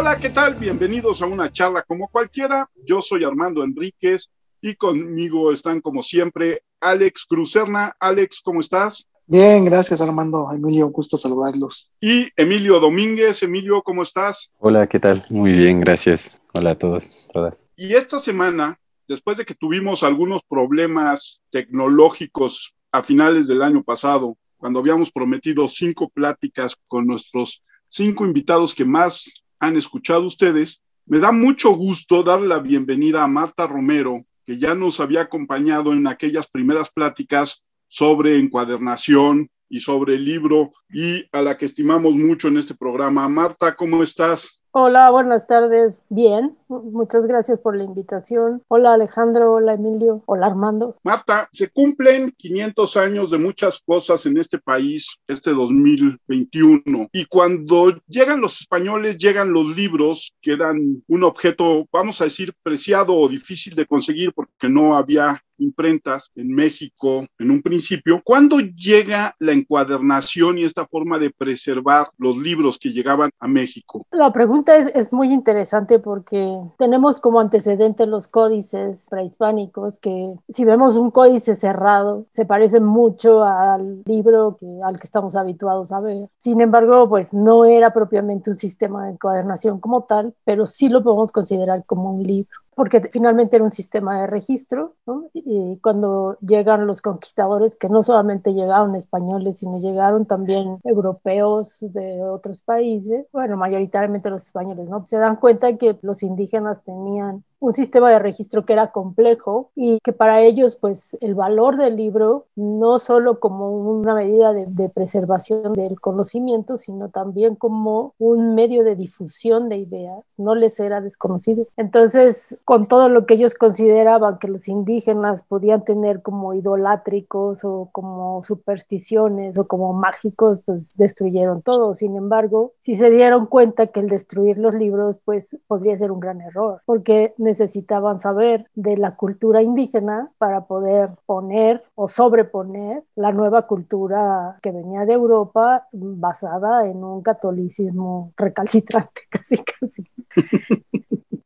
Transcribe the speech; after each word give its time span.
Hola, 0.00 0.18
¿qué 0.18 0.30
tal? 0.30 0.54
Bienvenidos 0.54 1.20
a 1.20 1.26
una 1.26 1.52
charla 1.52 1.82
como 1.82 2.08
cualquiera. 2.08 2.70
Yo 2.86 3.02
soy 3.02 3.22
Armando 3.22 3.62
Enríquez 3.62 4.30
y 4.62 4.74
conmigo 4.74 5.52
están 5.52 5.82
como 5.82 6.02
siempre 6.02 6.62
Alex 6.80 7.26
Crucerna. 7.28 7.94
Alex, 8.00 8.40
¿cómo 8.42 8.60
estás? 8.60 9.06
Bien, 9.26 9.62
gracias 9.66 10.00
Armando. 10.00 10.48
Emilio, 10.54 10.88
gusto 10.88 11.18
saludarlos. 11.18 11.92
Y 12.00 12.30
Emilio 12.34 12.80
Domínguez. 12.80 13.42
Emilio, 13.42 13.82
¿cómo 13.82 14.00
estás? 14.00 14.50
Hola, 14.56 14.86
¿qué 14.86 14.98
tal? 14.98 15.26
Muy 15.28 15.52
bien, 15.52 15.80
gracias. 15.80 16.40
Hola 16.54 16.70
a 16.70 16.78
todos, 16.78 17.28
todas. 17.30 17.66
Y 17.76 17.92
esta 17.92 18.18
semana, 18.18 18.80
después 19.06 19.36
de 19.36 19.44
que 19.44 19.54
tuvimos 19.54 20.02
algunos 20.02 20.40
problemas 20.48 21.42
tecnológicos 21.50 22.74
a 22.90 23.02
finales 23.02 23.48
del 23.48 23.60
año 23.60 23.82
pasado, 23.82 24.38
cuando 24.56 24.78
habíamos 24.78 25.12
prometido 25.12 25.68
cinco 25.68 26.08
pláticas 26.08 26.74
con 26.86 27.06
nuestros 27.06 27.62
cinco 27.86 28.24
invitados 28.24 28.74
que 28.74 28.86
más 28.86 29.39
han 29.60 29.76
escuchado 29.76 30.26
ustedes, 30.26 30.82
me 31.06 31.18
da 31.18 31.32
mucho 31.32 31.70
gusto 31.72 32.22
dar 32.22 32.40
la 32.40 32.58
bienvenida 32.58 33.22
a 33.22 33.28
Marta 33.28 33.66
Romero, 33.66 34.24
que 34.44 34.58
ya 34.58 34.74
nos 34.74 34.98
había 35.00 35.22
acompañado 35.22 35.92
en 35.92 36.06
aquellas 36.06 36.48
primeras 36.48 36.90
pláticas 36.90 37.64
sobre 37.88 38.38
encuadernación 38.38 39.50
y 39.68 39.80
sobre 39.80 40.14
el 40.14 40.24
libro 40.24 40.72
y 40.88 41.24
a 41.32 41.42
la 41.42 41.56
que 41.56 41.66
estimamos 41.66 42.14
mucho 42.14 42.48
en 42.48 42.56
este 42.56 42.74
programa. 42.74 43.28
Marta, 43.28 43.76
¿cómo 43.76 44.02
estás? 44.02 44.60
Hola, 44.72 45.10
buenas 45.10 45.46
tardes. 45.46 46.02
Bien, 46.08 46.56
muchas 46.70 47.26
gracias 47.26 47.58
por 47.58 47.76
la 47.76 47.84
invitación. 47.84 48.62
Hola 48.68 48.94
Alejandro, 48.94 49.52
hola 49.52 49.74
Emilio, 49.74 50.22
hola 50.26 50.46
Armando. 50.46 50.96
Marta, 51.02 51.48
se 51.52 51.68
cumplen 51.68 52.32
500 52.36 52.96
años 52.96 53.30
de 53.30 53.38
muchas 53.38 53.80
cosas 53.80 54.24
en 54.26 54.38
este 54.38 54.58
país 54.58 55.18
este 55.26 55.52
2021 55.52 57.08
y 57.12 57.24
cuando 57.26 58.00
llegan 58.06 58.40
los 58.40 58.60
españoles 58.60 59.18
llegan 59.18 59.52
los 59.52 59.76
libros 59.76 60.34
que 60.40 60.52
eran 60.52 61.02
un 61.06 61.24
objeto, 61.24 61.86
vamos 61.92 62.20
a 62.20 62.24
decir, 62.24 62.54
preciado 62.62 63.14
o 63.16 63.28
difícil 63.28 63.74
de 63.74 63.86
conseguir 63.86 64.32
porque 64.32 64.68
no 64.68 64.96
había 64.96 65.42
imprentas 65.60 66.30
en 66.34 66.52
México 66.54 67.26
en 67.38 67.50
un 67.50 67.62
principio. 67.62 68.20
¿Cuándo 68.24 68.58
llega 68.60 69.34
la 69.38 69.52
encuadernación 69.52 70.58
y 70.58 70.64
esta 70.64 70.86
forma 70.86 71.18
de 71.18 71.30
preservar 71.30 72.06
los 72.18 72.36
libros 72.36 72.78
que 72.78 72.90
llegaban 72.90 73.30
a 73.38 73.46
México? 73.46 74.06
La 74.10 74.32
pregunta 74.32 74.76
es, 74.76 74.90
es 74.94 75.12
muy 75.12 75.32
interesante 75.32 75.98
porque 75.98 76.59
tenemos 76.76 77.20
como 77.20 77.40
antecedente 77.40 78.06
los 78.06 78.28
códices 78.28 79.06
prehispánicos 79.10 79.98
que 79.98 80.34
si 80.48 80.64
vemos 80.64 80.96
un 80.96 81.10
códice 81.10 81.54
cerrado 81.54 82.26
se 82.30 82.44
parece 82.46 82.80
mucho 82.80 83.44
al 83.44 84.02
libro 84.04 84.56
al 84.84 84.98
que 84.98 85.04
estamos 85.04 85.36
habituados 85.36 85.92
a 85.92 86.00
ver. 86.00 86.28
Sin 86.38 86.60
embargo, 86.60 87.08
pues 87.08 87.34
no 87.34 87.64
era 87.64 87.92
propiamente 87.92 88.50
un 88.50 88.56
sistema 88.56 89.04
de 89.04 89.12
encuadernación 89.12 89.80
como 89.80 90.02
tal, 90.04 90.34
pero 90.44 90.66
sí 90.66 90.88
lo 90.88 91.02
podemos 91.02 91.32
considerar 91.32 91.84
como 91.84 92.12
un 92.12 92.22
libro 92.22 92.50
porque 92.74 93.08
finalmente 93.10 93.56
era 93.56 93.64
un 93.64 93.70
sistema 93.70 94.20
de 94.20 94.26
registro, 94.26 94.96
¿no? 95.06 95.28
y 95.34 95.78
cuando 95.82 96.38
llegan 96.40 96.86
los 96.86 97.02
conquistadores, 97.02 97.76
que 97.76 97.88
no 97.88 98.02
solamente 98.02 98.54
llegaron 98.54 98.94
españoles, 98.94 99.58
sino 99.58 99.78
llegaron 99.78 100.26
también 100.26 100.78
europeos 100.84 101.76
de 101.80 102.22
otros 102.22 102.62
países, 102.62 103.26
bueno, 103.32 103.56
mayoritariamente 103.56 104.30
los 104.30 104.44
españoles, 104.44 104.88
¿no? 104.88 105.04
Se 105.06 105.18
dan 105.18 105.36
cuenta 105.36 105.76
que 105.76 105.98
los 106.02 106.22
indígenas 106.22 106.82
tenían 106.82 107.44
un 107.60 107.72
sistema 107.72 108.10
de 108.10 108.18
registro 108.18 108.64
que 108.64 108.72
era 108.72 108.90
complejo 108.90 109.70
y 109.76 109.98
que 110.00 110.12
para 110.12 110.40
ellos 110.40 110.76
pues 110.76 111.16
el 111.20 111.34
valor 111.34 111.76
del 111.76 111.96
libro 111.96 112.46
no 112.56 112.98
solo 112.98 113.38
como 113.38 113.70
una 113.70 114.14
medida 114.14 114.52
de, 114.52 114.88
preservación 114.88 115.74
del 115.74 116.00
conocimiento, 116.00 116.76
sino 116.76 117.10
también 117.10 117.54
como 117.54 118.14
un 118.18 118.54
medio 118.54 118.82
de 118.82 118.96
difusión 118.96 119.68
de 119.68 119.76
ideas, 119.76 120.24
no 120.36 120.54
les 120.54 120.80
era 120.80 121.00
desconocido. 121.00 121.66
Entonces, 121.76 122.58
con 122.64 122.86
todo 122.86 123.08
lo 123.08 123.26
que 123.26 123.34
ellos 123.34 123.54
consideraban 123.54 124.38
que 124.38 124.48
los 124.48 124.68
indígenas 124.68 125.42
podían 125.42 125.84
tener 125.84 126.22
como 126.22 126.54
idolátricos 126.54 127.62
o 127.64 127.88
como 127.92 128.42
supersticiones 128.42 129.56
o 129.58 129.66
como 129.66 129.92
mágicos, 129.92 130.60
pues 130.64 130.96
destruyeron 130.96 131.62
todo. 131.62 131.94
Sin 131.94 132.16
embargo, 132.16 132.72
si 132.80 132.94
se 132.94 133.10
dieron 133.10 133.46
cuenta 133.46 133.88
que 133.88 134.00
el 134.00 134.08
destruir 134.08 134.58
los 134.58 134.74
libros 134.74 135.16
pues 135.24 135.56
podría 135.66 135.96
ser 135.96 136.10
un 136.10 136.20
gran 136.20 136.40
error, 136.40 136.80
porque 136.86 137.34
necesitaban 137.50 138.20
saber 138.20 138.66
de 138.74 138.96
la 138.96 139.16
cultura 139.16 139.60
indígena 139.60 140.30
para 140.38 140.66
poder 140.66 141.10
poner 141.26 141.82
o 141.96 142.06
sobreponer 142.06 143.02
la 143.16 143.32
nueva 143.32 143.66
cultura 143.66 144.56
que 144.62 144.70
venía 144.70 145.04
de 145.04 145.14
Europa 145.14 145.88
basada 145.92 146.86
en 146.86 147.02
un 147.02 147.22
catolicismo 147.22 148.32
recalcitrante, 148.36 149.22
casi 149.30 149.56
casi. 149.64 150.04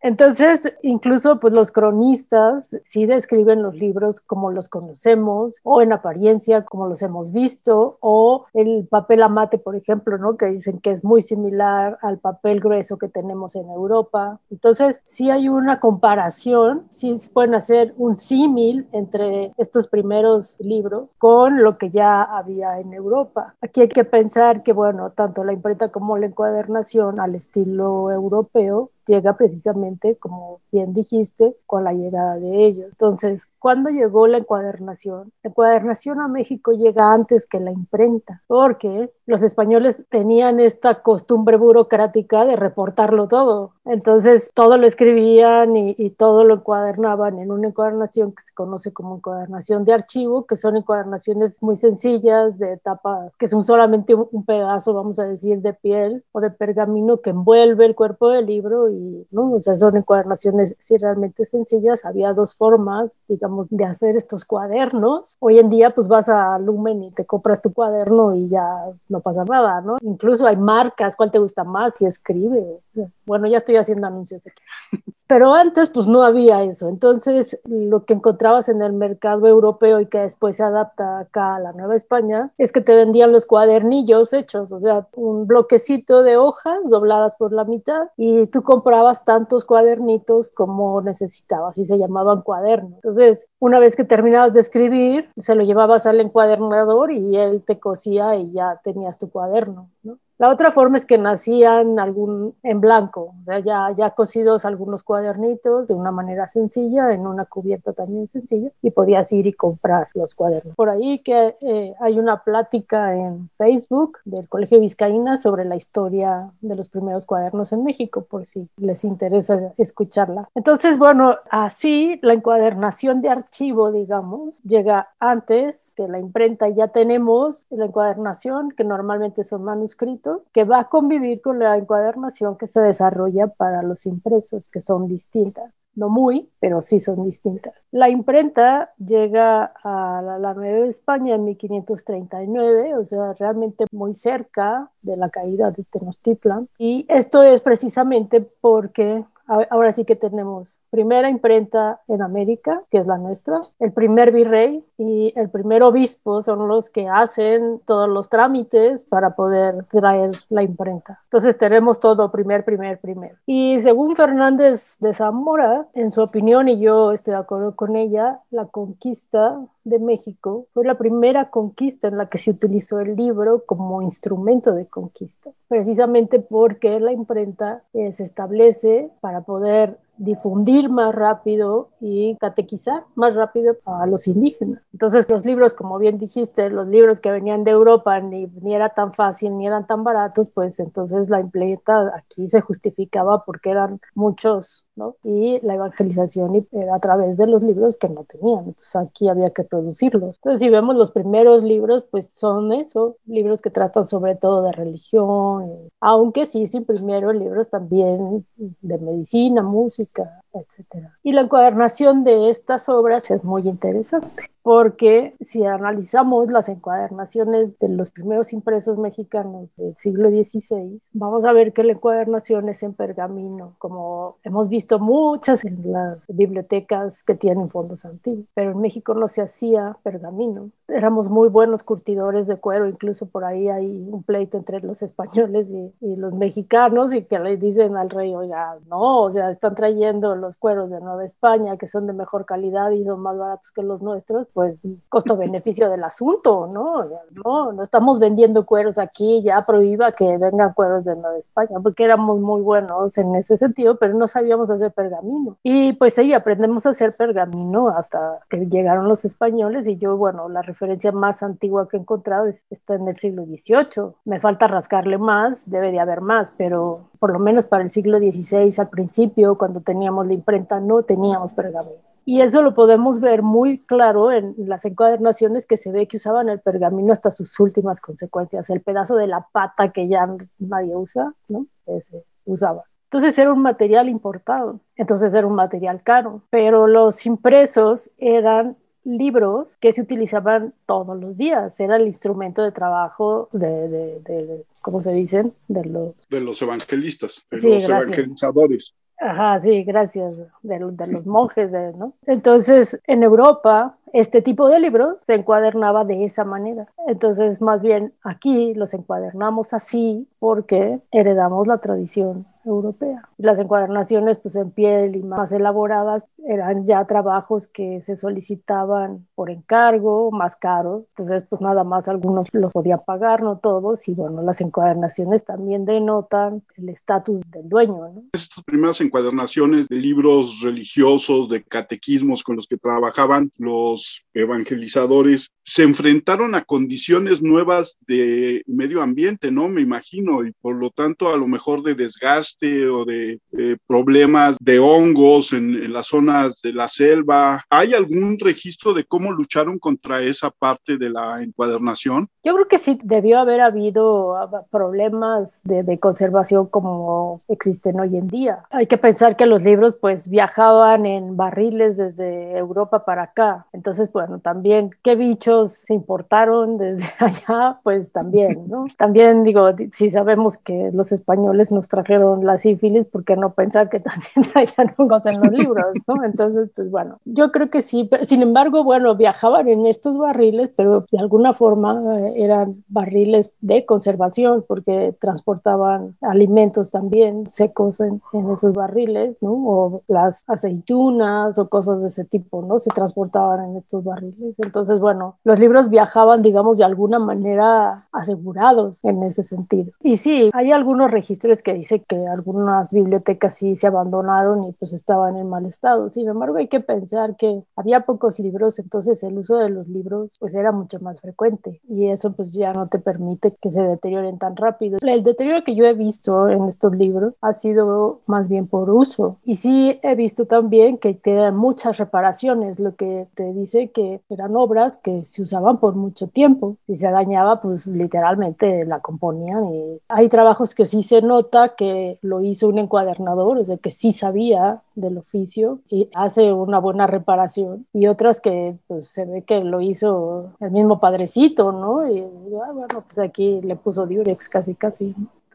Entonces, 0.05 0.71
incluso 0.83 1.41
pues 1.41 1.55
los 1.55 1.73
cronistas 1.73 2.77
sí 2.85 3.07
describen 3.07 3.63
los 3.63 3.75
libros 3.75 4.21
como 4.21 4.51
los 4.51 4.69
conocemos 4.69 5.61
o 5.63 5.81
en 5.81 5.95
apariencia 5.95 6.67
como 6.67 6.87
los 6.87 7.01
hemos 7.01 7.33
visto 7.33 7.97
o 8.01 8.45
el 8.53 8.87
papel 8.87 9.23
amate, 9.23 9.57
por 9.57 9.77
ejemplo, 9.77 10.19
¿no? 10.19 10.37
Que 10.37 10.45
dicen 10.45 10.79
que 10.81 10.91
es 10.91 11.05
muy 11.05 11.23
similar 11.23 11.97
al 12.03 12.19
papel 12.19 12.61
grueso 12.61 12.99
que 12.99 13.09
tenemos 13.09 13.57
en 13.57 13.71
Europa. 13.71 14.41
Entonces, 14.51 15.01
sí 15.05 15.31
hay 15.31 15.49
una 15.49 15.81
comparación, 15.81 16.85
sí 16.91 17.17
pueden 17.33 17.55
hacer 17.55 17.95
un 17.97 18.17
símil 18.17 18.87
entre 18.93 19.55
estos 19.57 19.89
primeros 19.89 20.57
libros 20.61 21.15
con 21.17 21.63
lo 21.63 21.79
que 21.79 21.89
ya 21.89 22.23
había 22.25 22.79
en 22.79 22.93
Europa. 22.93 23.55
Aquí 23.63 23.81
hay 23.81 23.89
que 23.89 24.05
pensar 24.05 24.63
que, 24.63 24.75
bueno, 24.75 25.13
tanto 25.13 25.45
la 25.45 25.55
imprenta 25.55 25.89
como 25.89 26.19
la 26.19 26.27
encuadernación 26.27 27.21
al 27.21 27.37
estilo 27.37 28.11
europeo 28.11 28.91
llega 29.07 29.37
precisamente, 29.37 30.17
como 30.17 30.61
bien 30.73 30.93
dijiste, 30.93 31.57
con 31.67 31.85
la 31.85 31.93
llegada 31.93 32.37
de 32.37 32.67
ellos. 32.67 32.89
Entonces, 32.91 33.49
¿cuándo 33.59 33.91
llegó 33.91 34.27
la 34.27 34.39
encuadernación? 34.39 35.33
La 35.43 35.51
encuadernación 35.51 36.21
a 36.21 36.29
México 36.29 36.73
llega 36.73 37.13
antes 37.13 37.47
que 37.47 37.61
la 37.61 37.71
imprenta, 37.71 38.43
porque 38.47 39.13
los 39.27 39.43
españoles 39.43 40.05
tenían 40.09 40.61
esta 40.61 41.03
costumbre 41.03 41.57
burocrática 41.57 42.45
de 42.45 42.57
reportarlo 42.57 43.29
todo. 43.29 43.73
Entonces, 43.85 44.51
todo 44.55 44.79
lo 44.79 44.87
escribían 44.87 45.77
y, 45.77 46.11
todo 46.11 46.45
lo 46.45 46.55
encuadernaban 46.55 47.39
en 47.39 47.51
una 47.51 47.69
encuadernación 47.69 48.33
que 48.33 48.43
se 48.43 48.55
conoce 48.55 48.93
como 48.93 49.17
encuadernación 49.17 49.85
de 49.85 49.93
archivo, 49.93 50.47
que 50.47 50.57
son 50.57 50.77
encuadernaciones 50.77 51.63
muy 51.63 51.77
sencillas, 51.77 52.59
de 52.59 52.75
etapas, 52.75 53.37
que 53.37 53.49
son 53.49 53.63
solamente 53.63 54.15
un 54.15 54.45
pedazo, 54.45 54.95
vamos 54.95 55.19
a 55.19 55.25
decir, 55.25 55.61
de 55.61 55.75
piel 55.75 56.25
o 56.33 56.41
de 56.41 56.51
pergamino 56.51 57.21
que 57.21 57.31
envuelve 57.31 57.85
el 57.85 57.95
cuerpo 57.95 58.29
del 58.31 58.47
libro 58.47 58.91
y, 58.91 59.27
¿no? 59.31 59.43
O 59.53 59.61
sea, 59.61 59.77
son 59.77 59.97
encuadernaciones 59.97 60.77
sí, 60.79 60.97
realmente 60.97 61.45
sencillas. 61.45 62.05
Había 62.05 62.33
dos 62.33 62.55
formas, 62.55 63.21
digamos, 63.29 63.67
de 63.71 63.85
hacer 63.85 64.17
estos 64.17 64.45
cuadernos. 64.45 65.37
Hoy 65.41 65.59
en 65.59 65.69
día, 65.69 65.95
pues 65.95 66.09
vas 66.09 66.29
a 66.29 66.59
Lumen 66.59 67.03
y 67.03 67.11
te 67.11 67.27
compras 67.27 67.61
tu 67.61 67.73
cuaderno 67.73 68.35
y 68.35 68.49
ya 68.49 68.85
no 69.15 69.21
pasa 69.21 69.45
nada, 69.45 69.81
¿no? 69.81 69.97
Incluso 70.03 70.45
hay 70.47 70.57
marcas, 70.57 71.15
¿cuál 71.15 71.31
te 71.31 71.39
gusta 71.39 71.63
más? 71.65 71.97
Si 71.97 72.05
escribe. 72.05 72.81
Bueno, 73.25 73.47
ya 73.47 73.59
estoy 73.59 73.77
haciendo 73.77 74.07
anuncios 74.07 74.45
aquí. 74.47 74.63
Pero 75.27 75.55
antes, 75.55 75.89
pues 75.89 76.07
no 76.07 76.23
había 76.23 76.63
eso. 76.65 76.89
Entonces, 76.89 77.59
lo 77.65 78.05
que 78.05 78.13
encontrabas 78.13 78.69
en 78.69 78.83
el 78.83 78.93
mercado 78.93 79.47
europeo 79.47 80.01
y 80.01 80.07
que 80.07 80.19
después 80.19 80.57
se 80.57 80.63
adapta 80.63 81.21
acá 81.21 81.57
a 81.57 81.61
la 81.61 81.73
Nueva 81.73 81.97
España 81.97 82.49
es 82.59 82.73
que 82.73 82.83
te 82.83 82.95
vendían 82.95 83.33
los 83.33 83.47
cuadernillos 83.47 84.35
hechos, 84.35 84.71
o 84.71 84.81
sea, 84.81 85.07
un 85.15 85.47
bloquecito 85.47 86.23
de 86.23 86.37
hojas 86.37 86.79
dobladas 86.91 87.37
por 87.37 87.53
la 87.53 87.65
mitad 87.65 88.09
y 88.19 88.47
tú 88.49 88.63
comprabas 88.63 89.25
tantos 89.25 89.65
cuadernitos 89.65 90.51
como 90.51 91.01
necesitabas 91.01 91.79
y 91.79 91.87
se 91.87 91.97
llamaban 91.97 92.43
cuadernos. 92.43 92.93
Entonces, 92.97 93.49
una 93.61 93.79
vez 93.79 93.97
que 93.97 94.05
terminabas 94.05 94.53
de 94.53 94.61
escribir, 94.61 95.31
se 95.39 95.55
lo 95.55 95.65
llevabas 95.65 96.05
al 96.05 96.21
encuadernador 96.21 97.13
y 97.13 97.37
él 97.39 97.65
te 97.65 97.79
cosía 97.79 98.37
y 98.37 98.53
ya 98.53 98.81
tenías 99.05 99.19
tu 99.19 99.31
cuaderno, 99.31 99.91
¿no? 100.03 100.19
La 100.45 100.51
otra 100.51 100.73
forma 100.73 100.99
es 100.99 101.07
que 101.07 101.17
nacían 101.17 101.99
algún 101.99 102.55
en 102.63 102.79
blanco, 102.79 103.33
o 103.41 103.43
sea, 103.45 103.61
ya, 103.61 103.91
ya 103.97 104.11
cosidos 104.11 104.67
algunos 104.67 105.03
cuadernitos 105.03 105.89
de 105.89 105.95
una 105.95 106.11
manera 106.11 106.49
sencilla, 106.49 107.15
en 107.15 107.27
una 107.27 107.47
cubierta 107.47 107.95
también 107.95 108.29
sencilla, 108.29 108.71
y 108.83 108.91
podías 108.91 109.33
ir 109.33 109.47
y 109.47 109.55
comprar 109.55 110.09
los 110.13 110.35
cuadernos. 110.35 110.77
Por 110.77 110.91
ahí 110.91 111.21
que 111.21 111.57
eh, 111.63 111.95
hay 111.99 112.19
una 112.19 112.45
plática 112.45 113.17
en 113.17 113.49
Facebook 113.55 114.19
del 114.27 114.47
Colegio 114.47 114.81
Vizcaína 114.81 115.39
sobre 115.39 115.65
la 115.65 115.77
historia 115.77 116.51
de 116.61 116.75
los 116.77 116.91
primeros 116.91 117.25
cuadernos 117.25 117.73
en 117.73 117.83
México, 117.83 118.27
por 118.29 118.45
si 118.45 118.69
les 118.77 119.03
interesa 119.05 119.73
escucharla. 119.79 120.51
Entonces, 120.55 120.99
bueno, 120.99 121.37
así 121.51 122.19
la 122.21 122.35
encuadernación 122.35 123.23
de 123.23 123.31
archivo, 123.31 123.91
digamos, 123.93 124.63
llega 124.63 125.09
antes 125.21 125.95
que 125.97 126.07
la 126.07 126.19
imprenta. 126.19 126.69
Ya 126.69 126.89
tenemos 126.89 127.67
la 127.71 127.87
encuadernación, 127.87 128.73
que 128.73 128.85
normalmente 128.85 129.43
son 129.43 129.65
manuscritos 129.65 130.34
que 130.53 130.65
va 130.65 130.81
a 130.81 130.89
convivir 130.89 131.41
con 131.41 131.59
la 131.59 131.77
encuadernación 131.77 132.57
que 132.57 132.67
se 132.67 132.81
desarrolla 132.81 133.47
para 133.49 133.83
los 133.83 134.07
impresos, 134.07 134.69
que 134.69 134.81
son 134.81 135.09
distintas. 135.09 135.73
No 135.95 136.09
muy, 136.09 136.51
pero 136.59 136.83
sí 136.83 136.99
son 136.99 137.25
distintas. 137.25 137.73
La 137.93 138.09
imprenta 138.09 138.93
llega 138.99 139.73
a 139.83 140.21
la, 140.23 140.39
la 140.39 140.55
Nueva 140.55 140.87
España 140.87 141.37
en 141.37 141.45
1539, 141.45 142.97
o 142.97 143.05
sea, 143.05 143.33
realmente 143.35 143.85
muy 143.93 144.13
cerca 144.13 144.91
de 145.03 145.17
la 145.17 145.31
caída 145.31 145.71
de 145.71 145.85
Tenochtitlan. 145.85 146.69
Y 146.79 147.07
esto 147.09 147.43
es 147.45 147.61
precisamente 147.61 148.41
porque 148.41 149.25
ahora 149.47 149.93
sí 149.93 150.05
que 150.05 150.17
tenemos 150.17 150.81
primera 150.91 151.29
imprenta 151.29 152.01
en 152.09 152.23
América, 152.23 152.83
que 152.91 152.99
es 152.99 153.07
la 153.07 153.19
nuestra, 153.19 153.63
el 153.79 153.93
primer 153.93 154.33
virrey 154.33 154.85
y 154.99 155.33
el 155.37 155.51
primer 155.51 155.83
obispo 155.83 156.43
son 156.43 156.69
los 156.69 156.91
que 156.91 157.09
hacen 157.09 157.81
todos 157.85 158.09
los 158.09 158.29
trámites 158.29 159.03
para 159.03 159.35
poder 159.35 159.85
traer 159.85 160.33
la 160.49 160.63
imprenta. 160.63 161.21
Entonces 161.25 161.59
tenemos 161.59 162.01
todo 162.01 162.31
primer, 162.31 162.65
primer, 162.65 162.99
primer. 163.01 163.37
Y 163.47 163.81
según 163.81 164.17
Fernández 164.17 164.97
de 165.01 165.15
Zamora, 165.15 165.87
en 165.95 166.13
su 166.13 166.23
opinión, 166.23 166.69
y 166.69 166.81
yo 166.81 167.13
estoy 167.13 167.33
de 167.33 167.41
acuerdo 167.41 167.75
con 167.77 167.97
ella, 167.97 168.41
la 168.51 168.67
conquista 168.67 169.61
de 169.85 169.99
México 169.99 170.67
fue 170.73 170.85
la 170.85 170.97
primera 170.97 171.51
conquista 171.51 172.09
en 172.09 172.17
la 172.17 172.29
que 172.29 172.39
se 172.39 172.51
utilizó 172.51 173.01
el 173.01 173.17
libro 173.17 173.65
como 173.67 174.03
instrumento 174.03 174.73
de 174.73 174.87
conquista, 174.87 175.51
precisamente 175.69 176.41
porque 176.41 176.99
la 177.01 177.13
imprenta 177.13 177.83
eh, 177.93 178.11
se 178.13 178.25
establece 178.25 179.11
para 179.21 179.34
poder 179.43 179.99
difundir 180.17 180.91
más 180.91 181.15
rápido 181.15 181.91
y 182.01 182.37
catequizar 182.37 183.05
más 183.15 183.35
rápido 183.35 183.77
a 183.85 184.07
los 184.07 184.29
indígenas. 184.29 184.83
Entonces 184.93 185.29
los 185.29 185.45
libros, 185.45 185.75
como 185.75 185.99
bien 185.99 186.19
dijiste, 186.19 186.71
los 186.71 186.87
libros 186.87 187.21
que 187.21 187.31
venían 187.31 187.65
de 187.65 187.73
Europa 187.73 188.21
ni, 188.21 188.47
ni 188.63 188.75
era 188.75 188.91
tan 188.91 189.13
fácil 189.13 189.57
ni 189.57 189.67
eran 189.67 189.87
tan 189.87 190.05
baratos, 190.05 190.51
pues 190.51 190.79
entonces 190.79 191.29
la 191.31 191.41
imprenta 191.41 192.13
aquí 192.17 192.47
se 192.47 192.61
justificaba 192.61 193.45
porque 193.45 193.71
eran 193.71 194.01
muchos, 194.15 194.84
¿no? 194.97 195.17
Y 195.25 195.61
la 195.63 195.75
evangelización 195.75 196.67
era 196.73 196.95
a 196.97 197.01
través 197.01 197.37
de 197.39 197.47
los 197.47 197.63
libros 197.63 197.97
que 197.97 198.09
no 198.09 198.25
tenían. 198.25 198.67
Entonces 198.67 198.97
aquí 198.97 199.29
había 199.29 199.51
que 199.51 199.65
producirlos. 199.65 200.37
Entonces 200.37 200.61
si 200.61 200.69
vemos 200.71 200.97
los 200.97 201.11
primeros 201.11 201.63
libros, 201.63 202.05
pues 202.11 202.29
son 202.29 202.73
eso, 202.73 203.17
libros 203.27 203.63
que 203.63 203.71
tratan 203.71 204.07
sobre 204.07 204.37
todo 204.37 204.63
de 204.63 204.73
religión, 204.73 205.91
aunque 206.01 206.47
sí 206.47 206.67
se 206.67 206.79
imprimieron 206.79 207.39
libros 207.39 207.69
también 207.71 208.47
de 208.57 208.99
medicina, 208.99 209.63
música, 209.63 210.44
etcétera. 210.61 211.19
Y 211.23 211.33
la 211.33 211.43
encuadernación 211.43 212.21
de 212.21 212.51
estas 212.51 212.89
obras 212.89 213.31
es 213.31 213.45
muy 213.45 213.69
interesante 213.69 214.51
porque 214.65 215.35
si 215.41 215.63
analizamos 215.67 216.51
las 216.51 216.71
encuadernaciones 216.71 217.79
de 217.79 217.91
los 217.91 218.11
primeros 218.11 218.51
impresos 218.55 218.97
mexicanos 218.97 219.69
del 219.77 219.95
siglo 219.99 220.31
XVI, 220.31 221.01
vamos 221.13 221.45
a 221.45 221.53
ver 221.53 221.75
que 221.75 221.85
la 221.85 221.93
encuadernación 221.93 222.71
es 222.71 222.83
en 222.83 222.95
pergamino, 222.95 223.75
como 223.77 224.39
hemos 224.43 224.71
visto 224.71 224.99
muchas 224.99 225.63
en 225.67 225.93
las 225.93 226.27
bibliotecas 226.29 227.23
que 227.25 227.35
tienen 227.35 227.69
fondos 227.69 228.07
antiguos, 228.07 228.47
pero 228.55 228.71
en 228.71 228.81
México 228.81 229.13
no 229.13 229.29
se 229.29 229.43
hacía 229.43 229.99
pergamino. 230.03 230.71
Éramos 230.89 231.29
muy 231.29 231.49
buenos 231.49 231.83
curtidores 231.83 232.47
de 232.47 232.57
cuero, 232.57 232.87
incluso 232.87 233.27
por 233.27 233.45
ahí 233.45 233.69
hay 233.69 233.87
un 233.87 234.23
pleito 234.23 234.59
entre 234.59 234.81
los 234.81 235.03
españoles 235.03 235.71
y, 235.71 235.93
y 236.01 236.17
los 236.17 236.35
mexicanos 236.35 237.15
y 237.15 237.23
que 237.23 237.39
le 237.39 237.57
dicen 237.57 237.97
al 237.97 238.11
rey, 238.11 238.35
oiga, 238.35 238.77
no, 238.87 239.23
o 239.23 239.31
sea, 239.31 239.51
están 239.51 239.75
trayendo 239.75 240.35
los 240.37 240.57
cueros 240.57 240.91
de 240.91 241.01
Nueva 241.01 241.25
España 241.25 241.77
que 241.77 241.87
son 241.87 242.07
de 242.07 242.13
mejor 242.13 242.45
calidad 242.45 242.91
y 242.91 243.05
son 243.05 243.21
más 243.21 243.37
baratos 243.39 243.71
que 243.71 243.83
los 243.83 244.03
nuestros, 244.03 244.47
pues 244.53 244.81
costo-beneficio 245.09 245.91
del 245.91 246.05
asunto, 246.05 246.67
¿no? 246.67 247.05
¿no? 247.45 247.73
No 247.73 247.83
estamos 247.83 248.19
vendiendo 248.19 248.67
cueros 248.67 248.99
aquí, 248.99 249.43
ya 249.43 249.65
prohíba 249.65 250.13
que 250.13 250.39
vengan 250.39 250.73
cueros 250.75 251.05
de 251.05 251.17
Nueva 251.17 251.37
España, 251.39 251.79
porque 251.83 252.05
éramos 252.05 252.41
muy 252.41 252.63
buenos 252.63 253.17
en 253.19 253.35
ese 253.35 253.59
sentido, 253.59 253.97
pero 253.97 254.15
no 254.15 254.29
sabíamos 254.29 254.71
hacer 254.71 254.93
pergamino. 254.93 255.57
Y 255.63 255.93
pues 255.95 256.19
ahí 256.19 256.33
aprendemos 256.33 256.87
a 256.87 256.91
hacer 256.91 257.17
pergamino 257.17 257.89
hasta 257.89 258.41
que 258.49 258.67
llegaron 258.67 259.09
los 259.09 259.25
españoles 259.25 259.89
y 259.89 259.97
yo, 259.97 260.17
bueno, 260.17 260.49
la 260.49 260.63
referencia 260.75 261.13
más 261.13 261.43
antigua 261.43 261.89
que 261.89 261.97
he 261.97 262.01
encontrado 262.01 262.47
está 262.47 262.95
en 262.97 263.09
el 263.09 263.17
siglo 263.17 263.45
XVIII. 263.45 264.15
Me 264.25 264.41
falta 264.41 264.67
rascarle 264.67 265.19
más, 265.19 265.71
debe 265.71 265.93
de 265.93 266.01
haber 266.01 266.21
más, 266.21 266.53
pero 266.57 267.11
por 267.21 267.33
lo 267.33 267.39
menos 267.39 267.65
para 267.65 267.85
el 267.85 267.91
siglo 267.91 268.19
XVI 268.19 268.75
al 268.79 268.89
principio, 268.89 269.57
cuando 269.57 269.81
teníamos 269.81 270.27
la 270.27 270.35
imprenta, 270.35 270.81
no 270.81 271.05
teníamos 271.05 271.53
pergamino. 271.53 272.03
Y 272.27 272.41
eso 272.41 272.63
lo 272.63 272.75
podemos 272.75 273.21
ver 273.21 273.43
muy 273.43 273.79
claro 273.79 274.33
en 274.33 274.55
las 274.57 274.85
encuadernaciones 274.85 275.67
que 275.67 275.77
se 275.77 275.93
ve 275.93 276.09
que 276.09 276.17
usaban 276.17 276.49
el 276.49 276.61
pergamino 276.61 277.13
hasta 277.13 277.31
sus 277.31 277.61
últimas 277.61 278.01
consecuencias. 278.01 278.69
El 278.71 278.81
pedazo 278.81 279.15
de 279.17 279.27
la 279.27 279.47
pata 279.53 279.93
que 279.93 280.09
ya 280.09 280.27
nadie 280.59 280.97
usa, 280.97 281.35
¿no? 281.49 281.67
Ese 281.87 282.25
usaba. 282.47 282.85
Entonces 283.05 283.39
era 283.39 283.53
un 283.53 283.63
material 283.63 284.09
importado, 284.09 284.81
entonces 284.97 285.33
era 285.35 285.47
un 285.47 285.55
material 285.55 286.03
caro, 286.03 286.43
pero 286.51 286.89
los 286.89 287.25
impresos 287.27 288.11
eran 288.19 288.77
libros 289.05 289.77
que 289.79 289.93
se 289.93 290.01
utilizaban 290.01 290.75
todos 290.87 291.19
los 291.19 291.37
días, 291.37 291.79
era 291.81 291.97
el 291.97 292.07
instrumento 292.07 292.63
de 292.63 292.73
trabajo 292.73 293.49
de, 293.53 293.89
de, 293.89 294.21
de 294.21 294.65
¿cómo 294.83 295.01
se 295.01 295.13
dicen? 295.13 295.53
De 295.69 295.85
los, 295.85 296.15
de 296.31 296.41
los 296.41 296.61
evangelistas, 296.63 297.45
de 297.51 297.59
los 297.59 297.85
evangelizadores. 297.85 298.95
Ajá, 299.19 299.61
sí, 299.61 299.85
gracias, 299.85 300.37
de, 300.63 300.79
de 300.79 301.07
los 301.07 301.25
monjes, 301.25 301.71
de, 301.71 301.93
¿no? 301.93 302.15
Entonces, 302.27 303.01
en 303.07 303.23
Europa, 303.23 303.97
este 304.15 304.43
tipo 304.43 304.69
de 304.69 304.79
libros 304.79 305.17
se 305.23 305.35
encuadernaba 305.35 306.05
de 306.05 306.25
esa 306.25 306.45
manera. 306.45 306.87
Entonces, 307.09 307.61
más 307.61 307.83
bien 307.83 308.15
aquí 308.23 308.73
los 308.75 308.95
encuadernamos 308.95 309.73
así 309.73 310.29
porque 310.39 311.01
heredamos 311.11 311.67
la 311.67 311.79
tradición 311.79 312.47
europea. 312.65 313.29
Las 313.39 313.59
encuadernaciones, 313.59 314.39
pues 314.39 314.55
en 314.55 314.71
piel 314.71 315.17
y 315.17 315.23
más 315.25 315.51
elaboradas, 315.51 316.27
eran 316.47 316.87
ya 316.87 317.05
trabajos 317.07 317.67
que 317.67 318.01
se 318.03 318.17
solicitaban 318.17 319.27
por 319.35 319.51
encargo, 319.51 320.31
más 320.31 320.55
caros. 320.55 321.05
Entonces, 321.11 321.43
pues 321.49 321.61
nada 321.61 321.83
más 321.83 322.07
algunos 322.07 322.47
los 322.53 322.73
podían 322.73 323.01
pagar, 323.05 323.43
no 323.43 323.59
todos. 323.59 324.07
Y 324.09 324.15
bueno, 324.15 324.43
las 324.43 324.61
encuadernaciones 324.61 325.45
también 325.45 325.85
denotan 325.85 326.63
el 326.77 326.89
estatus 326.89 327.41
del 327.51 327.69
dueño. 327.69 328.11
¿no? 328.15 328.23
Estas 328.33 328.63
primeras 328.63 329.01
encuadernaciones 329.01 329.89
de 329.89 329.97
libros 329.97 330.61
religiosos, 330.63 331.49
de 331.49 331.65
catequismos 331.65 332.45
con 332.45 332.55
los 332.55 332.69
que 332.69 332.77
trabajaban 332.77 333.51
los 333.59 334.04
evangelizadores, 334.35 335.49
se 335.65 335.83
enfrentaron 335.83 336.55
a 336.55 336.65
condiciones 336.65 337.43
nuevas 337.43 337.97
de 338.07 338.63
medio 338.67 339.01
ambiente, 339.01 339.51
¿no? 339.51 339.69
Me 339.69 339.81
imagino, 339.81 340.45
y 340.45 340.53
por 340.61 340.79
lo 340.79 340.91
tanto 340.91 341.33
a 341.33 341.37
lo 341.37 341.47
mejor 341.47 341.83
de 341.83 341.95
desgaste 341.95 342.89
o 342.89 343.05
de 343.05 343.39
eh, 343.57 343.77
problemas 343.87 344.57
de 344.61 344.79
hongos 344.79 345.53
en, 345.53 345.75
en, 345.75 345.93
las 345.93 346.09
zonas 346.09 346.61
de 346.63 346.73
la 346.73 346.89
selva. 346.89 347.63
¿Hay 347.71 347.95
algún 347.95 348.39
registro 348.39 348.93
de 348.93 349.05
cómo 349.05 349.33
lucharon 349.33 349.79
contra 349.79 350.23
esa 350.23 350.51
parte 350.51 350.99
de 350.99 351.11
la 351.11 351.43
encuadernación? 351.43 352.29
Yo 352.43 352.55
creo 352.55 352.69
que 352.69 352.79
sí 352.79 352.99
debió 353.03 353.39
haber 353.39 353.61
habido 353.61 354.37
ah, 354.37 354.65
problemas 354.71 355.63
de, 355.65 355.83
de 355.83 355.99
conservación 355.99 356.67
como 356.67 357.43
existen 357.49 358.01
hoy 358.01 358.17
en 358.17 358.29
día. 358.29 358.65
Hay 358.71 358.87
que 358.87 358.99
pensar 358.99 359.37
que 359.37 359.47
los 359.47 359.63
libros 359.65 359.97
pues 360.01 360.29
viajaban 360.29 361.07
en 361.07 361.37
barriles 361.37 361.97
desde 361.97 362.59
Europa 362.59 363.05
para 363.05 363.23
acá. 363.25 363.67
Entonces, 363.73 363.94
bueno, 364.13 364.39
también 364.39 364.91
qué 365.03 365.15
bichos 365.17 365.73
se 365.73 365.95
importaron 365.95 366.79
desde 366.79 367.05
allá, 367.19 367.81
pues 367.83 368.13
también, 368.13 368.69
¿no? 368.69 368.87
También 368.97 369.45
digo, 369.45 369.69
si 369.93 370.11
sabemos 370.11 370.59
que 370.59 370.91
los 370.93 371.13
españoles 371.13 371.71
nos 371.73 371.89
trajeron 371.89 372.45
la 372.45 372.59
sífilis, 372.59 373.07
¿por 373.07 373.25
qué 373.25 373.37
no 373.37 373.53
pensar 373.55 373.89
que 373.89 373.99
también 374.01 374.53
traían 374.53 374.95
hongos 374.97 375.27
en 375.27 375.41
los 375.41 375.53
libros, 375.53 375.87
¿no? 376.07 376.25
Entonces, 376.25 376.71
pues 376.75 376.91
bueno, 376.91 377.19
yo 377.25 377.53
creo 377.53 377.71
que 377.71 377.83
sí, 377.83 378.05
pero, 378.05 378.25
sin 378.25 378.43
embargo, 378.43 378.85
bueno, 378.85 379.15
viajaban 379.17 379.69
en 379.69 379.87
estos 379.87 380.17
barriles, 380.19 380.71
pero 380.77 381.07
de 381.11 381.19
alguna 381.19 381.53
forma 381.53 382.03
eh, 382.19 382.35
eran 382.37 382.85
barriles 382.89 383.53
de 383.61 383.85
conservación 383.85 384.65
porque 384.67 385.15
transportaban 385.21 386.17
alimentos 386.21 386.91
también 386.91 387.51
secos 387.51 388.01
en, 388.01 388.21
en, 388.33 388.51
esos 388.51 388.73
barriles, 388.73 389.43
¿no? 389.43 389.53
O 389.53 390.03
las 390.09 390.45
aceitunas 390.49 391.59
o 391.59 391.69
cosas 391.69 392.03
de 392.03 392.09
ese 392.09 392.25
tipo, 392.25 392.63
¿no? 392.63 392.79
Se 392.79 392.91
transportaban 392.91 393.71
en 393.71 393.74
estos 393.77 394.05
barriles. 394.05 394.59
Entonces, 394.59 394.99
bueno, 394.99 395.39
los 395.45 395.59
libros 395.59 395.91
viajaban, 395.91 396.43
digamos, 396.43 396.79
de 396.79 396.85
alguna 396.85 397.19
manera 397.19 398.07
asegurados 398.13 399.05
en 399.05 399.23
ese 399.23 399.43
sentido. 399.43 399.93
Y 400.01 400.17
sí, 400.17 400.51
hay 400.53 400.73
algunos 400.73 401.11
registros 401.11 401.63
que 401.63 401.75
dicen 401.75 402.05
que 402.07 402.27
algunas 402.27 402.93
bibliotecas 402.93 403.55
sí 403.55 403.77
se 403.77 403.87
abandonaron 403.87 404.65
y 404.65 404.73
pues 404.73 404.93
estaban 404.93 405.37
en 405.37 405.49
mal 405.49 405.67
estado. 405.67 406.11
Sin 406.11 406.29
embargo, 406.29 406.57
hay 406.57 406.69
que 406.69 406.81
pensar 406.81 407.37
que 407.37 407.65
había 407.77 408.01
pocos 408.01 408.39
libros, 408.39 408.79
entonces 408.79 409.23
el 409.23 409.39
uso 409.39 409.57
de 409.57 409.71
los 409.71 409.89
libros 409.89 410.37
pues 410.39 410.55
era 410.55 410.73
mucho 410.73 411.01
más 411.01 411.21
frecuente 411.21 411.81
y 411.89 412.09
eso 412.09 412.33
pues 412.33 412.53
ya 412.53 412.73
no 412.73 412.89
te 412.89 412.99
permite 412.99 413.57
que 413.61 413.71
se 413.71 413.83
deterioren 413.83 414.39
tan 414.39 414.57
rápido. 414.57 414.99
El 415.03 415.23
deterioro 415.23 415.65
que 415.65 415.75
yo 415.75 415.85
he 415.85 415.95
visto 415.95 416.49
en 416.49 416.65
estos 416.65 416.95
libros 416.97 417.35
ha 417.41 417.53
sido 417.53 418.21
más 418.27 418.49
bien 418.49 418.67
por 418.67 418.91
uso 418.91 419.39
y 419.45 419.57
sí 419.57 419.99
he 420.03 420.15
visto 420.15 420.47
también 420.47 420.99
que 420.99 421.15
tienen 421.15 421.57
muchas 421.57 421.99
reparaciones, 421.99 422.81
lo 422.81 422.95
que 422.97 423.27
te 423.35 423.53
dice 423.53 423.64
que 423.93 424.21
eran 424.29 424.57
obras 424.57 424.99
que 424.99 425.25
se 425.25 425.43
usaban 425.43 425.79
por 425.79 425.95
mucho 425.95 426.29
tiempo. 426.29 426.77
Si 426.87 426.95
se 426.95 427.11
dañaba, 427.11 427.61
pues 427.61 427.87
literalmente 427.87 428.85
la 428.85 429.01
componían. 429.01 429.73
Y 429.75 430.01
hay 430.09 430.29
trabajos 430.29 430.75
que 430.75 430.85
sí 430.85 431.03
se 431.03 431.23
nota 431.23 431.75
que 431.77 432.19
lo 432.23 432.41
hizo 432.41 432.69
un 432.69 432.79
encuadernador, 432.79 433.59
o 433.59 433.65
sea, 433.65 433.77
que 433.77 433.91
sí 433.91 434.13
sabía 434.13 434.83
del 434.95 435.19
oficio 435.19 435.81
y 435.89 436.09
hace 436.15 436.53
una 436.53 436.79
buena 436.79 437.07
reparación. 437.07 437.87
Y 437.93 438.07
otras 438.07 438.41
que 438.41 438.77
pues, 438.87 439.07
se 439.09 439.25
ve 439.25 439.43
que 439.43 439.61
lo 439.61 439.81
hizo 439.81 440.53
el 440.61 440.71
mismo 440.71 441.01
padrecito, 441.01 441.73
¿no? 441.73 442.09
Y 442.09 442.21
ah, 442.21 442.73
bueno, 442.73 443.05
pues 443.07 443.19
aquí 443.19 443.61
le 443.63 443.77
puso 443.77 444.07
Durex 444.07 444.49
casi, 444.49 444.75
casi. 444.75 445.15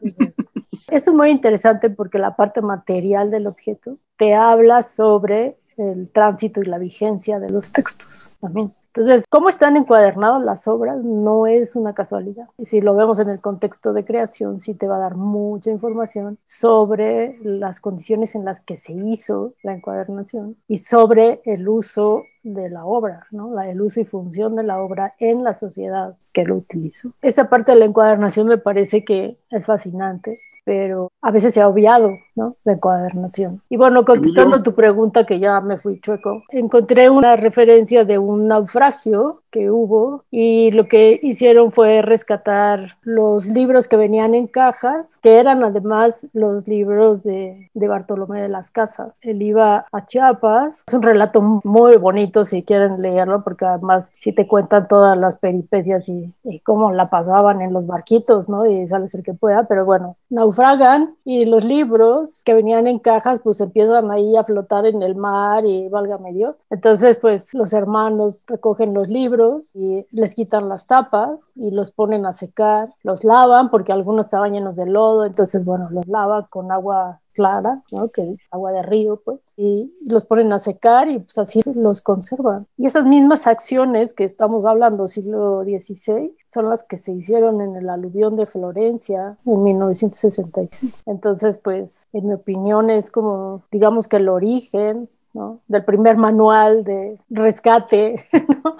eso 0.88 1.10
es 1.10 1.16
muy 1.16 1.30
interesante 1.30 1.90
porque 1.90 2.18
la 2.18 2.36
parte 2.36 2.60
material 2.62 3.30
del 3.30 3.46
objeto 3.46 3.96
te 4.16 4.34
habla 4.34 4.82
sobre 4.82 5.56
el 5.80 6.08
tránsito 6.10 6.60
y 6.60 6.64
la 6.64 6.78
vigencia 6.78 7.38
de 7.38 7.50
los 7.50 7.72
textos 7.72 8.36
también. 8.40 8.72
Entonces, 8.92 9.24
cómo 9.30 9.48
están 9.48 9.76
encuadernadas 9.76 10.42
las 10.42 10.66
obras 10.66 10.98
no 11.04 11.46
es 11.46 11.76
una 11.76 11.94
casualidad. 11.94 12.48
Y 12.58 12.66
si 12.66 12.80
lo 12.80 12.96
vemos 12.96 13.20
en 13.20 13.28
el 13.28 13.40
contexto 13.40 13.92
de 13.92 14.04
creación, 14.04 14.58
sí 14.58 14.74
te 14.74 14.88
va 14.88 14.96
a 14.96 15.00
dar 15.00 15.14
mucha 15.14 15.70
información 15.70 16.38
sobre 16.44 17.38
las 17.42 17.80
condiciones 17.80 18.34
en 18.34 18.44
las 18.44 18.60
que 18.60 18.76
se 18.76 18.92
hizo 18.92 19.54
la 19.62 19.74
encuadernación 19.74 20.56
y 20.66 20.78
sobre 20.78 21.40
el 21.44 21.68
uso 21.68 22.24
de 22.42 22.70
la 22.70 22.84
obra, 22.84 23.26
¿no? 23.30 23.60
el 23.60 23.80
uso 23.80 24.00
y 24.00 24.04
función 24.04 24.56
de 24.56 24.62
la 24.62 24.80
obra 24.80 25.14
en 25.18 25.44
la 25.44 25.54
sociedad 25.54 26.16
que 26.32 26.44
lo 26.44 26.56
utilizó. 26.56 27.12
Esa 27.22 27.48
parte 27.48 27.72
de 27.72 27.78
la 27.78 27.84
encuadernación 27.86 28.46
me 28.46 28.58
parece 28.58 29.04
que 29.04 29.36
es 29.50 29.66
fascinante, 29.66 30.36
pero 30.64 31.10
a 31.20 31.30
veces 31.30 31.54
se 31.54 31.60
ha 31.60 31.68
obviado 31.68 32.10
¿no? 32.36 32.56
la 32.64 32.72
encuadernación. 32.74 33.62
Y 33.68 33.76
bueno, 33.76 34.04
contestando 34.04 34.62
tu 34.62 34.74
pregunta, 34.74 35.26
que 35.26 35.38
ya 35.38 35.60
me 35.60 35.78
fui 35.78 36.00
chueco, 36.00 36.44
encontré 36.50 37.10
una 37.10 37.36
referencia 37.36 38.04
de 38.04 38.18
un 38.18 38.48
naufragio 38.48 39.42
que 39.50 39.70
hubo 39.70 40.24
y 40.30 40.70
lo 40.70 40.86
que 40.86 41.18
hicieron 41.22 41.72
fue 41.72 42.02
rescatar 42.02 42.96
los 43.02 43.46
libros 43.46 43.88
que 43.88 43.96
venían 43.96 44.34
en 44.34 44.46
cajas, 44.46 45.18
que 45.22 45.38
eran 45.38 45.64
además 45.64 46.26
los 46.32 46.66
libros 46.66 47.22
de, 47.22 47.70
de 47.74 47.88
Bartolomé 47.88 48.42
de 48.42 48.48
las 48.48 48.70
Casas. 48.70 49.18
Él 49.22 49.42
iba 49.42 49.86
a 49.90 50.06
Chiapas, 50.06 50.84
es 50.86 50.94
un 50.94 51.02
relato 51.02 51.42
muy 51.64 51.96
bonito 51.96 52.44
si 52.44 52.62
quieren 52.62 53.02
leerlo, 53.02 53.42
porque 53.42 53.64
además 53.64 54.10
si 54.18 54.32
te 54.32 54.46
cuentan 54.46 54.88
todas 54.88 55.16
las 55.18 55.36
peripecias 55.36 56.08
y, 56.08 56.32
cómo 56.64 56.92
la 56.92 57.10
pasaban 57.10 57.60
en 57.60 57.72
los 57.72 57.86
barquitos, 57.86 58.48
¿no? 58.48 58.66
Y 58.66 58.86
sales 58.86 59.14
el 59.14 59.22
que 59.22 59.34
pueda, 59.34 59.64
pero 59.64 59.84
bueno, 59.84 60.16
naufragan 60.28 61.16
y 61.24 61.44
los 61.44 61.64
libros 61.64 62.42
que 62.44 62.54
venían 62.54 62.86
en 62.86 62.98
cajas 62.98 63.40
pues 63.40 63.60
empiezan 63.60 64.10
ahí 64.10 64.36
a 64.36 64.44
flotar 64.44 64.86
en 64.86 65.02
el 65.02 65.14
mar 65.14 65.64
y 65.64 65.88
valga 65.88 66.18
medio. 66.18 66.56
Entonces 66.70 67.16
pues 67.16 67.54
los 67.54 67.72
hermanos 67.72 68.44
recogen 68.46 68.94
los 68.94 69.08
libros 69.08 69.39
y 69.74 70.06
les 70.10 70.34
quitan 70.34 70.68
las 70.68 70.86
tapas 70.86 71.50
y 71.54 71.70
los 71.70 71.90
ponen 71.90 72.26
a 72.26 72.32
secar, 72.32 72.94
los 73.02 73.24
lavan 73.24 73.70
porque 73.70 73.92
algunos 73.92 74.26
estaban 74.26 74.52
llenos 74.52 74.76
de 74.76 74.86
lodo, 74.86 75.24
entonces 75.24 75.64
bueno, 75.64 75.88
los 75.90 76.06
lava 76.06 76.46
con 76.48 76.72
agua 76.72 77.20
clara, 77.32 77.82
¿no? 77.92 78.08
que 78.08 78.36
agua 78.50 78.72
de 78.72 78.82
río, 78.82 79.20
pues, 79.24 79.40
y 79.56 79.94
los 80.06 80.24
ponen 80.24 80.52
a 80.52 80.58
secar 80.58 81.08
y 81.08 81.18
pues 81.20 81.38
así 81.38 81.60
los 81.74 82.00
conservan. 82.02 82.66
Y 82.76 82.86
esas 82.86 83.06
mismas 83.06 83.46
acciones 83.46 84.12
que 84.12 84.24
estamos 84.24 84.64
hablando, 84.64 85.08
siglo 85.08 85.62
XVI, 85.62 86.34
son 86.46 86.68
las 86.68 86.82
que 86.82 86.96
se 86.96 87.12
hicieron 87.12 87.60
en 87.60 87.76
el 87.76 87.88
aluvión 87.88 88.36
de 88.36 88.46
Florencia 88.46 89.36
en 89.46 89.62
1965. 89.62 90.98
Entonces, 91.06 91.58
pues, 91.58 92.08
en 92.12 92.28
mi 92.28 92.34
opinión 92.34 92.90
es 92.90 93.10
como, 93.10 93.62
digamos 93.70 94.08
que 94.08 94.16
el 94.16 94.28
origen 94.28 95.08
del 95.32 95.84
primer 95.84 96.16
manual 96.16 96.84
de 96.84 97.18
rescate. 97.30 98.26
¿no? 98.32 98.76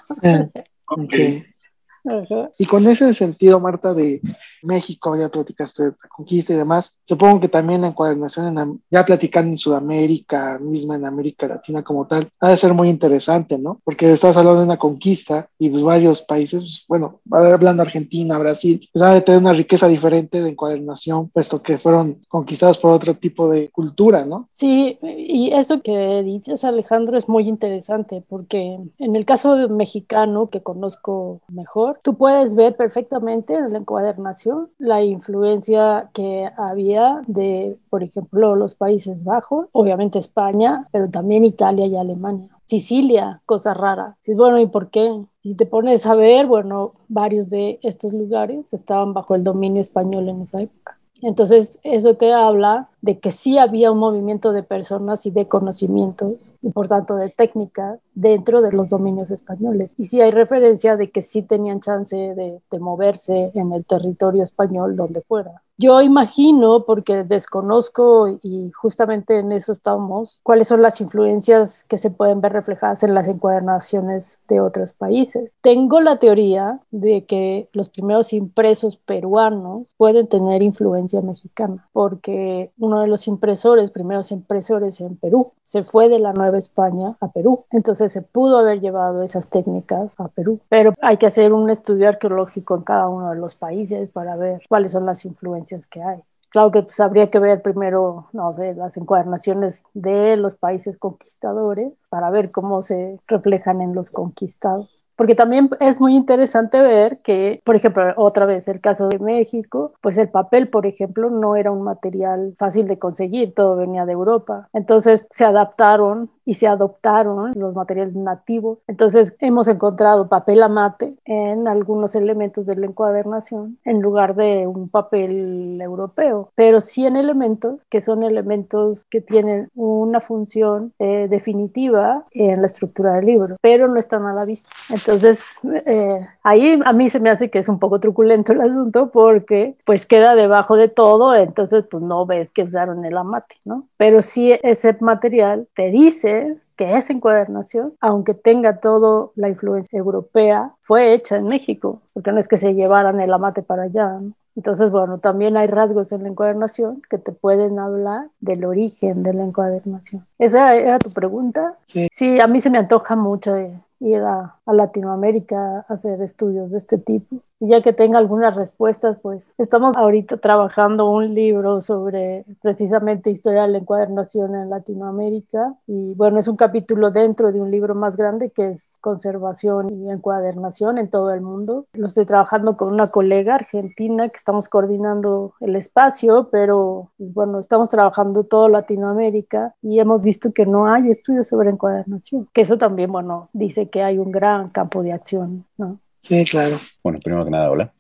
Eh, 2.05 2.49
y 2.59 2.67
con 2.67 2.87
ese 2.87 3.13
sentido, 3.15 3.61
Marta, 3.61 3.93
de 3.95 4.21
México, 4.63 5.17
ya 5.17 5.29
platicaste 5.29 5.85
de 5.85 5.91
la 5.91 6.09
conquista 6.09 6.53
y 6.53 6.57
demás, 6.57 6.99
supongo 7.05 7.41
que 7.41 7.49
también 7.49 7.83
la 7.83 7.89
encuadernación, 7.89 8.81
ya 8.91 9.05
platicando 9.05 9.51
en 9.51 9.59
Sudamérica, 9.59 10.59
misma 10.59 10.97
en 10.97 11.05
América 11.05 11.47
Latina 11.47 11.83
como 11.83 12.07
tal, 12.07 12.29
ha 12.41 12.49
de 12.51 12.57
ser 12.57 12.75
muy 12.75 12.89
interesante, 12.89 13.59
¿no? 13.59 13.81
Porque 13.85 14.13
estás 14.13 14.37
hablando 14.37 14.61
de 14.61 14.67
una 14.67 14.79
conquista 14.79 15.49
y 15.59 15.69
pues 15.69 15.83
varios 15.83 16.23
países, 16.23 16.85
pues, 16.87 17.01
bueno, 17.01 17.21
hablando 17.31 17.83
Argentina, 17.83 18.39
Brasil, 18.39 18.89
pues 18.93 19.03
ha 19.03 19.15
de 19.15 19.21
tener 19.21 19.41
una 19.41 19.53
riqueza 19.53 19.89
diferente 19.89 20.43
de 20.43 20.51
encuadernación, 20.51 21.29
puesto 21.29 21.63
que 21.63 21.79
fueron 21.79 22.21
conquistados 22.29 22.79
por 22.79 22.93
otro 22.93 23.15
tipo 23.15 23.49
de 23.49 23.71
cultura, 23.71 24.25
¿no? 24.25 24.49
Sí, 24.53 24.99
y 25.03 25.53
eso 25.53 25.83
que 25.83 26.23
dices, 26.23 26.65
Alejandro, 26.65 27.17
es 27.17 27.29
muy 27.29 27.49
interesante, 27.49 28.23
porque 28.29 28.79
en 28.99 29.17
el 29.17 29.25
caso 29.25 29.57
de 29.57 29.69
mexicano, 29.69 30.49
que 30.51 30.63
conozco 30.63 31.41
mejor, 31.49 31.90
tú 32.03 32.17
puedes 32.17 32.55
ver 32.55 32.77
perfectamente 32.77 33.55
en 33.55 33.73
la 33.73 33.79
encuadernación 33.79 34.71
la 34.79 35.03
influencia 35.03 36.11
que 36.13 36.51
había 36.57 37.23
de, 37.27 37.79
por 37.89 38.03
ejemplo, 38.03 38.55
los 38.57 38.75
Países 38.75 39.25
Bajos, 39.25 39.69
obviamente 39.73 40.19
España, 40.19 40.89
pero 40.93 41.09
también 41.09 41.45
Italia 41.45 41.87
y 41.87 41.97
Alemania. 41.97 42.49
Sicilia, 42.67 43.43
cosa 43.47 43.75
rara. 43.75 44.17
Bueno, 44.37 44.61
¿y 44.61 44.67
por 44.67 44.91
qué? 44.91 45.25
Si 45.43 45.57
te 45.57 45.67
pones 45.67 46.07
a 46.07 46.15
ver, 46.15 46.47
bueno, 46.47 46.93
varios 47.09 47.51
de 47.51 47.81
estos 47.83 48.13
lugares 48.13 48.73
estaban 48.73 49.13
bajo 49.13 49.35
el 49.35 49.43
dominio 49.43 49.81
español 49.81 50.29
en 50.29 50.43
esa 50.43 50.61
época. 50.61 51.00
Entonces, 51.23 51.79
eso 51.83 52.17
te 52.17 52.33
habla 52.33 52.89
de 53.03 53.19
que 53.19 53.31
sí 53.31 53.59
había 53.59 53.93
un 53.93 53.99
movimiento 53.99 54.53
de 54.53 54.63
personas 54.63 55.27
y 55.27 55.31
de 55.31 55.49
conocimientos, 55.49 56.53
y 56.63 56.71
por 56.71 56.89
tanto 56.89 57.17
de 57.17 57.29
técnica, 57.29 57.99
dentro 58.15 58.63
de 58.63 58.73
los 58.73 58.89
dominios 58.89 59.31
españoles. 59.31 59.95
Y 59.99 60.05
sí 60.07 60.21
hay 60.21 60.31
referencia 60.31 60.97
de 60.97 61.11
que 61.11 61.23
sí 61.23 61.43
tenían 61.43 61.81
chance 61.81 62.17
de, 62.17 62.61
de 62.71 62.79
moverse 62.79 63.51
en 63.55 63.73
el 63.73 63.85
territorio 63.85 64.43
español 64.43 64.97
donde 64.97 65.21
fuera. 65.23 65.63
Yo 65.83 66.03
imagino, 66.03 66.85
porque 66.85 67.25
desconozco 67.25 68.29
y 68.43 68.71
justamente 68.71 69.39
en 69.39 69.51
eso 69.51 69.73
estamos, 69.73 70.39
cuáles 70.43 70.69
son 70.69 70.83
las 70.83 71.01
influencias 71.01 71.85
que 71.85 71.97
se 71.97 72.11
pueden 72.11 72.43
ver 72.43 72.53
reflejadas 72.53 73.03
en 73.03 73.15
las 73.15 73.29
encuadernaciones 73.29 74.41
de 74.47 74.61
otros 74.61 74.93
países. 74.93 75.51
Tengo 75.63 76.03
la 76.03 76.19
teoría 76.19 76.81
de 76.91 77.25
que 77.25 77.71
los 77.73 77.89
primeros 77.89 78.35
impresos 78.35 78.99
peruanos 78.99 79.95
pueden 79.97 80.27
tener 80.27 80.63
influencia 80.63 81.23
mexicana, 81.23 81.89
porque 81.95 82.73
uno 82.79 83.01
de 83.01 83.07
los 83.07 83.27
impresores, 83.27 83.91
primeros 83.91 84.33
impresores 84.33 85.01
en 85.01 85.17
Perú, 85.17 85.53
se 85.63 85.83
fue 85.83 86.11
de 86.11 86.19
la 86.19 86.35
Nueva 86.35 86.59
España 86.59 87.17
a 87.21 87.29
Perú. 87.29 87.65
Entonces 87.71 88.13
se 88.13 88.21
pudo 88.21 88.59
haber 88.59 88.81
llevado 88.81 89.23
esas 89.23 89.49
técnicas 89.49 90.13
a 90.21 90.29
Perú, 90.29 90.61
pero 90.69 90.93
hay 91.01 91.17
que 91.17 91.25
hacer 91.25 91.55
un 91.55 91.71
estudio 91.71 92.07
arqueológico 92.07 92.75
en 92.75 92.83
cada 92.83 93.09
uno 93.09 93.31
de 93.31 93.37
los 93.37 93.55
países 93.55 94.11
para 94.11 94.37
ver 94.37 94.61
cuáles 94.69 94.93
son 94.93 95.07
las 95.07 95.25
influencias 95.25 95.70
que 95.87 96.03
hay. 96.03 96.21
Claro 96.51 96.71
que 96.73 96.83
pues, 96.83 96.99
habría 96.99 97.31
que 97.31 97.39
ver 97.39 97.63
primero, 97.63 98.29
no 98.33 98.53
sé, 98.53 98.75
las 98.75 98.97
encuadernaciones 98.97 99.85
de 99.95 100.37
los 100.37 100.57
países 100.57 100.99
conquistadores 100.99 101.93
para 102.09 102.31
ver 102.31 102.51
cómo 102.51 102.83
se 102.83 103.21
reflejan 103.29 103.81
en 103.81 103.95
los 103.95 104.11
conquistados 104.11 105.11
porque 105.21 105.35
también 105.35 105.69
es 105.81 106.01
muy 106.01 106.17
interesante 106.17 106.81
ver 106.81 107.19
que, 107.19 107.61
por 107.67 107.77
ejemplo, 107.77 108.05
otra 108.17 108.47
vez 108.47 108.67
el 108.69 108.81
caso 108.81 109.07
de 109.09 109.19
México, 109.19 109.93
pues 110.01 110.17
el 110.17 110.31
papel, 110.31 110.71
por 110.71 110.87
ejemplo, 110.87 111.29
no 111.29 111.57
era 111.57 111.71
un 111.71 111.83
material 111.83 112.55
fácil 112.57 112.87
de 112.87 112.99
conseguir, 112.99 113.53
todo 113.55 113.77
venía 113.77 114.07
de 114.07 114.13
Europa. 114.13 114.71
Entonces 114.73 115.27
se 115.29 115.45
adaptaron 115.45 116.31
y 116.51 116.55
se 116.55 116.67
adoptaron 116.67 117.53
los 117.55 117.77
materiales 117.77 118.17
nativos. 118.17 118.79
Entonces 118.89 119.37
hemos 119.39 119.69
encontrado 119.69 120.27
papel 120.27 120.65
amate 120.65 121.15
en 121.25 121.69
algunos 121.69 122.17
elementos 122.17 122.67
de 122.67 122.75
la 122.75 122.87
encuadernación 122.87 123.79
en 123.85 124.03
lugar 124.03 124.35
de 124.35 124.67
un 124.67 124.89
papel 124.89 125.81
europeo, 125.81 126.51
pero 126.57 126.81
sí 126.81 127.07
en 127.07 127.15
elementos 127.15 127.79
que 127.89 128.01
son 128.01 128.25
elementos 128.25 129.05
que 129.05 129.21
tienen 129.21 129.69
una 129.77 130.21
función 130.21 130.93
eh, 130.99 131.29
definitiva 131.31 132.25
en 132.33 132.61
la 132.61 132.67
estructura 132.67 133.15
del 133.15 133.27
libro, 133.27 133.57
pero 133.63 133.87
no 133.87 134.01
están 134.01 134.27
a 134.27 134.33
la 134.33 134.45
vista. 134.45 134.69
Entonces, 134.93 135.61
eh, 135.87 136.27
ahí 136.43 136.81
a 136.85 136.93
mí 136.93 137.09
se 137.09 137.21
me 137.21 137.31
hace 137.31 137.49
que 137.49 137.61
es 137.61 137.69
un 137.69 137.79
poco 137.79 138.01
truculento 138.01 138.53
el 138.53 138.61
asunto 138.63 139.11
porque 139.13 139.77
pues 139.87 140.05
queda 140.05 140.35
debajo 140.35 140.75
de 140.77 140.89
todo, 140.89 141.33
entonces 141.33 141.85
pues 141.89 142.03
no 142.03 142.27
ves 142.27 142.51
que 142.51 142.65
usaron 142.65 143.05
el 143.05 143.17
amate, 143.17 143.55
¿no? 143.65 143.85
Pero 143.97 144.21
sí 144.21 144.59
ese 144.65 144.97
material 145.01 145.69
te 145.75 145.93
dice 145.93 146.40
que 146.77 146.97
esa 146.97 147.13
encuadernación, 147.13 147.95
aunque 148.01 148.35
tenga 148.35 148.81
toda 148.81 149.31
la 149.35 149.49
influencia 149.49 149.99
europea, 149.99 150.75
fue 150.81 151.13
hecha 151.13 151.37
en 151.37 151.47
México, 151.47 152.01
porque 152.13 152.33
no 152.33 152.39
es 152.39 152.49
que 152.49 152.57
se 152.57 152.75
llevaran 152.75 153.21
el 153.21 153.33
amate 153.33 153.63
para 153.63 153.85
allá, 153.85 154.19
¿no? 154.21 154.29
Entonces, 154.57 154.91
bueno, 154.91 155.19
también 155.19 155.57
hay 155.57 155.69
rasgos 155.69 156.13
en 156.13 156.25
la 156.25 156.29
encuadernación 156.29 157.03
que 157.09 157.19
te 157.19 157.33
pueden 157.33 157.79
hablar 157.79 158.29
del 158.41 158.65
origen 158.65 159.23
de 159.23 159.33
la 159.33 159.45
encuadernación. 159.45 160.27
¿Esa 160.39 160.75
era 160.75 160.99
tu 160.99 161.11
pregunta? 161.11 161.79
Sí. 161.87 162.09
Sí, 162.13 162.41
a 162.41 162.47
mí 162.47 162.61
se 162.61 162.69
me 162.69 162.79
antoja 162.79 163.17
mucho 163.17 163.57
ir 164.01 164.23
a, 164.23 164.57
Latinoamérica 164.67 165.79
a 165.79 165.93
hacer 165.93 166.21
estudios 166.21 166.71
de 166.71 166.79
este 166.79 166.99
tipo. 166.99 167.37
Y 167.61 167.69
ya 167.69 167.83
que 167.83 167.93
tenga 167.93 168.19
algunas 168.19 168.57
respuestas, 168.57 169.19
pues 169.21 169.53
estamos 169.59 169.95
ahorita 169.95 170.39
trabajando 170.39 171.11
un 171.11 171.35
libro 171.35 171.83
sobre 171.83 172.47
precisamente 172.63 173.31
historia 173.31 173.63
de 173.63 173.69
la 173.69 173.79
encuadernación 173.79 174.55
en 174.55 174.71
Latinoamérica. 174.71 175.75
Y 175.87 176.15
bueno, 176.15 176.39
es 176.39 176.49
un 176.49 176.57
capítulo 176.57 177.11
dentro 177.11 177.53
de 177.53 177.61
un 177.61 177.71
libro 177.71 177.95
más 177.95 178.17
grande 178.17 178.51
que 178.51 178.71
es 178.71 178.97
conservación 179.03 179.91
y 179.91 180.11
encuadernación 180.11 180.97
en 180.97 181.11
todo 181.11 181.33
el 181.35 181.43
mundo. 181.43 181.85
Lo 181.93 182.07
estoy 182.07 182.25
trabajando 182.25 182.79
con 182.79 182.93
una 182.93 183.09
colega 183.09 183.57
argentina 183.57 184.27
que 184.27 184.39
estamos 184.39 184.71
coordinando 184.71 185.53
el 185.61 185.77
espacio, 185.77 186.49
pero 186.51 187.11
bueno, 187.19 187.61
estamos 187.61 187.91
trabajando 187.91 188.45
todo 188.45 188.69
Latinoamérica 188.69 189.75
y 189.83 190.01
hemos 190.01 190.23
visto 190.23 190.53
que 190.53 190.65
no 190.65 190.87
hay 190.91 191.11
estudios 191.11 191.49
sobre 191.49 191.69
encuadernación, 191.69 192.49
que 192.55 192.63
eso 192.63 192.79
también, 192.79 193.13
bueno, 193.13 193.51
dice 193.53 193.91
que 193.91 194.03
hay 194.03 194.17
un 194.17 194.31
gran 194.31 194.71
campo 194.71 195.03
de 195.03 195.13
acción, 195.13 195.67
¿no? 195.77 195.99
Sí, 196.21 196.45
claro. 196.45 196.77
Bueno, 197.03 197.19
primero 197.23 197.45
que 197.45 197.51
nada, 197.51 197.71
hola. 197.71 197.93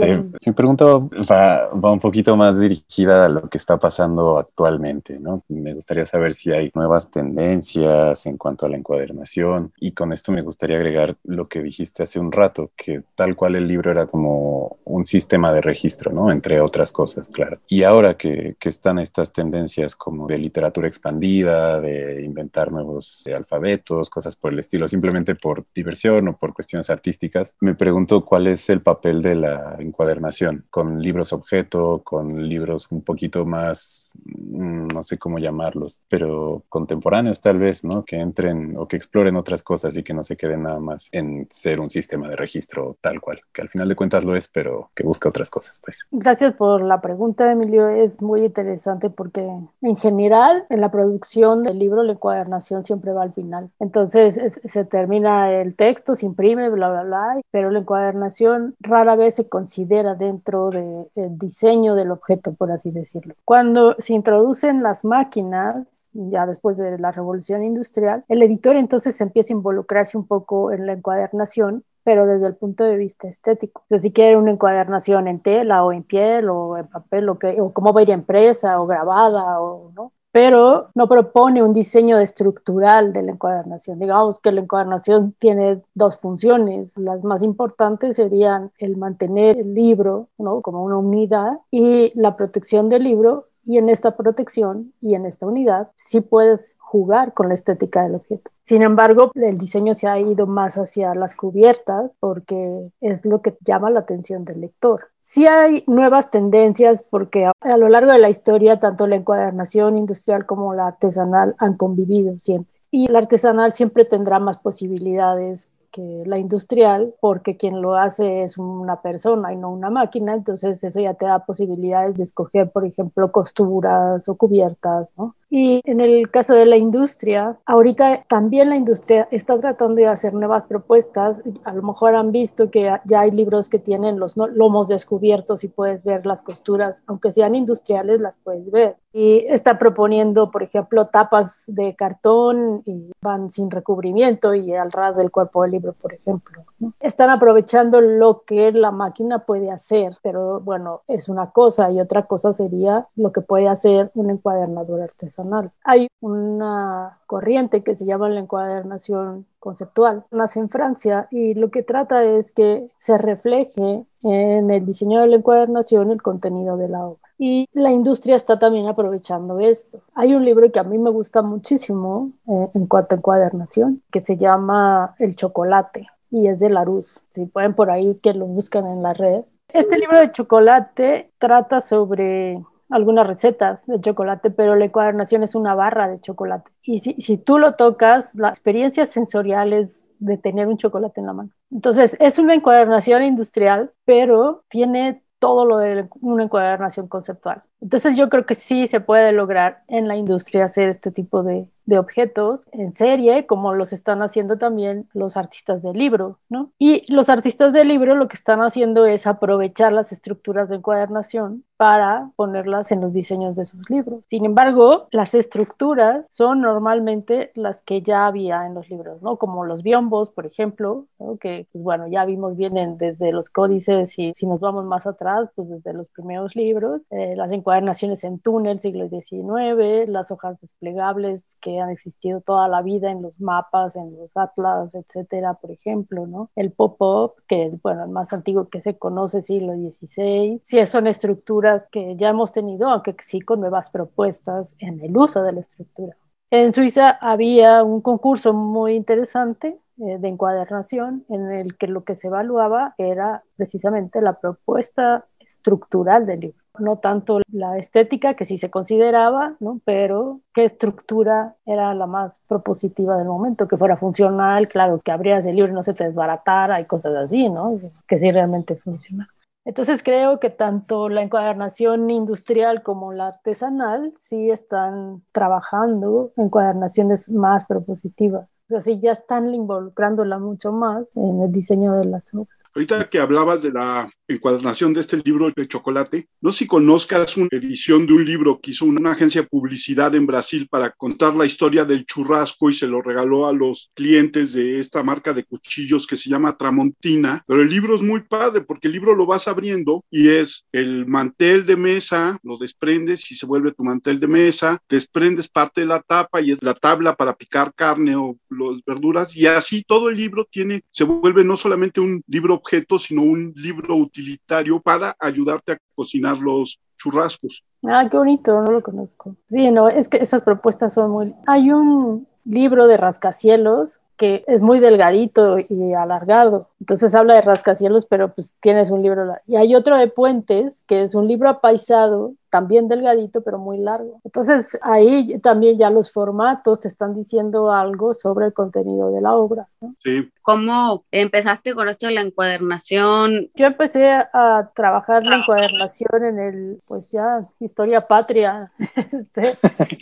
Eh, 0.00 0.24
mi 0.46 0.52
pregunta 0.52 0.84
va, 0.84 1.68
va, 1.72 1.92
un 1.92 2.00
poquito 2.00 2.36
más 2.36 2.58
dirigida 2.58 3.26
a 3.26 3.28
lo 3.28 3.48
que 3.48 3.58
está 3.58 3.78
pasando 3.78 4.38
actualmente, 4.38 5.18
¿no? 5.20 5.44
Me 5.48 5.74
gustaría 5.74 6.06
saber 6.06 6.34
si 6.34 6.52
hay 6.52 6.70
nuevas 6.74 7.10
tendencias 7.10 8.26
en 8.26 8.38
cuanto 8.38 8.66
a 8.66 8.68
la 8.68 8.76
encuadernación 8.76 9.72
y 9.78 9.92
con 9.92 10.12
esto 10.12 10.32
me 10.32 10.42
gustaría 10.42 10.76
agregar 10.76 11.16
lo 11.24 11.48
que 11.48 11.62
dijiste 11.62 12.02
hace 12.02 12.18
un 12.18 12.32
rato, 12.32 12.70
que 12.76 13.02
tal 13.14 13.36
cual 13.36 13.56
el 13.56 13.68
libro 13.68 13.90
era 13.90 14.06
como 14.06 14.78
un 14.84 15.06
sistema 15.06 15.52
de 15.52 15.60
registro, 15.60 16.12
¿no? 16.12 16.30
Entre 16.30 16.60
otras 16.60 16.92
cosas, 16.92 17.28
claro. 17.28 17.58
Y 17.68 17.82
ahora 17.82 18.16
que, 18.16 18.56
que 18.58 18.68
están 18.68 18.98
estas 18.98 19.32
tendencias 19.32 19.94
como 19.94 20.26
de 20.26 20.38
literatura 20.38 20.88
expandida, 20.88 21.80
de 21.80 22.24
inventar 22.24 22.72
nuevos 22.72 23.24
alfabetos, 23.34 24.08
cosas 24.08 24.36
por 24.36 24.52
el 24.52 24.58
estilo, 24.60 24.88
simplemente 24.88 25.34
por 25.34 25.64
diversión 25.74 26.28
o 26.28 26.36
por 26.36 26.54
cuestiones 26.54 26.88
artísticas, 26.90 27.54
me 27.64 27.74
pregunto 27.74 28.24
cuál 28.24 28.46
es 28.46 28.68
el 28.68 28.82
papel 28.82 29.22
de 29.22 29.34
la 29.34 29.76
encuadernación, 29.78 30.66
con 30.68 31.00
libros 31.00 31.32
objeto, 31.32 32.02
con 32.04 32.46
libros 32.46 32.92
un 32.92 33.02
poquito 33.02 33.46
más, 33.46 34.03
no 34.24 35.02
sé 35.02 35.18
cómo 35.18 35.38
llamarlos, 35.38 36.00
pero 36.08 36.62
contemporáneos 36.68 37.40
tal 37.40 37.58
vez, 37.58 37.84
¿no? 37.84 38.04
Que 38.04 38.16
entren 38.16 38.76
o 38.76 38.86
que 38.86 38.96
exploren 38.96 39.36
otras 39.36 39.62
cosas 39.62 39.96
y 39.96 40.02
que 40.02 40.14
no 40.14 40.24
se 40.24 40.36
queden 40.36 40.62
nada 40.62 40.80
más 40.80 41.08
en 41.12 41.46
ser 41.50 41.80
un 41.80 41.90
sistema 41.90 42.28
de 42.28 42.36
registro 42.36 42.96
tal 43.00 43.20
cual, 43.20 43.40
que 43.52 43.62
al 43.62 43.68
final 43.68 43.88
de 43.88 43.96
cuentas 43.96 44.24
lo 44.24 44.36
es, 44.36 44.48
pero 44.48 44.90
que 44.94 45.04
busca 45.04 45.28
otras 45.28 45.50
cosas, 45.50 45.80
pues. 45.84 46.06
Gracias 46.10 46.54
por 46.54 46.82
la 46.82 47.00
pregunta, 47.00 47.50
Emilio. 47.50 47.88
Es 47.88 48.22
muy 48.22 48.44
interesante 48.44 49.10
porque 49.10 49.48
en 49.82 49.96
general 49.96 50.64
en 50.70 50.80
la 50.80 50.90
producción 50.90 51.62
del 51.62 51.78
libro 51.78 52.02
la 52.02 52.12
encuadernación 52.12 52.84
siempre 52.84 53.12
va 53.12 53.22
al 53.22 53.32
final. 53.32 53.70
Entonces 53.80 54.60
se 54.64 54.84
termina 54.84 55.52
el 55.52 55.74
texto, 55.74 56.14
se 56.14 56.26
imprime, 56.26 56.70
bla, 56.70 56.90
bla, 56.90 57.02
bla, 57.02 57.40
pero 57.50 57.70
la 57.70 57.80
encuadernación 57.80 58.74
rara 58.80 59.16
vez 59.16 59.34
se 59.34 59.48
considera 59.48 60.14
dentro 60.14 60.70
del 60.70 61.38
diseño 61.38 61.94
del 61.94 62.10
objeto, 62.10 62.54
por 62.54 62.70
así 62.70 62.90
decirlo. 62.90 63.34
Cuando 63.44 63.96
se 64.04 64.14
introducen 64.14 64.82
las 64.82 65.04
máquinas, 65.04 66.10
ya 66.12 66.46
después 66.46 66.76
de 66.76 66.98
la 66.98 67.10
revolución 67.10 67.64
industrial, 67.64 68.24
el 68.28 68.42
editor 68.42 68.76
entonces 68.76 69.20
empieza 69.20 69.52
a 69.52 69.56
involucrarse 69.56 70.16
un 70.16 70.26
poco 70.26 70.72
en 70.72 70.86
la 70.86 70.92
encuadernación 70.92 71.84
pero 72.04 72.26
desde 72.26 72.46
el 72.46 72.54
punto 72.54 72.84
de 72.84 72.96
vista 72.96 73.28
estético. 73.28 73.82
Entonces, 73.84 74.02
si 74.02 74.12
quiere 74.12 74.36
una 74.36 74.50
encuadernación 74.50 75.26
en 75.26 75.40
tela 75.40 75.82
o 75.84 75.90
en 75.92 76.02
piel 76.02 76.50
o 76.50 76.76
en 76.76 76.86
papel 76.86 77.28
o, 77.30 77.38
que, 77.38 77.58
o 77.60 77.72
cómo 77.72 77.92
va 77.92 78.02
impresa 78.02 78.80
o 78.80 78.86
grabada 78.86 79.58
o 79.60 79.90
no, 79.96 80.12
pero 80.30 80.90
no 80.94 81.08
propone 81.08 81.62
un 81.62 81.72
diseño 81.72 82.18
estructural 82.18 83.12
de 83.12 83.22
la 83.22 83.32
encuadernación. 83.32 84.00
Digamos 84.00 84.40
que 84.40 84.50
la 84.50 84.62
encuadernación 84.62 85.32
tiene 85.38 85.80
dos 85.94 86.18
funciones. 86.18 86.98
Las 86.98 87.22
más 87.22 87.42
importantes 87.42 88.16
serían 88.16 88.72
el 88.78 88.96
mantener 88.96 89.56
el 89.56 89.74
libro 89.74 90.28
¿no? 90.36 90.60
como 90.60 90.82
una 90.82 90.98
unidad 90.98 91.60
y 91.70 92.12
la 92.20 92.36
protección 92.36 92.88
del 92.88 93.04
libro 93.04 93.46
y 93.66 93.78
en 93.78 93.88
esta 93.88 94.16
protección 94.16 94.92
y 95.00 95.14
en 95.14 95.26
esta 95.26 95.46
unidad 95.46 95.88
sí 95.96 96.20
puedes 96.20 96.76
jugar 96.78 97.34
con 97.34 97.48
la 97.48 97.54
estética 97.54 98.02
del 98.02 98.16
objeto. 98.16 98.50
Sin 98.62 98.82
embargo, 98.82 99.30
el 99.34 99.58
diseño 99.58 99.92
se 99.92 100.08
ha 100.08 100.18
ido 100.18 100.46
más 100.46 100.76
hacia 100.76 101.14
las 101.14 101.34
cubiertas 101.34 102.10
porque 102.18 102.90
es 103.00 103.26
lo 103.26 103.42
que 103.42 103.56
llama 103.60 103.90
la 103.90 104.00
atención 104.00 104.44
del 104.44 104.62
lector. 104.62 105.08
Sí 105.20 105.46
hay 105.46 105.84
nuevas 105.86 106.30
tendencias 106.30 107.04
porque 107.10 107.44
a, 107.60 107.76
lo 107.76 107.88
largo 107.88 108.12
de 108.12 108.18
la 108.18 108.30
historia 108.30 108.80
tanto 108.80 109.06
la 109.06 109.16
encuadernación 109.16 109.98
industrial 109.98 110.46
como 110.46 110.72
la 110.74 110.86
artesanal 110.86 111.54
han 111.58 111.76
convivido 111.76 112.38
siempre. 112.38 112.72
Y 112.90 113.08
la 113.08 113.18
artesanal 113.18 113.72
siempre 113.72 114.04
tendrá 114.04 114.38
más 114.38 114.58
posibilidades 114.58 115.72
que 115.94 116.24
la 116.26 116.38
industrial, 116.38 117.14
porque 117.20 117.56
quien 117.56 117.80
lo 117.80 117.94
hace 117.94 118.42
es 118.42 118.58
una 118.58 119.00
persona 119.00 119.52
y 119.52 119.56
no 119.56 119.70
una 119.70 119.90
máquina, 119.90 120.34
entonces 120.34 120.82
eso 120.82 121.00
ya 121.00 121.14
te 121.14 121.26
da 121.26 121.46
posibilidades 121.46 122.16
de 122.16 122.24
escoger, 122.24 122.72
por 122.72 122.84
ejemplo, 122.84 123.30
costuras 123.30 124.28
o 124.28 124.34
cubiertas, 124.34 125.12
¿no? 125.16 125.36
Y 125.56 125.82
en 125.84 126.00
el 126.00 126.32
caso 126.32 126.52
de 126.54 126.66
la 126.66 126.76
industria, 126.76 127.56
ahorita 127.64 128.24
también 128.26 128.70
la 128.70 128.74
industria 128.74 129.28
está 129.30 129.56
tratando 129.56 129.94
de 129.94 130.08
hacer 130.08 130.34
nuevas 130.34 130.66
propuestas. 130.66 131.44
A 131.62 131.72
lo 131.72 131.80
mejor 131.84 132.16
han 132.16 132.32
visto 132.32 132.72
que 132.72 132.90
ya 133.04 133.20
hay 133.20 133.30
libros 133.30 133.68
que 133.68 133.78
tienen 133.78 134.18
los 134.18 134.36
lomos 134.36 134.88
descubiertos 134.88 135.62
y 135.62 135.68
puedes 135.68 136.02
ver 136.02 136.26
las 136.26 136.42
costuras, 136.42 137.04
aunque 137.06 137.30
sean 137.30 137.54
industriales, 137.54 138.20
las 138.20 138.36
puedes 138.38 138.68
ver. 138.72 138.96
Y 139.12 139.46
está 139.46 139.78
proponiendo, 139.78 140.50
por 140.50 140.64
ejemplo, 140.64 141.06
tapas 141.06 141.66
de 141.68 141.94
cartón 141.94 142.82
y 142.84 143.12
van 143.22 143.48
sin 143.52 143.70
recubrimiento 143.70 144.56
y 144.56 144.74
al 144.74 144.90
ras 144.90 145.14
del 145.14 145.30
cuerpo 145.30 145.62
del 145.62 145.70
libro, 145.70 145.92
por 145.92 146.14
ejemplo. 146.14 146.64
Están 146.98 147.30
aprovechando 147.30 148.00
lo 148.00 148.42
que 148.44 148.72
la 148.72 148.90
máquina 148.90 149.46
puede 149.46 149.70
hacer, 149.70 150.16
pero 150.20 150.58
bueno, 150.58 151.02
es 151.06 151.28
una 151.28 151.52
cosa 151.52 151.92
y 151.92 152.00
otra 152.00 152.26
cosa 152.26 152.52
sería 152.52 153.06
lo 153.14 153.30
que 153.30 153.40
puede 153.40 153.68
hacer 153.68 154.10
un 154.14 154.30
encuadernador 154.30 155.00
artesanal. 155.00 155.43
Hay 155.84 156.08
una 156.20 157.18
corriente 157.26 157.82
que 157.82 157.94
se 157.94 158.04
llama 158.04 158.28
la 158.28 158.40
encuadernación 158.40 159.46
conceptual. 159.58 160.24
Nace 160.30 160.60
en 160.60 160.68
Francia 160.68 161.28
y 161.30 161.54
lo 161.54 161.70
que 161.70 161.82
trata 161.82 162.24
es 162.24 162.52
que 162.52 162.90
se 162.96 163.18
refleje 163.18 164.04
en 164.22 164.70
el 164.70 164.86
diseño 164.86 165.20
de 165.20 165.26
la 165.28 165.36
encuadernación 165.36 166.10
el 166.10 166.22
contenido 166.22 166.76
de 166.76 166.88
la 166.88 167.04
obra. 167.06 167.20
Y 167.38 167.68
la 167.72 167.90
industria 167.90 168.36
está 168.36 168.58
también 168.58 168.86
aprovechando 168.86 169.58
esto. 169.60 170.02
Hay 170.14 170.34
un 170.34 170.44
libro 170.44 170.70
que 170.70 170.78
a 170.78 170.84
mí 170.84 170.98
me 170.98 171.10
gusta 171.10 171.42
muchísimo 171.42 172.32
eh, 172.46 172.70
en 172.74 172.86
cuanto 172.86 173.14
a 173.14 173.18
encuadernación, 173.18 174.02
que 174.10 174.20
se 174.20 174.36
llama 174.36 175.14
El 175.18 175.34
chocolate 175.36 176.06
y 176.30 176.48
es 176.48 176.58
de 176.60 176.70
Larousse. 176.70 177.20
Si 177.28 177.46
pueden 177.46 177.74
por 177.74 177.90
ahí 177.90 178.18
que 178.22 178.34
lo 178.34 178.46
buscan 178.46 178.86
en 178.86 179.02
la 179.02 179.14
red. 179.14 179.42
Este 179.68 179.98
libro 179.98 180.18
de 180.20 180.30
chocolate 180.30 181.32
trata 181.38 181.80
sobre 181.80 182.62
algunas 182.94 183.26
recetas 183.26 183.86
de 183.86 184.00
chocolate, 184.00 184.50
pero 184.50 184.76
la 184.76 184.84
encuadernación 184.84 185.42
es 185.42 185.54
una 185.54 185.74
barra 185.74 186.08
de 186.08 186.20
chocolate. 186.20 186.70
Y 186.82 186.98
si, 187.00 187.14
si 187.14 187.36
tú 187.36 187.58
lo 187.58 187.74
tocas, 187.74 188.34
la 188.34 188.48
experiencia 188.48 189.04
sensorial 189.04 189.72
es 189.72 190.12
de 190.20 190.38
tener 190.38 190.68
un 190.68 190.78
chocolate 190.78 191.20
en 191.20 191.26
la 191.26 191.32
mano. 191.32 191.50
Entonces, 191.72 192.16
es 192.20 192.38
una 192.38 192.54
encuadernación 192.54 193.24
industrial, 193.24 193.90
pero 194.04 194.62
tiene 194.68 195.24
todo 195.40 195.66
lo 195.66 195.78
de 195.78 196.08
una 196.20 196.44
encuadernación 196.44 197.08
conceptual. 197.08 197.62
Entonces 197.84 198.16
yo 198.16 198.30
creo 198.30 198.46
que 198.46 198.54
sí 198.54 198.86
se 198.86 199.00
puede 199.00 199.30
lograr 199.32 199.82
en 199.88 200.08
la 200.08 200.16
industria 200.16 200.64
hacer 200.64 200.88
este 200.88 201.10
tipo 201.10 201.42
de, 201.42 201.68
de 201.86 201.98
objetos 201.98 202.60
en 202.72 202.94
serie, 202.94 203.46
como 203.46 203.74
los 203.74 203.92
están 203.92 204.22
haciendo 204.22 204.56
también 204.56 205.06
los 205.12 205.36
artistas 205.36 205.82
del 205.82 205.98
libro, 205.98 206.38
¿no? 206.48 206.70
Y 206.78 207.04
los 207.12 207.28
artistas 207.28 207.72
del 207.72 207.88
libro 207.88 208.16
lo 208.16 208.28
que 208.28 208.36
están 208.36 208.60
haciendo 208.60 209.06
es 209.06 209.26
aprovechar 209.26 209.92
las 209.92 210.12
estructuras 210.12 210.68
de 210.68 210.76
encuadernación 210.76 211.64
para 211.76 212.30
ponerlas 212.36 212.92
en 212.92 213.00
los 213.00 213.12
diseños 213.12 213.56
de 213.56 213.66
sus 213.66 213.90
libros. 213.90 214.24
Sin 214.28 214.44
embargo, 214.44 215.08
las 215.10 215.34
estructuras 215.34 216.26
son 216.30 216.60
normalmente 216.62 217.50
las 217.54 217.82
que 217.82 218.00
ya 218.00 218.26
había 218.26 218.64
en 218.64 218.74
los 218.74 218.88
libros, 218.88 219.20
¿no? 219.22 219.36
Como 219.36 219.64
los 219.64 219.82
biombos, 219.82 220.30
por 220.30 220.46
ejemplo, 220.46 221.06
que, 221.40 221.66
pues, 221.72 221.84
bueno, 221.84 222.06
ya 222.08 222.24
vimos 222.24 222.56
vienen 222.56 222.96
desde 222.96 223.32
los 223.32 223.50
códices 223.50 224.18
y 224.18 224.32
si 224.34 224.46
nos 224.46 224.60
vamos 224.60 224.84
más 224.84 225.06
atrás, 225.06 225.50
pues 225.54 225.68
desde 225.68 225.92
los 225.92 226.06
primeros 226.08 226.54
libros, 226.54 227.02
eh, 227.10 227.34
las 227.36 227.50
encuadernaciones 227.50 227.73
en 227.78 228.38
túnel, 228.38 228.80
siglo 228.80 229.08
XIX, 229.08 230.08
las 230.08 230.30
hojas 230.30 230.60
desplegables 230.60 231.56
que 231.60 231.80
han 231.80 231.90
existido 231.90 232.40
toda 232.40 232.68
la 232.68 232.82
vida 232.82 233.10
en 233.10 233.22
los 233.22 233.40
mapas, 233.40 233.96
en 233.96 234.16
los 234.16 234.30
atlas, 234.36 234.94
etcétera, 234.94 235.54
por 235.54 235.70
ejemplo. 235.70 236.50
El 236.56 236.72
pop-up, 236.72 237.34
que 237.48 237.72
bueno, 237.82 238.04
el 238.04 238.10
más 238.10 238.32
antiguo 238.32 238.68
que 238.68 238.80
se 238.80 238.96
conoce, 238.96 239.42
siglo 239.42 239.74
XVI. 239.74 240.60
Sí, 240.64 240.86
son 240.86 241.06
estructuras 241.06 241.88
que 241.88 242.16
ya 242.16 242.30
hemos 242.30 242.52
tenido, 242.52 242.88
aunque 242.88 243.14
sí 243.20 243.40
con 243.40 243.60
nuevas 243.60 243.90
propuestas 243.90 244.74
en 244.78 245.00
el 245.00 245.16
uso 245.16 245.42
de 245.42 245.52
la 245.52 245.60
estructura. 245.60 246.16
En 246.50 246.72
Suiza 246.72 247.10
había 247.20 247.82
un 247.82 248.00
concurso 248.00 248.52
muy 248.52 248.94
interesante 248.94 249.78
eh, 249.98 250.18
de 250.18 250.28
encuadernación 250.28 251.24
en 251.28 251.50
el 251.50 251.76
que 251.76 251.88
lo 251.88 252.04
que 252.04 252.14
se 252.14 252.28
evaluaba 252.28 252.94
era 252.98 253.42
precisamente 253.56 254.20
la 254.20 254.40
propuesta 254.40 255.26
estructural 255.40 256.26
del 256.26 256.40
libro. 256.40 256.63
No 256.78 256.98
tanto 256.98 257.40
la 257.52 257.78
estética, 257.78 258.34
que 258.34 258.44
sí 258.44 258.58
se 258.58 258.70
consideraba, 258.70 259.56
¿no? 259.60 259.80
pero 259.84 260.40
qué 260.52 260.64
estructura 260.64 261.54
era 261.66 261.94
la 261.94 262.06
más 262.06 262.40
propositiva 262.48 263.16
del 263.16 263.28
momento, 263.28 263.68
que 263.68 263.76
fuera 263.76 263.96
funcional, 263.96 264.68
claro, 264.68 265.00
que 265.00 265.12
abrías 265.12 265.46
el 265.46 265.56
libro 265.56 265.70
y 265.70 265.74
no 265.74 265.82
se 265.82 265.94
te 265.94 266.04
desbaratara 266.04 266.80
y 266.80 266.86
cosas 266.86 267.14
así, 267.14 267.48
¿no? 267.48 267.78
que 268.08 268.18
sí 268.18 268.30
realmente 268.32 268.74
funciona. 268.74 269.28
Entonces 269.66 270.02
creo 270.02 270.40
que 270.40 270.50
tanto 270.50 271.08
la 271.08 271.22
encuadernación 271.22 272.10
industrial 272.10 272.82
como 272.82 273.14
la 273.14 273.28
artesanal 273.28 274.12
sí 274.14 274.50
están 274.50 275.22
trabajando 275.32 276.32
encuadernaciones 276.36 277.30
más 277.30 277.64
propositivas. 277.64 278.58
O 278.66 278.68
sea, 278.68 278.80
sí 278.80 278.98
ya 279.00 279.12
están 279.12 279.54
involucrándola 279.54 280.38
mucho 280.38 280.70
más 280.70 281.10
en 281.16 281.40
el 281.40 281.50
diseño 281.50 281.94
de 281.94 282.04
las 282.04 282.34
obras. 282.34 282.58
Ahorita 282.76 283.08
que 283.08 283.20
hablabas 283.20 283.62
de 283.62 283.70
la 283.70 284.10
encuadernación 284.26 284.94
de 284.94 285.00
este 285.00 285.18
libro 285.18 285.48
de 285.54 285.68
chocolate, 285.68 286.26
no 286.40 286.50
sé 286.50 286.58
si 286.58 286.66
conozcas 286.66 287.36
una 287.36 287.48
edición 287.52 288.04
de 288.04 288.14
un 288.14 288.24
libro 288.24 288.58
que 288.60 288.72
hizo 288.72 288.84
una 288.84 289.12
agencia 289.12 289.42
de 289.42 289.46
publicidad 289.46 290.12
en 290.16 290.26
Brasil 290.26 290.66
para 290.68 290.90
contar 290.90 291.36
la 291.36 291.46
historia 291.46 291.84
del 291.84 292.04
churrasco 292.04 292.70
y 292.70 292.72
se 292.72 292.88
lo 292.88 293.00
regaló 293.00 293.46
a 293.46 293.52
los 293.52 293.92
clientes 293.94 294.54
de 294.54 294.80
esta 294.80 295.04
marca 295.04 295.32
de 295.32 295.44
cuchillos 295.44 296.04
que 296.04 296.16
se 296.16 296.28
llama 296.28 296.56
Tramontina. 296.56 297.44
Pero 297.46 297.62
el 297.62 297.70
libro 297.70 297.94
es 297.94 298.02
muy 298.02 298.22
padre 298.22 298.62
porque 298.62 298.88
el 298.88 298.94
libro 298.94 299.14
lo 299.14 299.24
vas 299.24 299.46
abriendo 299.46 300.04
y 300.10 300.30
es 300.30 300.64
el 300.72 301.06
mantel 301.06 301.66
de 301.66 301.76
mesa, 301.76 302.38
lo 302.42 302.56
desprendes 302.56 303.30
y 303.30 303.36
se 303.36 303.46
vuelve 303.46 303.70
tu 303.70 303.84
mantel 303.84 304.18
de 304.18 304.26
mesa, 304.26 304.82
desprendes 304.88 305.46
parte 305.48 305.82
de 305.82 305.86
la 305.86 306.00
tapa 306.00 306.40
y 306.40 306.50
es 306.50 306.60
la 306.60 306.74
tabla 306.74 307.14
para 307.14 307.36
picar 307.36 307.72
carne 307.72 308.16
o 308.16 308.36
las 308.50 308.82
verduras 308.84 309.36
y 309.36 309.46
así 309.46 309.84
todo 309.86 310.08
el 310.08 310.16
libro 310.16 310.44
tiene, 310.50 310.82
se 310.90 311.04
vuelve 311.04 311.44
no 311.44 311.56
solamente 311.56 312.00
un 312.00 312.20
libro 312.26 312.63
objeto, 312.64 312.98
sino 312.98 313.22
un 313.22 313.52
libro 313.56 313.96
utilitario 313.96 314.80
para 314.80 315.14
ayudarte 315.20 315.72
a 315.72 315.78
cocinar 315.94 316.38
los 316.38 316.80
churrascos. 316.96 317.62
Ah, 317.86 318.08
qué 318.10 318.16
bonito, 318.16 318.62
no 318.62 318.72
lo 318.72 318.82
conozco. 318.82 319.36
Sí, 319.46 319.70
no, 319.70 319.88
es 319.88 320.08
que 320.08 320.16
esas 320.16 320.42
propuestas 320.42 320.94
son 320.94 321.10
muy... 321.10 321.34
Hay 321.46 321.70
un 321.70 322.26
libro 322.44 322.86
de 322.86 322.96
rascacielos 322.96 324.00
que 324.16 324.44
es 324.46 324.62
muy 324.62 324.78
delgadito 324.80 325.58
y 325.58 325.92
alargado. 325.92 326.70
Entonces 326.80 327.14
habla 327.14 327.34
de 327.34 327.40
rascacielos, 327.42 328.06
pero 328.06 328.32
pues 328.32 328.54
tienes 328.60 328.90
un 328.90 329.02
libro. 329.02 329.34
Y 329.46 329.56
hay 329.56 329.74
otro 329.74 329.98
de 329.98 330.06
puentes, 330.06 330.84
que 330.86 331.02
es 331.02 331.14
un 331.14 331.26
libro 331.26 331.48
apaisado 331.48 332.34
también 332.54 332.86
delgadito, 332.86 333.42
pero 333.42 333.58
muy 333.58 333.78
largo. 333.78 334.20
Entonces 334.22 334.78
ahí 334.80 335.40
también 335.40 335.76
ya 335.76 335.90
los 335.90 336.12
formatos 336.12 336.78
te 336.78 336.86
están 336.86 337.12
diciendo 337.12 337.72
algo 337.72 338.14
sobre 338.14 338.46
el 338.46 338.52
contenido 338.52 339.10
de 339.10 339.20
la 339.20 339.34
obra. 339.34 339.66
Sí. 340.04 340.30
¿Cómo 340.40 341.04
empezaste 341.10 341.74
con 341.74 341.88
esto 341.88 342.06
de 342.06 342.12
la 342.12 342.20
encuadernación? 342.20 343.50
Yo 343.56 343.66
empecé 343.66 344.08
a 344.08 344.70
trabajar 344.72 345.26
la 345.26 345.38
encuadernación 345.38 346.24
en 346.24 346.38
el, 346.38 346.78
pues 346.86 347.10
ya, 347.10 347.44
historia 347.58 348.00
patria, 348.02 348.70
este, 349.10 349.58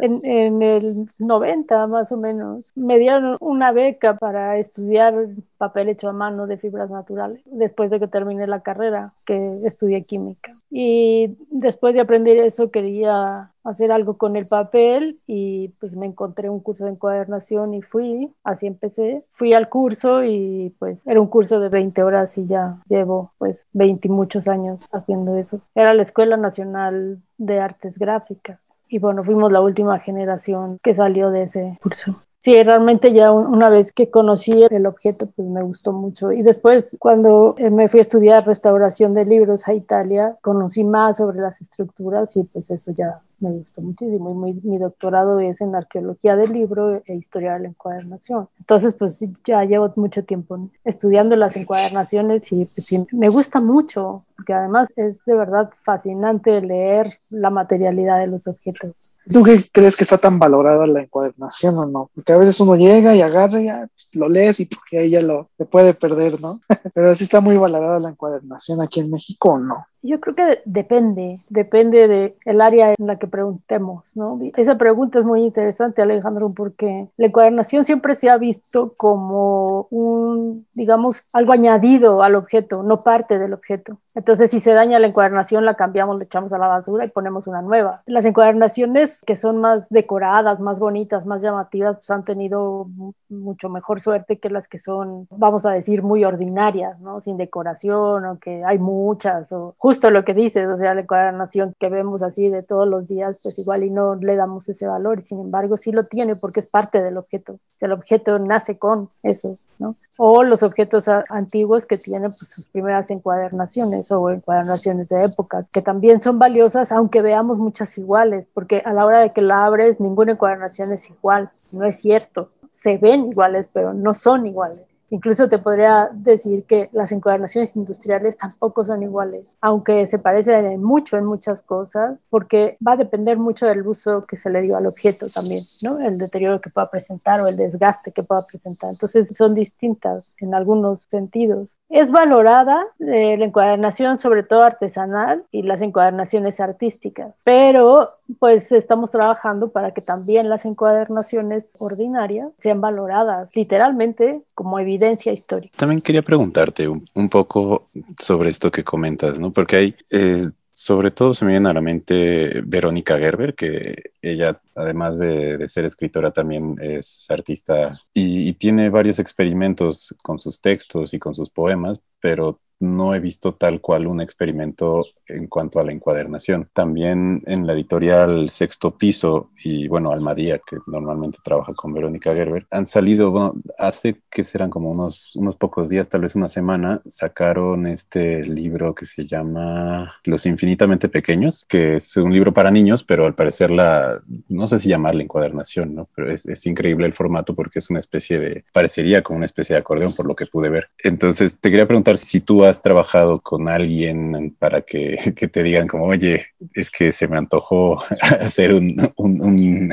en, 0.00 0.18
en 0.24 0.62
el 0.62 1.06
90 1.20 1.86
más 1.86 2.10
o 2.10 2.16
menos. 2.16 2.72
Me 2.74 2.98
dieron 2.98 3.36
una 3.38 3.70
beca 3.70 4.16
para 4.16 4.58
estudiar 4.58 5.14
papel 5.56 5.88
hecho 5.88 6.08
a 6.08 6.12
mano 6.12 6.46
de 6.46 6.58
fibras 6.58 6.90
naturales 6.90 7.42
después 7.46 7.90
de 7.90 8.00
que 8.00 8.08
terminé 8.08 8.46
la 8.46 8.60
carrera, 8.60 9.12
que 9.24 9.60
estudié 9.64 10.02
química. 10.02 10.52
Y 10.70 11.36
después 11.50 11.94
de 11.94 12.00
aprender 12.00 12.38
eso 12.38 12.70
quería 12.70 13.52
hacer 13.66 13.90
algo 13.90 14.16
con 14.16 14.36
el 14.36 14.46
papel 14.46 15.18
y 15.26 15.68
pues 15.80 15.96
me 15.96 16.06
encontré 16.06 16.48
un 16.48 16.60
curso 16.60 16.84
de 16.84 16.92
encuadernación 16.92 17.74
y 17.74 17.82
fui, 17.82 18.32
así 18.44 18.66
empecé. 18.66 19.24
Fui 19.32 19.54
al 19.54 19.68
curso 19.68 20.22
y 20.22 20.74
pues 20.78 21.04
era 21.06 21.20
un 21.20 21.26
curso 21.26 21.58
de 21.58 21.68
20 21.68 22.02
horas 22.02 22.38
y 22.38 22.46
ya 22.46 22.78
llevo 22.88 23.32
pues 23.38 23.66
20 23.72 24.06
y 24.06 24.10
muchos 24.10 24.46
años 24.46 24.86
haciendo 24.92 25.36
eso. 25.36 25.60
Era 25.74 25.94
la 25.94 26.02
Escuela 26.02 26.36
Nacional 26.36 27.20
de 27.38 27.60
Artes 27.60 27.98
Gráficas. 27.98 28.60
Y 28.88 28.98
bueno, 28.98 29.24
fuimos 29.24 29.52
la 29.52 29.60
última 29.60 29.98
generación 29.98 30.78
que 30.82 30.94
salió 30.94 31.30
de 31.30 31.42
ese 31.42 31.78
curso. 31.82 32.22
Sí, 32.46 32.54
realmente 32.62 33.12
ya 33.12 33.32
una 33.32 33.68
vez 33.68 33.92
que 33.92 34.08
conocí 34.08 34.62
el 34.70 34.86
objeto, 34.86 35.26
pues 35.34 35.48
me 35.48 35.64
gustó 35.64 35.92
mucho. 35.92 36.30
Y 36.30 36.42
después, 36.42 36.96
cuando 37.00 37.56
eh, 37.58 37.70
me 37.70 37.88
fui 37.88 37.98
a 37.98 38.02
estudiar 38.02 38.46
restauración 38.46 39.14
de 39.14 39.24
libros 39.24 39.66
a 39.66 39.74
Italia, 39.74 40.36
conocí 40.42 40.84
más 40.84 41.16
sobre 41.16 41.40
las 41.40 41.60
estructuras 41.60 42.36
y 42.36 42.44
pues 42.44 42.70
eso 42.70 42.92
ya 42.92 43.20
me 43.38 43.50
gustó 43.50 43.82
muchísimo. 43.82 44.30
Y 44.46 44.60
mi, 44.62 44.78
doctorado 44.78 45.40
es 45.40 45.60
en 45.60 45.74
arqueología 45.74 46.36
del 46.36 46.52
libro 46.52 47.02
e 47.06 47.14
historia 47.14 47.54
de 47.54 47.60
la 47.60 47.68
encuadernación. 47.68 48.48
Entonces, 48.58 48.94
pues 48.94 49.24
ya 49.44 49.64
llevo 49.64 49.92
mucho 49.96 50.24
tiempo 50.24 50.58
estudiando 50.84 51.36
las 51.36 51.56
encuadernaciones 51.56 52.50
y 52.52 52.66
pues, 52.66 52.86
sí, 52.86 53.06
me 53.12 53.28
gusta 53.28 53.60
mucho, 53.60 54.24
porque 54.36 54.52
además 54.52 54.92
es 54.96 55.24
de 55.24 55.34
verdad 55.34 55.70
fascinante 55.82 56.60
leer 56.60 57.18
la 57.30 57.50
materialidad 57.50 58.18
de 58.20 58.28
los 58.28 58.46
objetos. 58.46 58.94
¿Tú 59.32 59.42
qué 59.42 59.60
crees 59.72 59.96
que 59.96 60.04
está 60.04 60.18
tan 60.18 60.38
valorada 60.38 60.86
la 60.86 61.02
encuadernación 61.02 61.76
o 61.78 61.86
no? 61.86 62.10
Porque 62.14 62.32
a 62.32 62.36
veces 62.36 62.60
uno 62.60 62.76
llega 62.76 63.14
y 63.16 63.22
agarra 63.22 63.60
y 63.60 63.66
pues, 63.66 64.14
lo 64.14 64.28
lees 64.28 64.60
y 64.60 64.66
porque 64.66 64.98
ahí 64.98 65.10
ya 65.10 65.20
lo 65.20 65.50
se 65.56 65.64
puede 65.64 65.94
perder, 65.94 66.40
¿no? 66.40 66.60
Pero 66.94 67.12
sí 67.14 67.24
está 67.24 67.40
muy 67.40 67.56
valorada 67.56 67.98
la 67.98 68.10
encuadernación 68.10 68.80
aquí 68.80 69.00
en 69.00 69.10
México 69.10 69.50
o 69.50 69.58
no. 69.58 69.86
Yo 70.06 70.20
creo 70.20 70.34
que 70.34 70.62
depende, 70.64 71.36
depende 71.50 72.08
del 72.08 72.34
el 72.44 72.60
área 72.60 72.94
en 72.96 73.06
la 73.06 73.18
que 73.18 73.26
preguntemos, 73.26 74.16
¿no? 74.16 74.38
Esa 74.56 74.78
pregunta 74.78 75.18
es 75.18 75.24
muy 75.24 75.42
interesante, 75.42 76.02
Alejandro, 76.02 76.50
porque 76.50 77.08
la 77.16 77.26
encuadernación 77.26 77.84
siempre 77.84 78.14
se 78.14 78.30
ha 78.30 78.38
visto 78.38 78.92
como 78.96 79.88
un, 79.90 80.66
digamos, 80.74 81.24
algo 81.32 81.52
añadido 81.52 82.22
al 82.22 82.36
objeto, 82.36 82.82
no 82.82 83.02
parte 83.02 83.38
del 83.38 83.52
objeto. 83.52 83.98
Entonces, 84.14 84.50
si 84.50 84.60
se 84.60 84.72
daña 84.72 84.98
la 84.98 85.08
encuadernación, 85.08 85.64
la 85.64 85.74
cambiamos, 85.74 86.16
la 86.16 86.24
echamos 86.24 86.52
a 86.52 86.58
la 86.58 86.68
basura 86.68 87.04
y 87.04 87.08
ponemos 87.08 87.46
una 87.46 87.60
nueva. 87.60 88.02
Las 88.06 88.24
encuadernaciones 88.24 89.22
que 89.26 89.34
son 89.34 89.58
más 89.60 89.88
decoradas, 89.90 90.60
más 90.60 90.80
bonitas, 90.80 91.26
más 91.26 91.42
llamativas, 91.42 91.98
pues 91.98 92.10
han 92.10 92.24
tenido 92.24 92.88
mucho 93.28 93.68
mejor 93.68 94.00
suerte 94.00 94.38
que 94.38 94.48
las 94.48 94.68
que 94.68 94.78
son, 94.78 95.26
vamos 95.30 95.66
a 95.66 95.72
decir, 95.72 96.02
muy 96.02 96.24
ordinarias, 96.24 96.98
¿no? 97.00 97.20
Sin 97.20 97.36
decoración 97.36 98.24
o 98.24 98.38
que 98.38 98.64
hay 98.64 98.78
muchas 98.78 99.52
o 99.52 99.74
justo 99.96 100.10
lo 100.10 100.26
que 100.26 100.34
dices, 100.34 100.68
o 100.68 100.76
sea, 100.76 100.92
la 100.92 101.00
encuadernación 101.00 101.74
que 101.78 101.88
vemos 101.88 102.22
así 102.22 102.50
de 102.50 102.62
todos 102.62 102.86
los 102.86 103.08
días, 103.08 103.38
pues 103.42 103.58
igual 103.58 103.82
y 103.82 103.88
no 103.88 104.14
le 104.14 104.36
damos 104.36 104.68
ese 104.68 104.86
valor, 104.86 105.22
sin 105.22 105.40
embargo 105.40 105.78
sí 105.78 105.90
lo 105.90 106.04
tiene 106.04 106.36
porque 106.36 106.60
es 106.60 106.66
parte 106.66 107.00
del 107.02 107.16
objeto, 107.16 107.54
o 107.54 107.78
sea, 107.78 107.86
el 107.86 107.92
objeto 107.92 108.38
nace 108.38 108.76
con 108.76 109.08
eso, 109.22 109.54
¿no? 109.78 109.96
O 110.18 110.44
los 110.44 110.62
objetos 110.62 111.08
antiguos 111.08 111.86
que 111.86 111.96
tienen 111.96 112.30
pues, 112.30 112.50
sus 112.50 112.66
primeras 112.66 113.10
encuadernaciones 113.10 114.12
o 114.12 114.28
encuadernaciones 114.28 115.08
de 115.08 115.24
época, 115.24 115.66
que 115.72 115.80
también 115.80 116.20
son 116.20 116.38
valiosas, 116.38 116.92
aunque 116.92 117.22
veamos 117.22 117.58
muchas 117.58 117.96
iguales, 117.96 118.46
porque 118.52 118.82
a 118.84 118.92
la 118.92 119.06
hora 119.06 119.20
de 119.20 119.30
que 119.30 119.40
la 119.40 119.64
abres, 119.64 119.98
ninguna 119.98 120.32
encuadernación 120.32 120.92
es 120.92 121.08
igual, 121.08 121.50
no 121.72 121.86
es 121.86 121.98
cierto, 121.98 122.50
se 122.70 122.98
ven 122.98 123.24
iguales, 123.24 123.70
pero 123.72 123.94
no 123.94 124.12
son 124.12 124.46
iguales. 124.46 124.82
Incluso 125.10 125.48
te 125.48 125.58
podría 125.58 126.10
decir 126.12 126.64
que 126.64 126.88
las 126.92 127.12
encuadernaciones 127.12 127.76
industriales 127.76 128.36
tampoco 128.36 128.84
son 128.84 129.02
iguales, 129.02 129.56
aunque 129.60 130.06
se 130.06 130.18
parecen 130.18 130.82
mucho 130.82 131.16
en 131.16 131.24
muchas 131.24 131.62
cosas, 131.62 132.26
porque 132.28 132.76
va 132.86 132.92
a 132.92 132.96
depender 132.96 133.38
mucho 133.38 133.66
del 133.66 133.86
uso 133.86 134.26
que 134.26 134.36
se 134.36 134.50
le 134.50 134.62
dio 134.62 134.76
al 134.76 134.86
objeto 134.86 135.28
también, 135.28 135.62
¿no? 135.82 136.00
El 136.00 136.18
deterioro 136.18 136.60
que 136.60 136.70
pueda 136.70 136.90
presentar 136.90 137.40
o 137.40 137.46
el 137.46 137.56
desgaste 137.56 138.12
que 138.12 138.22
pueda 138.22 138.44
presentar. 138.50 138.90
Entonces 138.90 139.28
son 139.36 139.54
distintas 139.54 140.34
en 140.40 140.54
algunos 140.54 141.02
sentidos. 141.08 141.76
Es 141.88 142.10
valorada 142.10 142.84
eh, 142.98 143.36
la 143.36 143.44
encuadernación, 143.44 144.18
sobre 144.18 144.42
todo 144.42 144.62
artesanal, 144.62 145.44
y 145.52 145.62
las 145.62 145.82
encuadernaciones 145.82 146.60
artísticas, 146.60 147.34
pero 147.44 148.10
pues 148.38 148.72
estamos 148.72 149.10
trabajando 149.10 149.70
para 149.70 149.92
que 149.92 150.00
también 150.00 150.48
las 150.48 150.64
encuadernaciones 150.64 151.74
ordinarias 151.78 152.50
sean 152.58 152.80
valoradas 152.80 153.48
literalmente 153.54 154.42
como 154.54 154.78
evidencia 154.78 154.95
histórica. 155.32 155.76
También 155.76 156.00
quería 156.00 156.22
preguntarte 156.22 156.88
un, 156.88 157.28
poco 157.28 157.88
sobre 158.20 158.50
esto 158.50 158.70
que 158.70 158.84
comentas, 158.84 159.38
¿no? 159.38 159.52
Porque 159.52 159.76
hay... 159.76 159.96
Eh, 160.10 160.48
sobre 160.78 161.10
todo 161.10 161.32
se 161.32 161.46
me 161.46 161.52
viene 161.52 161.70
a 161.70 161.72
la 161.72 161.80
mente 161.80 162.60
Verónica 162.62 163.16
Gerber, 163.16 163.54
que 163.54 164.10
ella, 164.20 164.60
además 164.74 165.18
de, 165.18 165.70
ser 165.70 165.86
escritora, 165.86 166.32
también 166.32 166.76
es 166.78 167.24
artista 167.30 167.98
y, 168.12 168.52
tiene 168.52 168.90
varios 168.90 169.18
experimentos 169.18 170.14
con 170.22 170.38
sus 170.38 170.60
textos 170.60 171.14
y 171.14 171.18
con 171.18 171.34
sus 171.34 171.48
poemas, 171.48 172.02
pero 172.20 172.60
no 172.78 173.14
he 173.14 173.20
visto 173.20 173.54
tal 173.54 173.80
cual 173.80 174.06
un 174.06 174.20
experimento 174.20 175.04
en 175.28 175.46
cuanto 175.48 175.80
a 175.80 175.84
la 175.84 175.92
encuadernación. 175.92 176.68
También 176.72 177.42
en 177.46 177.66
la 177.66 177.72
editorial 177.72 178.50
Sexto 178.50 178.96
Piso 178.96 179.50
y 179.62 179.88
bueno, 179.88 180.12
Almadía, 180.12 180.58
que 180.58 180.76
normalmente 180.86 181.38
trabaja 181.42 181.74
con 181.74 181.92
Verónica 181.92 182.34
Gerber, 182.34 182.66
han 182.70 182.86
salido, 182.86 183.54
hace 183.78 184.22
que 184.30 184.44
serán 184.44 184.70
como 184.70 184.90
unos, 184.90 185.34
unos 185.36 185.56
pocos 185.56 185.88
días, 185.88 186.08
tal 186.08 186.20
vez 186.20 186.36
una 186.36 186.48
semana, 186.48 187.02
sacaron 187.06 187.86
este 187.86 188.44
libro 188.44 188.94
que 188.94 189.06
se 189.06 189.26
llama 189.26 190.14
Los 190.24 190.46
infinitamente 190.46 191.08
pequeños, 191.08 191.64
que 191.68 191.96
es 191.96 192.16
un 192.16 192.32
libro 192.32 192.52
para 192.52 192.70
niños, 192.70 193.02
pero 193.02 193.26
al 193.26 193.34
parecer 193.34 193.70
la, 193.70 194.20
no 194.48 194.68
sé 194.68 194.78
si 194.78 194.88
llamarla 194.88 195.22
encuadernación, 195.22 195.94
¿no? 195.94 196.08
Pero 196.14 196.30
es, 196.30 196.46
es 196.46 196.66
increíble 196.66 197.06
el 197.06 197.14
formato 197.14 197.54
porque 197.54 197.80
es 197.80 197.90
una 197.90 198.00
especie 198.00 198.38
de, 198.38 198.64
parecería 198.72 199.22
como 199.22 199.38
una 199.38 199.46
especie 199.46 199.74
de 199.74 199.80
acordeón 199.80 200.12
por 200.12 200.26
lo 200.26 200.36
que 200.36 200.46
pude 200.46 200.68
ver. 200.68 200.90
Entonces, 201.02 201.58
te 201.58 201.70
quería 201.70 201.86
preguntar 201.86 202.18
si 202.18 202.40
tú 202.40 202.65
has 202.66 202.82
trabajado 202.82 203.40
con 203.40 203.68
alguien 203.68 204.54
para 204.58 204.80
que, 204.82 205.32
te 205.52 205.62
digan 205.62 205.88
como, 205.88 206.06
oye, 206.06 206.46
es 206.74 206.90
que 206.90 207.12
se 207.12 207.28
me 207.28 207.38
antojó 207.38 207.98
hacer 208.40 208.74
un, 208.74 209.90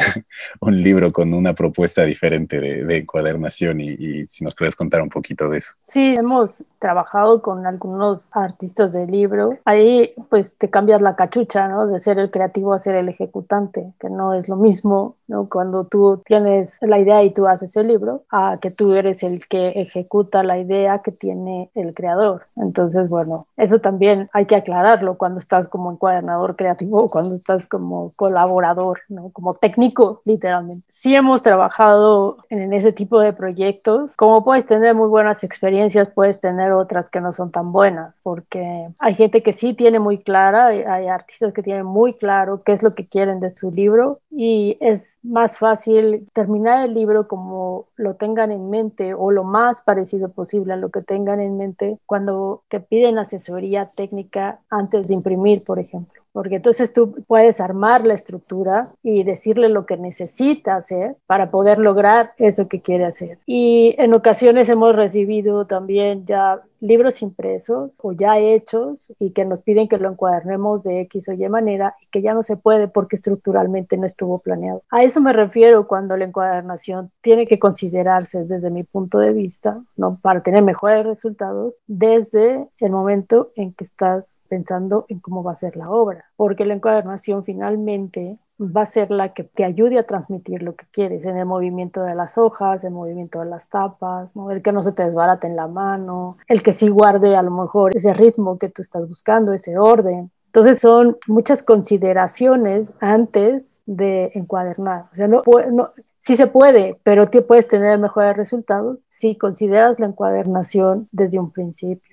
libro 0.71 1.13
con 1.13 1.33
una 1.33 1.53
propuesta 1.53 2.03
diferente 2.03 2.59
de, 2.59 2.97
encuadernación 2.97 3.79
y, 3.79 4.25
si 4.27 4.43
nos 4.43 4.55
puedes 4.55 4.75
contar 4.75 5.01
un 5.01 5.09
poquito 5.09 5.49
de 5.49 5.59
eso. 5.59 5.73
Sí, 5.79 6.15
hemos 6.17 6.63
trabajado 6.79 7.41
con 7.41 7.65
algunos 7.65 8.29
artistas 8.33 8.93
de 8.93 9.07
libro. 9.07 9.57
Ahí 9.65 10.13
pues 10.29 10.57
te 10.57 10.69
cambias 10.69 11.01
la 11.01 11.15
cachucha, 11.15 11.67
¿no? 11.67 11.87
De 11.87 11.99
ser 11.99 12.19
el 12.19 12.31
creativo 12.31 12.73
a 12.73 12.79
ser 12.79 12.95
el 12.95 13.09
ejecutante, 13.09 13.93
que 13.99 14.09
no 14.09 14.33
es 14.33 14.49
lo 14.49 14.55
mismo, 14.55 15.15
¿no? 15.33 15.49
Cuando 15.49 15.85
tú 15.85 16.21
tienes 16.23 16.77
la 16.81 16.99
idea 16.99 17.23
y 17.23 17.31
tú 17.31 17.47
haces 17.47 17.75
el 17.75 17.87
libro, 17.87 18.23
a 18.29 18.59
que 18.61 18.69
tú 18.69 18.93
eres 18.93 19.23
el 19.23 19.47
que 19.47 19.69
ejecuta 19.69 20.43
la 20.43 20.59
idea 20.59 20.99
que 20.99 21.11
tiene 21.11 21.71
el 21.73 21.95
creador. 21.95 22.45
Entonces, 22.55 23.09
bueno, 23.09 23.47
eso 23.57 23.79
también 23.79 24.29
hay 24.31 24.45
que 24.45 24.55
aclararlo 24.55 25.17
cuando 25.17 25.39
estás 25.39 25.67
como 25.67 25.91
encuadernador 25.91 26.55
creativo 26.55 27.07
cuando 27.11 27.35
estás 27.35 27.67
como 27.67 28.11
colaborador, 28.15 29.01
¿no? 29.09 29.29
Como 29.31 29.53
técnico, 29.53 30.21
literalmente. 30.25 30.85
Sí 30.89 31.15
hemos 31.15 31.41
trabajado 31.41 32.37
en 32.49 32.71
ese 32.73 32.91
tipo 32.91 33.19
de 33.19 33.33
proyectos. 33.33 34.13
Como 34.15 34.43
puedes 34.43 34.65
tener 34.65 34.93
muy 34.93 35.07
buenas 35.07 35.43
experiencias, 35.43 36.09
puedes 36.13 36.39
tener 36.41 36.71
otras 36.73 37.09
que 37.09 37.21
no 37.21 37.33
son 37.33 37.51
tan 37.51 37.71
buenas, 37.71 38.13
porque 38.21 38.87
hay 38.99 39.15
gente 39.15 39.41
que 39.41 39.51
sí 39.51 39.73
tiene 39.73 39.99
muy 39.99 40.19
clara, 40.19 40.67
hay 40.67 41.07
artistas 41.07 41.53
que 41.53 41.63
tienen 41.63 41.85
muy 41.85 42.13
claro 42.13 42.61
qué 42.63 42.73
es 42.73 42.83
lo 42.83 42.93
que 42.93 43.07
quieren 43.07 43.39
de 43.39 43.51
su 43.51 43.71
libro 43.71 44.19
y 44.29 44.77
es 44.79 45.19
más 45.23 45.57
fácil 45.57 46.27
terminar 46.33 46.85
el 46.85 46.93
libro 46.93 47.27
como 47.27 47.87
lo 47.95 48.15
tengan 48.15 48.51
en 48.51 48.69
mente 48.69 49.13
o 49.13 49.31
lo 49.31 49.43
más 49.43 49.81
parecido 49.81 50.29
posible 50.29 50.73
a 50.73 50.77
lo 50.77 50.89
que 50.89 51.01
tengan 51.01 51.39
en 51.39 51.57
mente 51.57 51.97
cuando 52.05 52.63
te 52.67 52.79
piden 52.79 53.17
asesoría 53.17 53.89
técnica 53.95 54.59
antes 54.69 55.07
de 55.07 55.13
imprimir, 55.13 55.63
por 55.63 55.79
ejemplo 55.79 56.23
porque 56.33 56.55
entonces 56.55 56.91
tú 56.91 57.23
puedes 57.27 57.61
armar 57.61 58.03
la 58.05 58.15
estructura 58.15 58.91
y 59.03 59.23
decirle 59.23 59.69
lo 59.69 59.85
que 59.85 59.97
necesita 59.97 60.75
hacer 60.75 61.15
para 61.27 61.51
poder 61.51 61.77
lograr 61.79 62.33
eso 62.37 62.67
que 62.67 62.81
quiere 62.81 63.05
hacer. 63.05 63.37
Y 63.45 63.95
en 63.99 64.13
ocasiones 64.15 64.67
hemos 64.67 64.95
recibido 64.95 65.65
también 65.65 66.25
ya 66.25 66.61
libros 66.83 67.21
impresos 67.21 67.97
o 68.03 68.11
ya 68.11 68.37
hechos 68.37 69.13
y 69.17 69.31
que 69.31 69.45
nos 69.45 69.61
piden 69.61 69.87
que 69.87 69.97
lo 69.97 70.11
encuadernemos 70.11 70.83
de 70.83 71.01
X 71.01 71.29
o 71.29 71.33
Y 71.33 71.47
manera 71.47 71.95
y 72.01 72.07
que 72.07 72.21
ya 72.21 72.33
no 72.33 72.43
se 72.43 72.57
puede 72.57 72.89
porque 72.89 73.15
estructuralmente 73.15 73.97
no 73.97 74.05
estuvo 74.05 74.39
planeado. 74.39 74.83
A 74.89 75.03
eso 75.03 75.21
me 75.21 75.31
refiero 75.31 75.87
cuando 75.87 76.17
la 76.17 76.25
encuadernación 76.25 77.09
tiene 77.21 77.47
que 77.47 77.57
considerarse 77.57 78.43
desde 78.43 78.69
mi 78.69 78.83
punto 78.83 79.19
de 79.19 79.31
vista, 79.31 79.81
¿no? 79.95 80.19
Para 80.21 80.43
tener 80.43 80.61
mejores 80.61 81.05
resultados 81.05 81.79
desde 81.87 82.67
el 82.79 82.91
momento 82.91 83.51
en 83.55 83.73
que 83.73 83.85
estás 83.85 84.41
pensando 84.49 85.05
en 85.07 85.19
cómo 85.19 85.41
va 85.41 85.53
a 85.53 85.55
ser 85.55 85.77
la 85.77 85.89
obra 85.89 86.25
porque 86.35 86.65
la 86.65 86.73
encuadernación 86.73 87.45
finalmente 87.45 88.37
va 88.59 88.81
a 88.83 88.85
ser 88.85 89.11
la 89.11 89.33
que 89.33 89.43
te 89.43 89.63
ayude 89.63 89.97
a 89.97 90.05
transmitir 90.05 90.61
lo 90.63 90.75
que 90.75 90.85
quieres 90.91 91.25
en 91.25 91.37
el 91.37 91.45
movimiento 91.45 92.01
de 92.03 92.15
las 92.15 92.37
hojas, 92.37 92.83
el 92.83 92.91
movimiento 92.91 93.39
de 93.39 93.45
las 93.45 93.69
tapas, 93.69 94.35
¿no? 94.35 94.51
el 94.51 94.61
que 94.61 94.71
no 94.71 94.83
se 94.83 94.91
te 94.91 95.03
desbarate 95.03 95.47
en 95.47 95.55
la 95.55 95.67
mano, 95.67 96.37
el 96.47 96.61
que 96.61 96.71
sí 96.71 96.89
guarde 96.89 97.35
a 97.35 97.41
lo 97.41 97.51
mejor 97.51 97.95
ese 97.95 98.13
ritmo 98.13 98.57
que 98.57 98.69
tú 98.69 98.81
estás 98.81 99.07
buscando, 99.07 99.53
ese 99.53 99.77
orden. 99.77 100.31
Entonces 100.47 100.79
son 100.79 101.17
muchas 101.27 101.63
consideraciones 101.63 102.93
antes 102.99 103.81
de 103.87 104.31
encuadernar. 104.35 105.05
O 105.11 105.15
sea, 105.15 105.27
no, 105.27 105.41
no, 105.71 105.89
sí 106.19 106.35
se 106.35 106.45
puede, 106.45 106.99
pero 107.03 107.25
puedes 107.47 107.67
tener 107.67 107.97
mejores 107.97 108.37
resultados 108.37 108.99
si 109.07 109.35
consideras 109.35 109.99
la 109.99 110.05
encuadernación 110.05 111.09
desde 111.11 111.39
un 111.39 111.51
principio. 111.51 112.12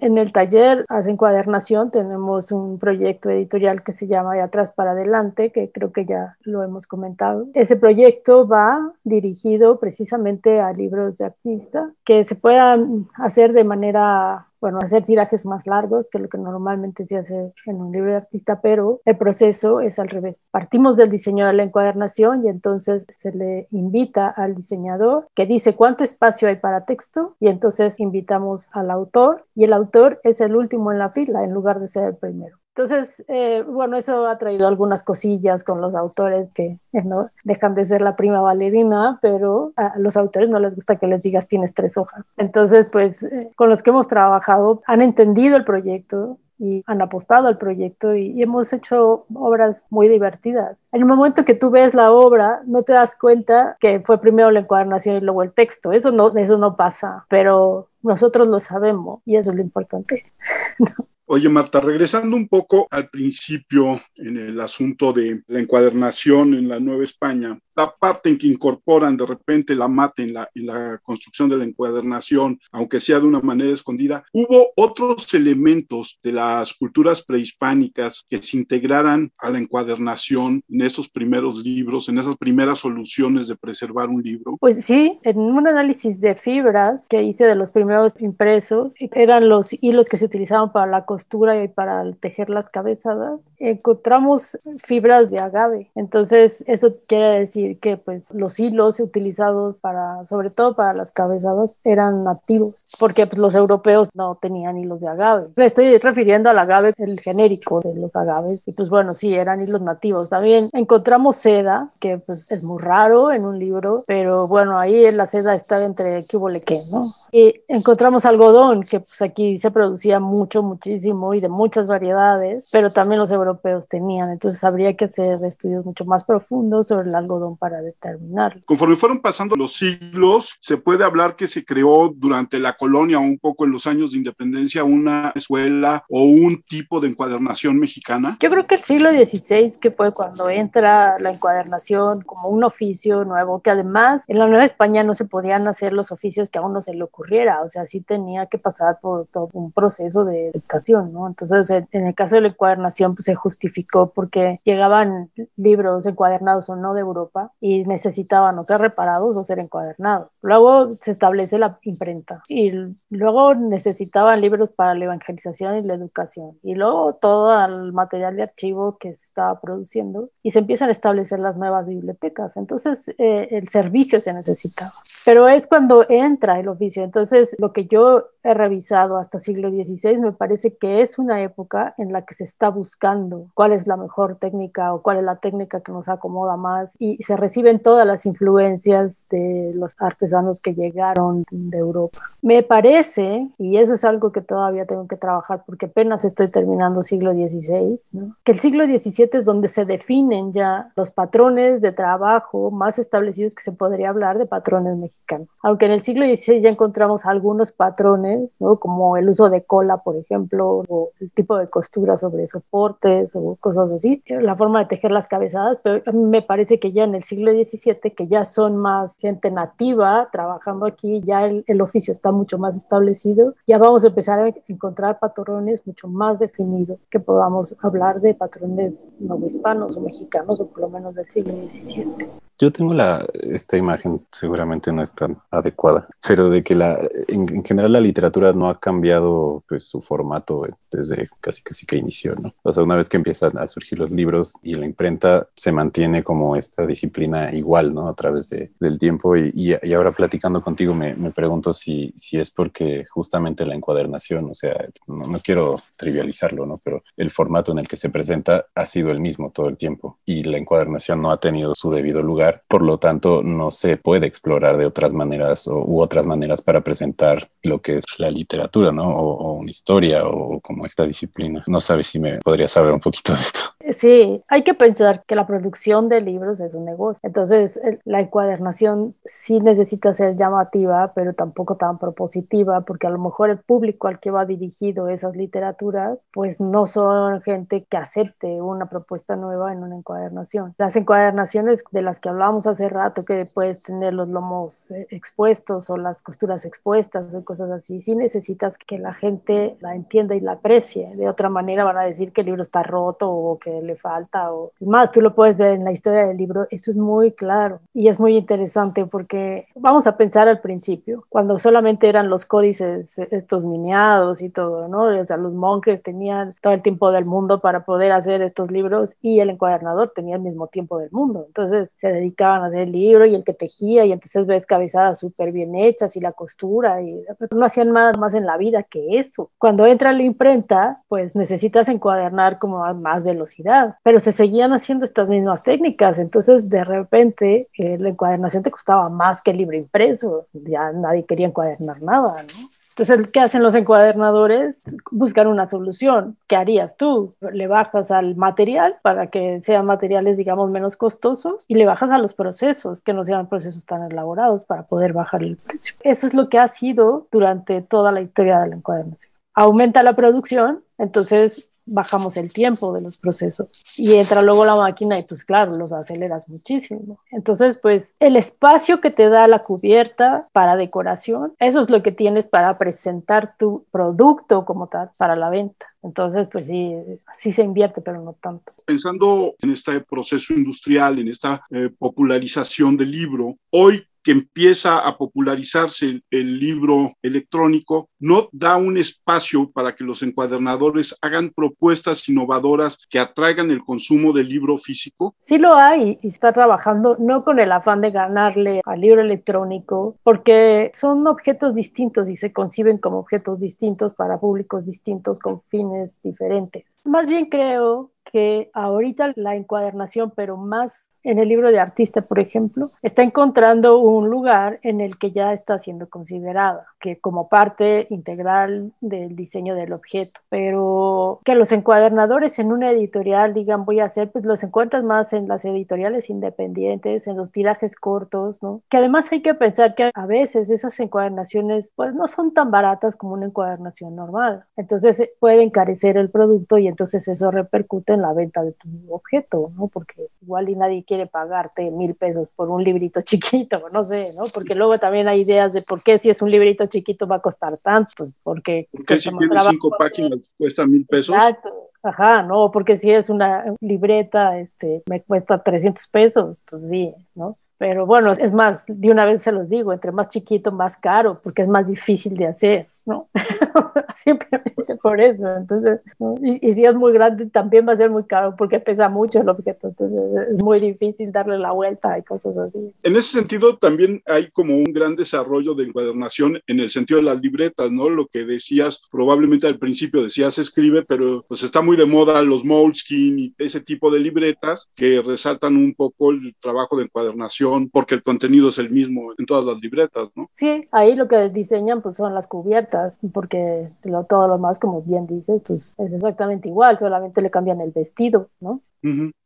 En 0.00 0.16
el 0.16 0.32
taller 0.32 0.84
Hace 0.88 1.10
Encuadernación 1.10 1.90
tenemos 1.90 2.52
un 2.52 2.78
proyecto 2.78 3.30
editorial 3.30 3.82
que 3.82 3.92
se 3.92 4.06
llama 4.06 4.34
De 4.34 4.40
atrás 4.40 4.72
para 4.72 4.92
adelante, 4.92 5.50
que 5.50 5.72
creo 5.72 5.92
que 5.92 6.04
ya 6.04 6.36
lo 6.42 6.62
hemos 6.62 6.86
comentado. 6.86 7.48
Ese 7.54 7.74
proyecto 7.74 8.46
va 8.46 8.92
dirigido 9.02 9.80
precisamente 9.80 10.60
a 10.60 10.72
libros 10.72 11.18
de 11.18 11.24
artista 11.26 11.92
que 12.04 12.22
se 12.22 12.36
puedan 12.36 13.08
hacer 13.14 13.52
de 13.52 13.64
manera 13.64 14.46
bueno, 14.60 14.78
hacer 14.82 15.04
tirajes 15.04 15.46
más 15.46 15.66
largos 15.66 16.08
que 16.10 16.18
lo 16.18 16.28
que 16.28 16.38
normalmente 16.38 17.06
se 17.06 17.16
hace 17.18 17.52
en 17.66 17.76
un 17.76 17.92
libro 17.92 18.10
de 18.10 18.16
artista, 18.16 18.60
pero 18.60 19.00
el 19.04 19.16
proceso 19.16 19.80
es 19.80 19.98
al 19.98 20.08
revés. 20.08 20.48
Partimos 20.50 20.96
del 20.96 21.10
diseño 21.10 21.46
de 21.46 21.52
la 21.52 21.62
encuadernación 21.62 22.44
y 22.44 22.48
entonces 22.48 23.06
se 23.08 23.32
le 23.32 23.68
invita 23.70 24.28
al 24.28 24.54
diseñador 24.54 25.28
que 25.34 25.46
dice 25.46 25.74
cuánto 25.74 26.04
espacio 26.04 26.48
hay 26.48 26.56
para 26.56 26.84
texto 26.84 27.36
y 27.40 27.48
entonces 27.48 28.00
invitamos 28.00 28.70
al 28.72 28.90
autor 28.90 29.46
y 29.54 29.64
el 29.64 29.72
autor 29.72 30.20
es 30.24 30.40
el 30.40 30.56
último 30.56 30.92
en 30.92 30.98
la 30.98 31.10
fila 31.10 31.44
en 31.44 31.52
lugar 31.52 31.80
de 31.80 31.88
ser 31.88 32.04
el 32.04 32.16
primero. 32.16 32.58
Entonces, 32.78 33.24
eh, 33.26 33.64
bueno, 33.66 33.96
eso 33.96 34.28
ha 34.28 34.38
traído 34.38 34.68
algunas 34.68 35.02
cosillas 35.02 35.64
con 35.64 35.80
los 35.80 35.96
autores 35.96 36.48
que 36.54 36.78
eh, 36.92 37.02
no 37.02 37.26
dejan 37.42 37.74
de 37.74 37.84
ser 37.84 38.02
la 38.02 38.14
prima 38.14 38.40
valerina, 38.40 39.18
pero 39.20 39.72
a 39.74 39.98
los 39.98 40.16
autores 40.16 40.48
no 40.48 40.60
les 40.60 40.76
gusta 40.76 40.94
que 40.94 41.08
les 41.08 41.20
digas 41.20 41.48
tienes 41.48 41.74
tres 41.74 41.96
hojas. 41.96 42.34
Entonces, 42.36 42.86
pues 42.86 43.24
eh, 43.24 43.50
con 43.56 43.68
los 43.68 43.82
que 43.82 43.90
hemos 43.90 44.06
trabajado 44.06 44.80
han 44.86 45.02
entendido 45.02 45.56
el 45.56 45.64
proyecto 45.64 46.38
y 46.56 46.84
han 46.86 47.02
apostado 47.02 47.48
al 47.48 47.58
proyecto 47.58 48.14
y, 48.14 48.40
hemos 48.40 48.72
hecho 48.72 49.26
obras 49.34 49.84
muy 49.90 50.06
divertidas. 50.06 50.78
En 50.92 51.00
el 51.00 51.06
momento 51.06 51.44
que 51.44 51.54
tú 51.56 51.70
ves 51.70 51.94
la 51.94 52.12
obra, 52.12 52.62
no 52.64 52.84
te 52.84 52.92
das 52.92 53.16
cuenta 53.18 53.76
que 53.80 53.98
fue 53.98 54.20
primero 54.20 54.52
la 54.52 54.60
encuadernación 54.60 55.16
y 55.16 55.20
luego 55.20 55.42
el 55.42 55.52
texto. 55.52 55.90
Eso 55.90 56.12
no, 56.12 56.28
eso 56.28 56.58
no 56.58 56.76
pasa, 56.76 57.26
pero 57.28 57.88
nosotros 58.02 58.46
lo 58.46 58.60
sabemos 58.60 59.20
y 59.26 59.34
eso 59.34 59.50
es 59.50 59.56
lo 59.56 59.62
importante. 59.62 60.32
Oye, 61.30 61.50
Marta, 61.50 61.82
regresando 61.82 62.34
un 62.36 62.48
poco 62.48 62.88
al 62.90 63.10
principio 63.10 64.00
en 64.16 64.38
el 64.38 64.58
asunto 64.62 65.12
de 65.12 65.42
la 65.48 65.60
encuadernación 65.60 66.54
en 66.54 66.68
la 66.68 66.80
Nueva 66.80 67.04
España, 67.04 67.58
la 67.78 67.94
parte 67.96 68.28
en 68.28 68.38
que 68.38 68.48
incorporan 68.48 69.16
de 69.16 69.24
repente 69.24 69.76
la 69.76 69.86
mate 69.86 70.24
en 70.24 70.34
la, 70.34 70.50
en 70.52 70.66
la 70.66 70.98
construcción 70.98 71.48
de 71.48 71.56
la 71.56 71.64
encuadernación, 71.64 72.58
aunque 72.72 72.98
sea 72.98 73.20
de 73.20 73.26
una 73.26 73.38
manera 73.40 73.72
escondida, 73.72 74.24
hubo 74.32 74.70
otros 74.74 75.32
elementos 75.32 76.18
de 76.24 76.32
las 76.32 76.74
culturas 76.74 77.22
prehispánicas 77.22 78.24
que 78.28 78.42
se 78.42 78.56
integraran 78.56 79.30
a 79.38 79.50
la 79.50 79.58
encuadernación 79.58 80.60
en 80.68 80.80
esos 80.80 81.08
primeros 81.08 81.64
libros, 81.64 82.08
en 82.08 82.18
esas 82.18 82.36
primeras 82.36 82.80
soluciones 82.80 83.46
de 83.46 83.56
preservar 83.56 84.08
un 84.08 84.22
libro. 84.22 84.56
Pues 84.58 84.84
sí, 84.84 85.20
en 85.22 85.38
un 85.38 85.68
análisis 85.68 86.20
de 86.20 86.34
fibras 86.34 87.06
que 87.08 87.22
hice 87.22 87.44
de 87.44 87.54
los 87.54 87.70
primeros 87.70 88.20
impresos, 88.20 88.96
eran 88.98 89.48
los 89.48 89.72
hilos 89.80 90.08
que 90.08 90.16
se 90.16 90.24
utilizaban 90.24 90.72
para 90.72 90.90
la 90.90 91.04
costura 91.04 91.62
y 91.62 91.68
para 91.68 92.12
tejer 92.14 92.50
las 92.50 92.70
cabezadas, 92.70 93.52
encontramos 93.58 94.58
fibras 94.84 95.30
de 95.30 95.38
agave. 95.38 95.92
Entonces, 95.94 96.64
eso 96.66 96.96
quiere 97.06 97.38
decir 97.38 97.67
que 97.76 97.96
pues 97.96 98.32
los 98.34 98.58
hilos 98.58 99.00
utilizados 99.00 99.80
para, 99.80 100.24
sobre 100.26 100.50
todo 100.50 100.74
para 100.74 100.94
las 100.94 101.12
cabezadas, 101.12 101.74
eran 101.84 102.24
nativos, 102.24 102.84
porque 102.98 103.26
pues, 103.26 103.38
los 103.38 103.54
europeos 103.54 104.10
no 104.14 104.36
tenían 104.36 104.78
hilos 104.78 105.00
de 105.00 105.08
agave. 105.08 105.48
Me 105.56 105.66
estoy 105.66 105.98
refiriendo 105.98 106.50
al 106.50 106.58
agave, 106.58 106.94
el 106.98 107.20
genérico 107.20 107.80
de 107.80 107.94
los 107.94 108.14
agaves, 108.16 108.66
y 108.66 108.72
pues 108.72 108.88
bueno, 108.88 109.12
sí, 109.14 109.34
eran 109.34 109.60
hilos 109.60 109.80
nativos. 109.80 110.30
También 110.30 110.68
encontramos 110.72 111.36
seda, 111.36 111.90
que 112.00 112.18
pues 112.18 112.50
es 112.50 112.62
muy 112.62 112.80
raro 112.80 113.30
en 113.32 113.44
un 113.44 113.58
libro, 113.58 114.04
pero 114.06 114.48
bueno, 114.48 114.78
ahí 114.78 115.10
la 115.12 115.26
seda 115.26 115.54
está 115.54 115.82
entre 115.84 116.22
qué, 116.64 116.78
¿no? 116.92 117.00
Y 117.32 117.62
encontramos 117.68 118.24
algodón, 118.24 118.82
que 118.82 119.00
pues 119.00 119.20
aquí 119.22 119.58
se 119.58 119.70
producía 119.70 120.20
mucho, 120.20 120.62
muchísimo 120.62 121.34
y 121.34 121.40
de 121.40 121.48
muchas 121.48 121.86
variedades, 121.86 122.68
pero 122.72 122.90
también 122.90 123.20
los 123.20 123.30
europeos 123.30 123.88
tenían, 123.88 124.30
entonces 124.30 124.62
habría 124.64 124.94
que 124.96 125.06
hacer 125.06 125.42
estudios 125.44 125.84
mucho 125.84 126.04
más 126.04 126.24
profundos 126.24 126.88
sobre 126.88 127.08
el 127.08 127.14
algodón 127.14 127.56
para 127.58 127.80
determinarlo. 127.80 128.62
Conforme 128.66 128.96
fueron 128.96 129.20
pasando 129.20 129.56
los 129.56 129.74
siglos, 129.74 130.56
se 130.60 130.76
puede 130.76 131.04
hablar 131.04 131.36
que 131.36 131.48
se 131.48 131.64
creó 131.64 132.12
durante 132.14 132.58
la 132.58 132.74
colonia, 132.74 133.18
un 133.18 133.38
poco 133.38 133.64
en 133.64 133.72
los 133.72 133.86
años 133.86 134.12
de 134.12 134.18
independencia, 134.18 134.84
una 134.84 135.32
escuela 135.34 136.04
o 136.08 136.24
un 136.24 136.62
tipo 136.62 137.00
de 137.00 137.08
encuadernación 137.08 137.78
mexicana. 137.78 138.36
Yo 138.40 138.50
creo 138.50 138.66
que 138.66 138.76
el 138.76 138.82
siglo 138.82 139.10
XVI, 139.10 139.78
que 139.80 139.90
fue 139.90 140.12
cuando 140.12 140.48
entra 140.48 141.18
la 141.18 141.30
encuadernación 141.30 142.22
como 142.22 142.48
un 142.48 142.64
oficio 142.64 143.24
nuevo, 143.24 143.60
que 143.60 143.70
además 143.70 144.24
en 144.26 144.38
la 144.38 144.46
Nueva 144.46 144.64
España 144.64 145.02
no 145.02 145.14
se 145.14 145.24
podían 145.24 145.66
hacer 145.68 145.92
los 145.92 146.12
oficios 146.12 146.50
que 146.50 146.58
a 146.58 146.62
uno 146.62 146.82
se 146.82 146.94
le 146.94 147.02
ocurriera, 147.02 147.62
o 147.62 147.68
sea, 147.68 147.86
sí 147.86 148.00
tenía 148.00 148.46
que 148.46 148.58
pasar 148.58 148.98
por 149.00 149.26
todo 149.26 149.48
un 149.52 149.72
proceso 149.72 150.24
de 150.24 150.48
educación, 150.48 151.12
¿no? 151.12 151.26
Entonces, 151.26 151.84
en 151.90 152.06
el 152.06 152.14
caso 152.14 152.36
de 152.36 152.42
la 152.42 152.48
encuadernación, 152.48 153.14
pues 153.14 153.24
se 153.24 153.34
justificó 153.34 154.10
porque 154.10 154.58
llegaban 154.64 155.30
libros 155.56 156.06
encuadernados 156.06 156.68
o 156.68 156.76
no 156.76 156.94
de 156.94 157.00
Europa 157.00 157.47
y 157.60 157.84
necesitaban 157.84 158.58
o 158.58 158.64
ser 158.64 158.80
reparados 158.80 159.36
o 159.36 159.44
ser 159.44 159.58
encuadernados. 159.58 160.28
Luego 160.42 160.92
se 160.94 161.10
establece 161.10 161.58
la 161.58 161.78
imprenta 161.82 162.42
y 162.48 162.72
luego 163.10 163.54
necesitaban 163.54 164.40
libros 164.40 164.70
para 164.70 164.94
la 164.94 165.04
evangelización 165.06 165.76
y 165.76 165.82
la 165.82 165.94
educación 165.94 166.58
y 166.62 166.74
luego 166.74 167.14
todo 167.14 167.64
el 167.64 167.92
material 167.92 168.36
de 168.36 168.42
archivo 168.44 168.98
que 168.98 169.14
se 169.14 169.24
estaba 169.24 169.60
produciendo 169.60 170.30
y 170.42 170.50
se 170.50 170.60
empiezan 170.60 170.88
a 170.88 170.92
establecer 170.92 171.38
las 171.38 171.56
nuevas 171.56 171.86
bibliotecas. 171.86 172.56
Entonces 172.56 173.08
eh, 173.18 173.48
el 173.50 173.68
servicio 173.68 174.20
se 174.20 174.32
necesitaba. 174.32 174.92
Pero 175.24 175.48
es 175.48 175.66
cuando 175.66 176.06
entra 176.08 176.58
el 176.60 176.68
oficio. 176.68 177.04
Entonces 177.04 177.56
lo 177.58 177.72
que 177.72 177.86
yo 177.86 178.28
he 178.42 178.54
revisado 178.54 179.16
hasta 179.16 179.38
siglo 179.38 179.70
XVI 179.70 180.18
me 180.18 180.32
parece 180.32 180.76
que 180.76 181.00
es 181.00 181.18
una 181.18 181.42
época 181.42 181.94
en 181.98 182.12
la 182.12 182.22
que 182.22 182.34
se 182.34 182.44
está 182.44 182.68
buscando 182.68 183.48
cuál 183.54 183.72
es 183.72 183.86
la 183.86 183.96
mejor 183.96 184.36
técnica 184.36 184.94
o 184.94 185.02
cuál 185.02 185.18
es 185.18 185.24
la 185.24 185.36
técnica 185.36 185.80
que 185.80 185.92
nos 185.92 186.08
acomoda 186.08 186.56
más 186.56 186.96
y 186.98 187.22
se 187.28 187.36
reciben 187.36 187.80
todas 187.80 188.06
las 188.06 188.24
influencias 188.24 189.26
de 189.28 189.72
los 189.74 189.94
artesanos 189.98 190.62
que 190.62 190.72
llegaron 190.72 191.44
de 191.50 191.76
Europa. 191.76 192.18
Me 192.40 192.62
parece, 192.62 193.50
y 193.58 193.76
eso 193.76 193.92
es 193.92 194.04
algo 194.06 194.32
que 194.32 194.40
todavía 194.40 194.86
tengo 194.86 195.06
que 195.06 195.16
trabajar 195.16 195.62
porque 195.66 195.86
apenas 195.86 196.24
estoy 196.24 196.48
terminando 196.48 197.02
siglo 197.02 197.34
XVI, 197.34 197.98
que 198.44 198.52
el 198.52 198.58
siglo 198.58 198.86
XVII 198.86 199.28
es 199.34 199.44
donde 199.44 199.68
se 199.68 199.84
definen 199.84 200.54
ya 200.54 200.90
los 200.96 201.10
patrones 201.10 201.82
de 201.82 201.92
trabajo 201.92 202.70
más 202.70 202.98
establecidos 202.98 203.54
que 203.54 203.62
se 203.62 203.72
podría 203.72 204.08
hablar 204.08 204.38
de 204.38 204.46
patrones 204.46 204.96
mexicanos. 204.96 205.48
Aunque 205.62 205.84
en 205.84 205.92
el 205.92 206.00
siglo 206.00 206.24
XVI 206.24 206.60
ya 206.60 206.70
encontramos 206.70 207.26
algunos 207.26 207.72
patrones, 207.72 208.56
como 208.80 209.18
el 209.18 209.28
uso 209.28 209.50
de 209.50 209.64
cola, 209.64 209.98
por 209.98 210.16
ejemplo, 210.16 210.82
o 210.88 211.10
el 211.20 211.30
tipo 211.32 211.58
de 211.58 211.68
costura 211.68 212.16
sobre 212.16 212.46
soportes 212.46 213.32
o 213.34 213.58
cosas 213.60 213.92
así, 213.92 214.22
la 214.28 214.56
forma 214.56 214.78
de 214.78 214.86
tejer 214.86 215.10
las 215.10 215.28
cabezadas, 215.28 215.76
pero 215.82 216.10
me 216.14 216.40
parece 216.40 216.80
que 216.80 216.92
ya 216.92 217.04
en 217.04 217.17
el 217.18 217.24
siglo 217.24 217.52
XVII, 217.52 218.12
que 218.12 218.26
ya 218.26 218.44
son 218.44 218.76
más 218.76 219.18
gente 219.18 219.50
nativa 219.50 220.28
trabajando 220.32 220.86
aquí, 220.86 221.20
ya 221.20 221.44
el, 221.44 221.64
el 221.66 221.80
oficio 221.80 222.12
está 222.12 222.32
mucho 222.32 222.58
más 222.58 222.76
establecido, 222.76 223.54
ya 223.66 223.78
vamos 223.78 224.04
a 224.04 224.08
empezar 224.08 224.40
a 224.40 224.54
encontrar 224.68 225.18
patrones 225.18 225.86
mucho 225.86 226.08
más 226.08 226.38
definidos, 226.38 226.98
que 227.10 227.20
podamos 227.20 227.76
hablar 227.80 228.20
de 228.20 228.34
patrones 228.34 229.08
no 229.18 229.38
hispanos 229.44 229.96
o 229.96 230.00
mexicanos, 230.00 230.60
o 230.60 230.66
por 230.66 230.80
lo 230.82 230.88
menos 230.88 231.14
del 231.14 231.28
siglo 231.30 231.52
XVII. 231.52 232.47
Yo 232.60 232.72
tengo 232.72 232.92
la, 232.92 233.24
esta 233.34 233.76
imagen, 233.76 234.26
seguramente 234.32 234.90
no 234.90 235.00
es 235.00 235.12
tan 235.12 235.38
adecuada, 235.48 236.08
pero 236.26 236.50
de 236.50 236.64
que 236.64 236.74
la, 236.74 236.98
en, 237.28 237.62
general 237.64 237.92
la 237.92 238.00
literatura 238.00 238.52
no 238.52 238.68
ha 238.68 238.80
cambiado 238.80 239.62
pues, 239.68 239.84
su 239.84 240.02
formato 240.02 240.66
desde 240.90 241.28
casi 241.40 241.62
casi 241.62 241.86
que 241.86 241.96
inició, 241.96 242.34
¿no? 242.34 242.52
O 242.62 242.72
sea, 242.72 242.82
una 242.82 242.96
vez 242.96 243.08
que 243.08 243.16
empiezan 243.16 243.56
a 243.58 243.68
surgir 243.68 244.00
los 244.00 244.10
libros 244.10 244.54
y 244.60 244.74
la 244.74 244.86
imprenta 244.86 245.48
se 245.54 245.70
mantiene 245.70 246.24
como 246.24 246.56
esta 246.56 246.84
disciplina 246.84 247.54
igual, 247.54 247.94
¿no? 247.94 248.08
A 248.08 248.14
través 248.14 248.50
de, 248.50 248.72
del 248.80 248.98
tiempo 248.98 249.36
y, 249.36 249.52
y, 249.54 249.94
ahora 249.94 250.10
platicando 250.10 250.60
contigo 250.60 250.94
me, 250.94 251.14
me, 251.14 251.30
pregunto 251.30 251.72
si, 251.72 252.12
si 252.16 252.38
es 252.38 252.50
porque 252.50 253.04
justamente 253.04 253.66
la 253.66 253.76
encuadernación, 253.76 254.50
o 254.50 254.54
sea, 254.54 254.74
no, 255.06 255.28
no 255.28 255.40
quiero 255.40 255.80
trivializarlo, 255.96 256.66
¿no? 256.66 256.80
Pero 256.82 257.04
el 257.16 257.30
formato 257.30 257.70
en 257.70 257.78
el 257.78 257.86
que 257.86 257.96
se 257.96 258.10
presenta 258.10 258.66
ha 258.74 258.86
sido 258.86 259.10
el 259.10 259.20
mismo 259.20 259.50
todo 259.50 259.68
el 259.68 259.76
tiempo 259.76 260.18
y 260.24 260.42
la 260.42 260.58
encuadernación 260.58 261.22
no 261.22 261.30
ha 261.30 261.38
tenido 261.38 261.74
su 261.76 261.90
debido 261.90 262.20
lugar 262.22 262.47
por 262.68 262.82
lo 262.82 262.98
tanto 262.98 263.42
no 263.42 263.70
se 263.70 263.96
puede 263.96 264.26
explorar 264.26 264.76
de 264.76 264.86
otras 264.86 265.12
maneras 265.12 265.66
o, 265.68 265.84
u 265.84 266.00
otras 266.00 266.24
maneras 266.24 266.62
para 266.62 266.82
presentar 266.82 267.50
lo 267.62 267.80
que 267.80 267.98
es 267.98 268.04
la 268.18 268.30
literatura, 268.30 268.92
¿no? 268.92 269.08
O, 269.08 269.52
una 269.52 269.70
historia 269.70 270.26
o 270.26 270.60
como 270.60 270.86
esta 270.86 271.06
disciplina. 271.06 271.64
No 271.66 271.80
sabes 271.80 272.06
si 272.06 272.18
me 272.18 272.38
podrías 272.38 272.76
hablar 272.76 272.94
un 272.94 273.00
poquito 273.00 273.34
de 273.34 273.40
esto. 273.40 273.60
Sí, 273.94 274.42
hay 274.48 274.64
que 274.64 274.74
pensar 274.74 275.24
que 275.26 275.34
la 275.34 275.46
producción 275.46 276.10
de 276.10 276.20
libros 276.20 276.60
es 276.60 276.74
un 276.74 276.84
negocio. 276.84 277.20
Entonces, 277.22 277.80
la 278.04 278.20
encuadernación 278.20 279.14
sí 279.24 279.60
necesita 279.60 280.12
ser 280.12 280.36
llamativa, 280.36 281.12
pero 281.14 281.32
tampoco 281.32 281.76
tan 281.76 281.98
propositiva, 281.98 282.82
porque 282.82 283.06
a 283.06 283.10
lo 283.10 283.18
mejor 283.18 283.48
el 283.48 283.58
público 283.58 284.08
al 284.08 284.20
que 284.20 284.30
va 284.30 284.44
dirigido 284.44 285.08
esas 285.08 285.34
literaturas, 285.36 286.26
pues 286.34 286.60
no 286.60 286.84
son 286.84 287.40
gente 287.40 287.86
que 287.88 287.96
acepte 287.96 288.60
una 288.60 288.90
propuesta 288.90 289.36
nueva 289.36 289.72
en 289.72 289.82
una 289.82 289.96
encuadernación. 289.96 290.74
Las 290.76 290.94
encuadernaciones 290.96 291.82
de 291.90 292.02
las 292.02 292.20
que 292.20 292.28
hablábamos 292.28 292.66
hace 292.66 292.90
rato, 292.90 293.22
que 293.22 293.44
puedes 293.54 293.82
tener 293.82 294.12
los 294.12 294.28
lomos 294.28 294.90
eh, 294.90 295.06
expuestos 295.10 295.88
o 295.88 295.96
las 295.96 296.20
costuras 296.20 296.66
expuestas 296.66 297.32
o 297.32 297.42
cosas 297.42 297.70
así, 297.70 298.00
sí 298.00 298.14
necesitas 298.14 298.76
que 298.76 298.98
la 298.98 299.14
gente 299.14 299.78
la 299.80 299.94
entienda 299.94 300.34
y 300.34 300.40
la 300.40 300.52
aprecie. 300.52 301.16
De 301.16 301.26
otra 301.26 301.48
manera 301.48 301.84
van 301.84 301.96
a 301.96 302.02
decir 302.02 302.32
que 302.32 302.42
el 302.42 302.48
libro 302.48 302.62
está 302.62 302.82
roto 302.82 303.30
o 303.30 303.58
que 303.58 303.77
le 303.82 303.96
falta 303.96 304.52
o 304.52 304.72
más, 304.80 305.12
tú 305.12 305.20
lo 305.20 305.34
puedes 305.34 305.58
ver 305.58 305.74
en 305.74 305.84
la 305.84 305.92
historia 305.92 306.26
del 306.26 306.36
libro, 306.36 306.66
eso 306.70 306.90
es 306.90 306.96
muy 306.96 307.32
claro 307.32 307.80
y 307.94 308.08
es 308.08 308.18
muy 308.18 308.36
interesante 308.36 309.06
porque 309.06 309.66
vamos 309.74 310.06
a 310.06 310.16
pensar 310.16 310.48
al 310.48 310.60
principio, 310.60 311.24
cuando 311.28 311.58
solamente 311.58 312.08
eran 312.08 312.28
los 312.28 312.46
códices 312.46 313.18
estos 313.18 313.64
miniados 313.64 314.42
y 314.42 314.50
todo, 314.50 314.88
¿no? 314.88 315.18
O 315.18 315.24
sea, 315.24 315.36
los 315.36 315.52
monjes 315.52 316.02
tenían 316.02 316.54
todo 316.60 316.72
el 316.72 316.82
tiempo 316.82 317.10
del 317.10 317.24
mundo 317.24 317.60
para 317.60 317.84
poder 317.84 318.12
hacer 318.12 318.42
estos 318.42 318.70
libros 318.70 319.16
y 319.22 319.40
el 319.40 319.50
encuadernador 319.50 320.10
tenía 320.10 320.36
el 320.36 320.42
mismo 320.42 320.68
tiempo 320.68 320.98
del 320.98 321.10
mundo, 321.10 321.44
entonces 321.46 321.94
se 321.96 322.08
dedicaban 322.08 322.62
a 322.62 322.66
hacer 322.66 322.82
el 322.82 322.92
libro 322.92 323.26
y 323.26 323.34
el 323.34 323.44
que 323.44 323.54
tejía 323.54 324.04
y 324.04 324.12
entonces 324.12 324.46
ves 324.46 324.66
cabezadas 324.66 325.18
súper 325.18 325.52
bien 325.52 325.74
hechas 325.74 326.16
y 326.16 326.20
la 326.20 326.32
costura 326.32 327.02
y 327.02 327.24
no 327.50 327.64
hacían 327.64 327.92
nada 327.92 328.12
más 328.18 328.34
en 328.34 328.46
la 328.46 328.56
vida 328.56 328.82
que 328.82 329.18
eso. 329.18 329.50
Cuando 329.58 329.86
entra 329.86 330.12
la 330.12 330.22
imprenta, 330.22 331.02
pues 331.08 331.34
necesitas 331.36 331.88
encuadernar 331.88 332.58
como 332.58 332.84
a 332.84 332.94
más 332.94 333.24
velocidad 333.24 333.67
pero 334.02 334.20
se 334.20 334.32
seguían 334.32 334.72
haciendo 334.72 335.04
estas 335.04 335.28
mismas 335.28 335.62
técnicas, 335.62 336.18
entonces 336.18 336.68
de 336.68 336.84
repente 336.84 337.68
eh, 337.76 337.96
la 337.98 338.10
encuadernación 338.10 338.62
te 338.62 338.70
costaba 338.70 339.08
más 339.08 339.42
que 339.42 339.50
el 339.50 339.58
libro 339.58 339.76
impreso, 339.76 340.46
ya 340.52 340.92
nadie 340.92 341.24
quería 341.24 341.46
encuadernar 341.46 342.02
nada, 342.02 342.42
¿no? 342.42 342.68
Entonces, 342.98 343.30
¿qué 343.30 343.38
hacen 343.38 343.62
los 343.62 343.76
encuadernadores? 343.76 344.82
Buscar 345.12 345.46
una 345.46 345.66
solución. 345.66 346.36
¿Qué 346.48 346.56
harías 346.56 346.96
tú? 346.96 347.32
Le 347.52 347.68
bajas 347.68 348.10
al 348.10 348.34
material 348.34 348.96
para 349.02 349.28
que 349.28 349.60
sean 349.62 349.86
materiales, 349.86 350.36
digamos, 350.36 350.72
menos 350.72 350.96
costosos 350.96 351.64
y 351.68 351.76
le 351.76 351.86
bajas 351.86 352.10
a 352.10 352.18
los 352.18 352.34
procesos, 352.34 353.00
que 353.00 353.12
no 353.12 353.24
sean 353.24 353.48
procesos 353.48 353.84
tan 353.84 354.10
elaborados 354.10 354.64
para 354.64 354.82
poder 354.82 355.12
bajar 355.12 355.44
el 355.44 355.58
precio. 355.58 355.94
Eso 356.00 356.26
es 356.26 356.34
lo 356.34 356.48
que 356.48 356.58
ha 356.58 356.66
sido 356.66 357.28
durante 357.30 357.82
toda 357.82 358.10
la 358.10 358.20
historia 358.20 358.58
de 358.58 358.70
la 358.70 358.74
encuadernación. 358.74 359.32
Aumenta 359.54 360.02
la 360.02 360.16
producción, 360.16 360.82
entonces 360.98 361.70
bajamos 361.88 362.36
el 362.36 362.52
tiempo 362.52 362.92
de 362.92 363.00
los 363.00 363.16
procesos 363.16 363.68
y 363.96 364.14
entra 364.14 364.42
luego 364.42 364.64
la 364.64 364.76
máquina 364.76 365.18
y 365.18 365.22
pues 365.22 365.44
claro, 365.44 365.76
los 365.76 365.92
aceleras 365.92 366.48
muchísimo. 366.48 367.18
Entonces, 367.30 367.78
pues 367.80 368.14
el 368.20 368.36
espacio 368.36 369.00
que 369.00 369.10
te 369.10 369.28
da 369.28 369.46
la 369.46 369.60
cubierta 369.60 370.46
para 370.52 370.76
decoración, 370.76 371.54
eso 371.58 371.80
es 371.80 371.90
lo 371.90 372.02
que 372.02 372.12
tienes 372.12 372.46
para 372.46 372.78
presentar 372.78 373.54
tu 373.58 373.84
producto 373.90 374.64
como 374.64 374.88
tal 374.88 375.10
para 375.18 375.36
la 375.36 375.50
venta. 375.50 375.86
Entonces, 376.02 376.48
pues 376.50 376.66
sí, 376.66 376.94
sí 377.38 377.52
se 377.52 377.62
invierte, 377.62 378.00
pero 378.00 378.22
no 378.22 378.34
tanto. 378.34 378.72
Pensando 378.84 379.54
en 379.62 379.70
este 379.70 380.00
proceso 380.00 380.54
industrial, 380.54 381.18
en 381.18 381.28
esta 381.28 381.64
eh, 381.70 381.90
popularización 381.98 382.96
del 382.96 383.10
libro, 383.10 383.56
hoy 383.70 384.04
que 384.28 384.32
empieza 384.32 384.98
a 384.98 385.16
popularizarse 385.16 386.20
el, 386.30 386.58
libro 386.60 387.14
electrónico, 387.22 388.10
no 388.18 388.50
da 388.52 388.76
un 388.76 388.98
espacio 388.98 389.70
para 389.72 389.94
que 389.94 390.04
los 390.04 390.22
encuadernadores 390.22 391.16
hagan 391.22 391.48
propuestas 391.48 392.28
innovadoras 392.28 392.98
que 393.08 393.18
atraigan 393.18 393.70
el 393.70 393.78
consumo 393.78 394.34
del 394.34 394.50
libro 394.50 394.76
físico? 394.76 395.34
Sí 395.40 395.56
lo 395.56 395.74
hay 395.74 396.18
y 396.20 396.28
está 396.28 396.52
trabajando 396.52 397.16
no 397.18 397.42
con 397.42 397.58
el 397.58 397.72
afán 397.72 398.02
de 398.02 398.10
ganarle 398.10 398.82
al 398.84 399.00
libro 399.00 399.22
electrónico, 399.22 400.16
porque 400.22 400.92
son 400.94 401.26
objetos 401.26 401.74
distintos 401.74 402.28
y 402.28 402.36
se 402.36 402.52
conciben 402.52 402.98
como 402.98 403.20
objetos 403.20 403.60
distintos 403.60 404.14
para 404.14 404.38
públicos 404.38 404.84
distintos 404.84 405.38
con 405.38 405.62
fines 405.68 406.20
diferentes. 406.22 407.00
Más 407.02 407.26
bien 407.26 407.46
creo 407.46 408.12
que 408.30 408.70
ahorita 408.74 409.32
la 409.36 409.56
encuadernación, 409.56 410.34
pero 410.36 410.58
más 410.58 411.16
en 411.28 411.38
el 411.38 411.48
libro 411.48 411.70
de 411.70 411.78
artista, 411.78 412.22
por 412.22 412.38
ejemplo, 412.38 412.86
está 413.02 413.22
encontrando 413.22 413.98
un 413.98 414.30
lugar 414.30 414.80
en 414.82 415.02
el 415.02 415.18
que 415.18 415.30
ya 415.30 415.52
está 415.52 415.78
siendo 415.78 416.08
considerada, 416.08 416.86
que 417.00 417.18
como 417.18 417.50
parte 417.50 418.06
integral 418.08 418.92
del 419.02 419.36
diseño 419.36 419.74
del 419.74 419.92
objeto, 419.92 420.40
pero 420.48 421.40
que 421.44 421.54
los 421.54 421.70
encuadernadores 421.70 422.58
en 422.58 422.72
una 422.72 422.90
editorial 422.90 423.52
digan 423.52 423.84
voy 423.84 424.00
a 424.00 424.06
hacer, 424.06 424.30
pues 424.32 424.46
los 424.46 424.62
encuentras 424.62 425.04
más 425.04 425.34
en 425.34 425.48
las 425.48 425.66
editoriales 425.66 426.30
independientes, 426.30 427.26
en 427.26 427.36
los 427.36 427.52
tirajes 427.52 427.94
cortos, 427.94 428.62
¿no? 428.62 428.80
Que 428.88 428.96
además 428.96 429.30
hay 429.30 429.42
que 429.42 429.52
pensar 429.52 429.94
que 429.94 430.10
a 430.14 430.26
veces 430.26 430.70
esas 430.70 430.98
encuadernaciones 430.98 431.92
pues 431.94 432.14
no 432.14 432.26
son 432.26 432.54
tan 432.54 432.70
baratas 432.70 433.16
como 433.16 433.34
una 433.34 433.44
encuadernación 433.44 434.16
normal, 434.16 434.64
entonces 434.78 435.28
puede 435.40 435.62
encarecer 435.62 436.16
el 436.16 436.30
producto 436.30 436.78
y 436.78 436.88
entonces 436.88 437.28
eso 437.28 437.50
repercute 437.50 438.14
en 438.14 438.22
la 438.22 438.32
venta 438.32 438.62
de 438.62 438.72
tu 438.72 438.88
objeto, 439.10 439.72
¿no? 439.76 439.88
Porque 439.88 440.28
igual 440.40 440.70
y 440.70 440.74
nadie 440.74 441.04
quiere 441.04 441.17
pagarte 441.26 441.90
mil 441.90 442.14
pesos 442.14 442.48
por 442.54 442.70
un 442.70 442.84
librito 442.84 443.22
chiquito, 443.22 443.82
no 443.92 444.04
sé, 444.04 444.30
¿no? 444.36 444.44
Porque 444.52 444.74
luego 444.74 444.98
también 444.98 445.28
hay 445.28 445.42
ideas 445.42 445.72
de 445.72 445.82
por 445.82 446.02
qué 446.02 446.18
si 446.18 446.30
es 446.30 446.40
un 446.42 446.50
librito 446.50 446.86
chiquito 446.86 447.26
va 447.26 447.36
a 447.36 447.40
costar 447.40 447.76
tanto, 447.78 448.10
pues 448.16 448.30
porque... 448.42 448.86
Porque 448.92 449.18
si 449.18 449.30
tiene 449.36 449.58
cinco 449.58 449.90
páginas 449.98 450.40
cuesta 450.56 450.86
mil 450.86 451.06
pesos. 451.06 451.34
Exacto. 451.34 451.88
Ajá, 452.02 452.42
no, 452.42 452.70
porque 452.70 452.96
si 452.96 453.10
es 453.10 453.28
una 453.28 453.64
libreta, 453.80 454.58
este, 454.58 455.02
me 455.08 455.20
cuesta 455.22 455.62
300 455.62 456.06
pesos, 456.08 456.58
pues 456.70 456.88
sí, 456.88 457.12
¿no? 457.34 457.58
Pero 457.76 458.06
bueno, 458.06 458.32
es 458.32 458.52
más, 458.52 458.84
de 458.86 459.10
una 459.10 459.24
vez 459.24 459.42
se 459.42 459.52
los 459.52 459.68
digo, 459.68 459.92
entre 459.92 460.10
más 460.12 460.28
chiquito, 460.28 460.72
más 460.72 460.96
caro, 460.96 461.40
porque 461.42 461.62
es 461.62 461.68
más 461.68 461.86
difícil 461.86 462.36
de 462.36 462.46
hacer. 462.46 462.88
¿No? 463.08 463.28
Simplemente 464.16 464.96
por 465.02 465.20
eso. 465.20 465.56
Entonces, 465.56 466.00
y, 466.42 466.72
si 466.72 466.84
es 466.84 466.94
muy 466.94 467.12
grande, 467.12 467.46
también 467.46 467.88
va 467.88 467.94
a 467.94 467.96
ser 467.96 468.10
muy 468.10 468.24
caro 468.24 468.54
porque 468.56 468.78
pesa 468.78 469.08
mucho 469.08 469.40
el 469.40 469.48
objeto. 469.48 469.88
Entonces, 469.88 470.20
es 470.52 470.62
muy 470.62 470.78
difícil 470.78 471.32
darle 471.32 471.58
la 471.58 471.72
vuelta 471.72 472.18
y 472.18 472.22
cosas 472.22 472.56
así. 472.58 472.92
En 473.02 473.16
ese 473.16 473.38
sentido, 473.38 473.78
también 473.78 474.22
hay 474.26 474.50
como 474.50 474.76
un 474.76 474.92
gran 474.92 475.16
desarrollo 475.16 475.74
de 475.74 475.84
encuadernación 475.84 476.60
en 476.66 476.80
el 476.80 476.90
sentido 476.90 477.18
de 477.18 477.26
las 477.26 477.40
libretas, 477.40 477.90
¿no? 477.90 478.10
Lo 478.10 478.26
que 478.26 478.44
decías, 478.44 479.00
probablemente 479.10 479.66
al 479.66 479.78
principio 479.78 480.22
decías 480.22 480.58
escribe, 480.58 481.04
pero 481.04 481.44
pues 481.48 481.62
está 481.62 481.80
muy 481.80 481.96
de 481.96 482.04
moda 482.04 482.42
los 482.42 482.64
Moleskine 482.64 483.40
y 483.40 483.54
ese 483.58 483.80
tipo 483.80 484.10
de 484.10 484.18
libretas 484.18 484.88
que 484.94 485.22
resaltan 485.22 485.76
un 485.76 485.94
poco 485.94 486.30
el 486.30 486.54
trabajo 486.60 486.96
de 486.96 487.04
encuadernación 487.04 487.88
porque 487.88 488.14
el 488.14 488.22
contenido 488.22 488.68
es 488.68 488.78
el 488.78 488.90
mismo 488.90 489.32
en 489.38 489.46
todas 489.46 489.64
las 489.64 489.80
libretas, 489.80 490.28
¿no? 490.34 490.50
Sí, 490.52 490.82
ahí 490.92 491.14
lo 491.14 491.26
que 491.26 491.48
diseñan 491.48 492.02
pues 492.02 492.16
son 492.16 492.34
las 492.34 492.46
cubiertas 492.46 492.97
porque 493.32 493.90
todo 494.28 494.48
lo 494.48 494.58
más, 494.58 494.78
como 494.78 495.02
bien 495.02 495.26
dices, 495.26 495.60
pues 495.66 495.94
es 495.98 496.12
exactamente 496.12 496.68
igual, 496.68 496.98
solamente 496.98 497.40
le 497.40 497.50
cambian 497.50 497.80
el 497.80 497.90
vestido, 497.90 498.48
¿no? 498.60 498.80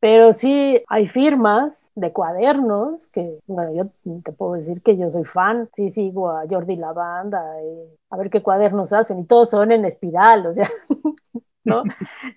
Pero 0.00 0.32
sí 0.32 0.82
hay 0.88 1.06
firmas 1.06 1.90
de 1.94 2.10
cuadernos 2.12 3.06
que, 3.08 3.38
bueno, 3.46 3.72
yo 3.74 4.20
te 4.22 4.32
puedo 4.32 4.54
decir 4.54 4.80
que 4.82 4.96
yo 4.96 5.10
soy 5.10 5.24
fan, 5.24 5.68
sí 5.74 5.90
sigo 5.90 6.30
a 6.30 6.44
Jordi 6.48 6.76
Lavanda, 6.76 7.42
a 8.10 8.16
ver 8.16 8.30
qué 8.30 8.42
cuadernos 8.42 8.92
hacen 8.92 9.18
y 9.20 9.26
todos 9.26 9.50
son 9.50 9.70
en 9.70 9.84
espiral, 9.84 10.46
o 10.46 10.54
sea, 10.54 10.68
¿no? 11.64 11.82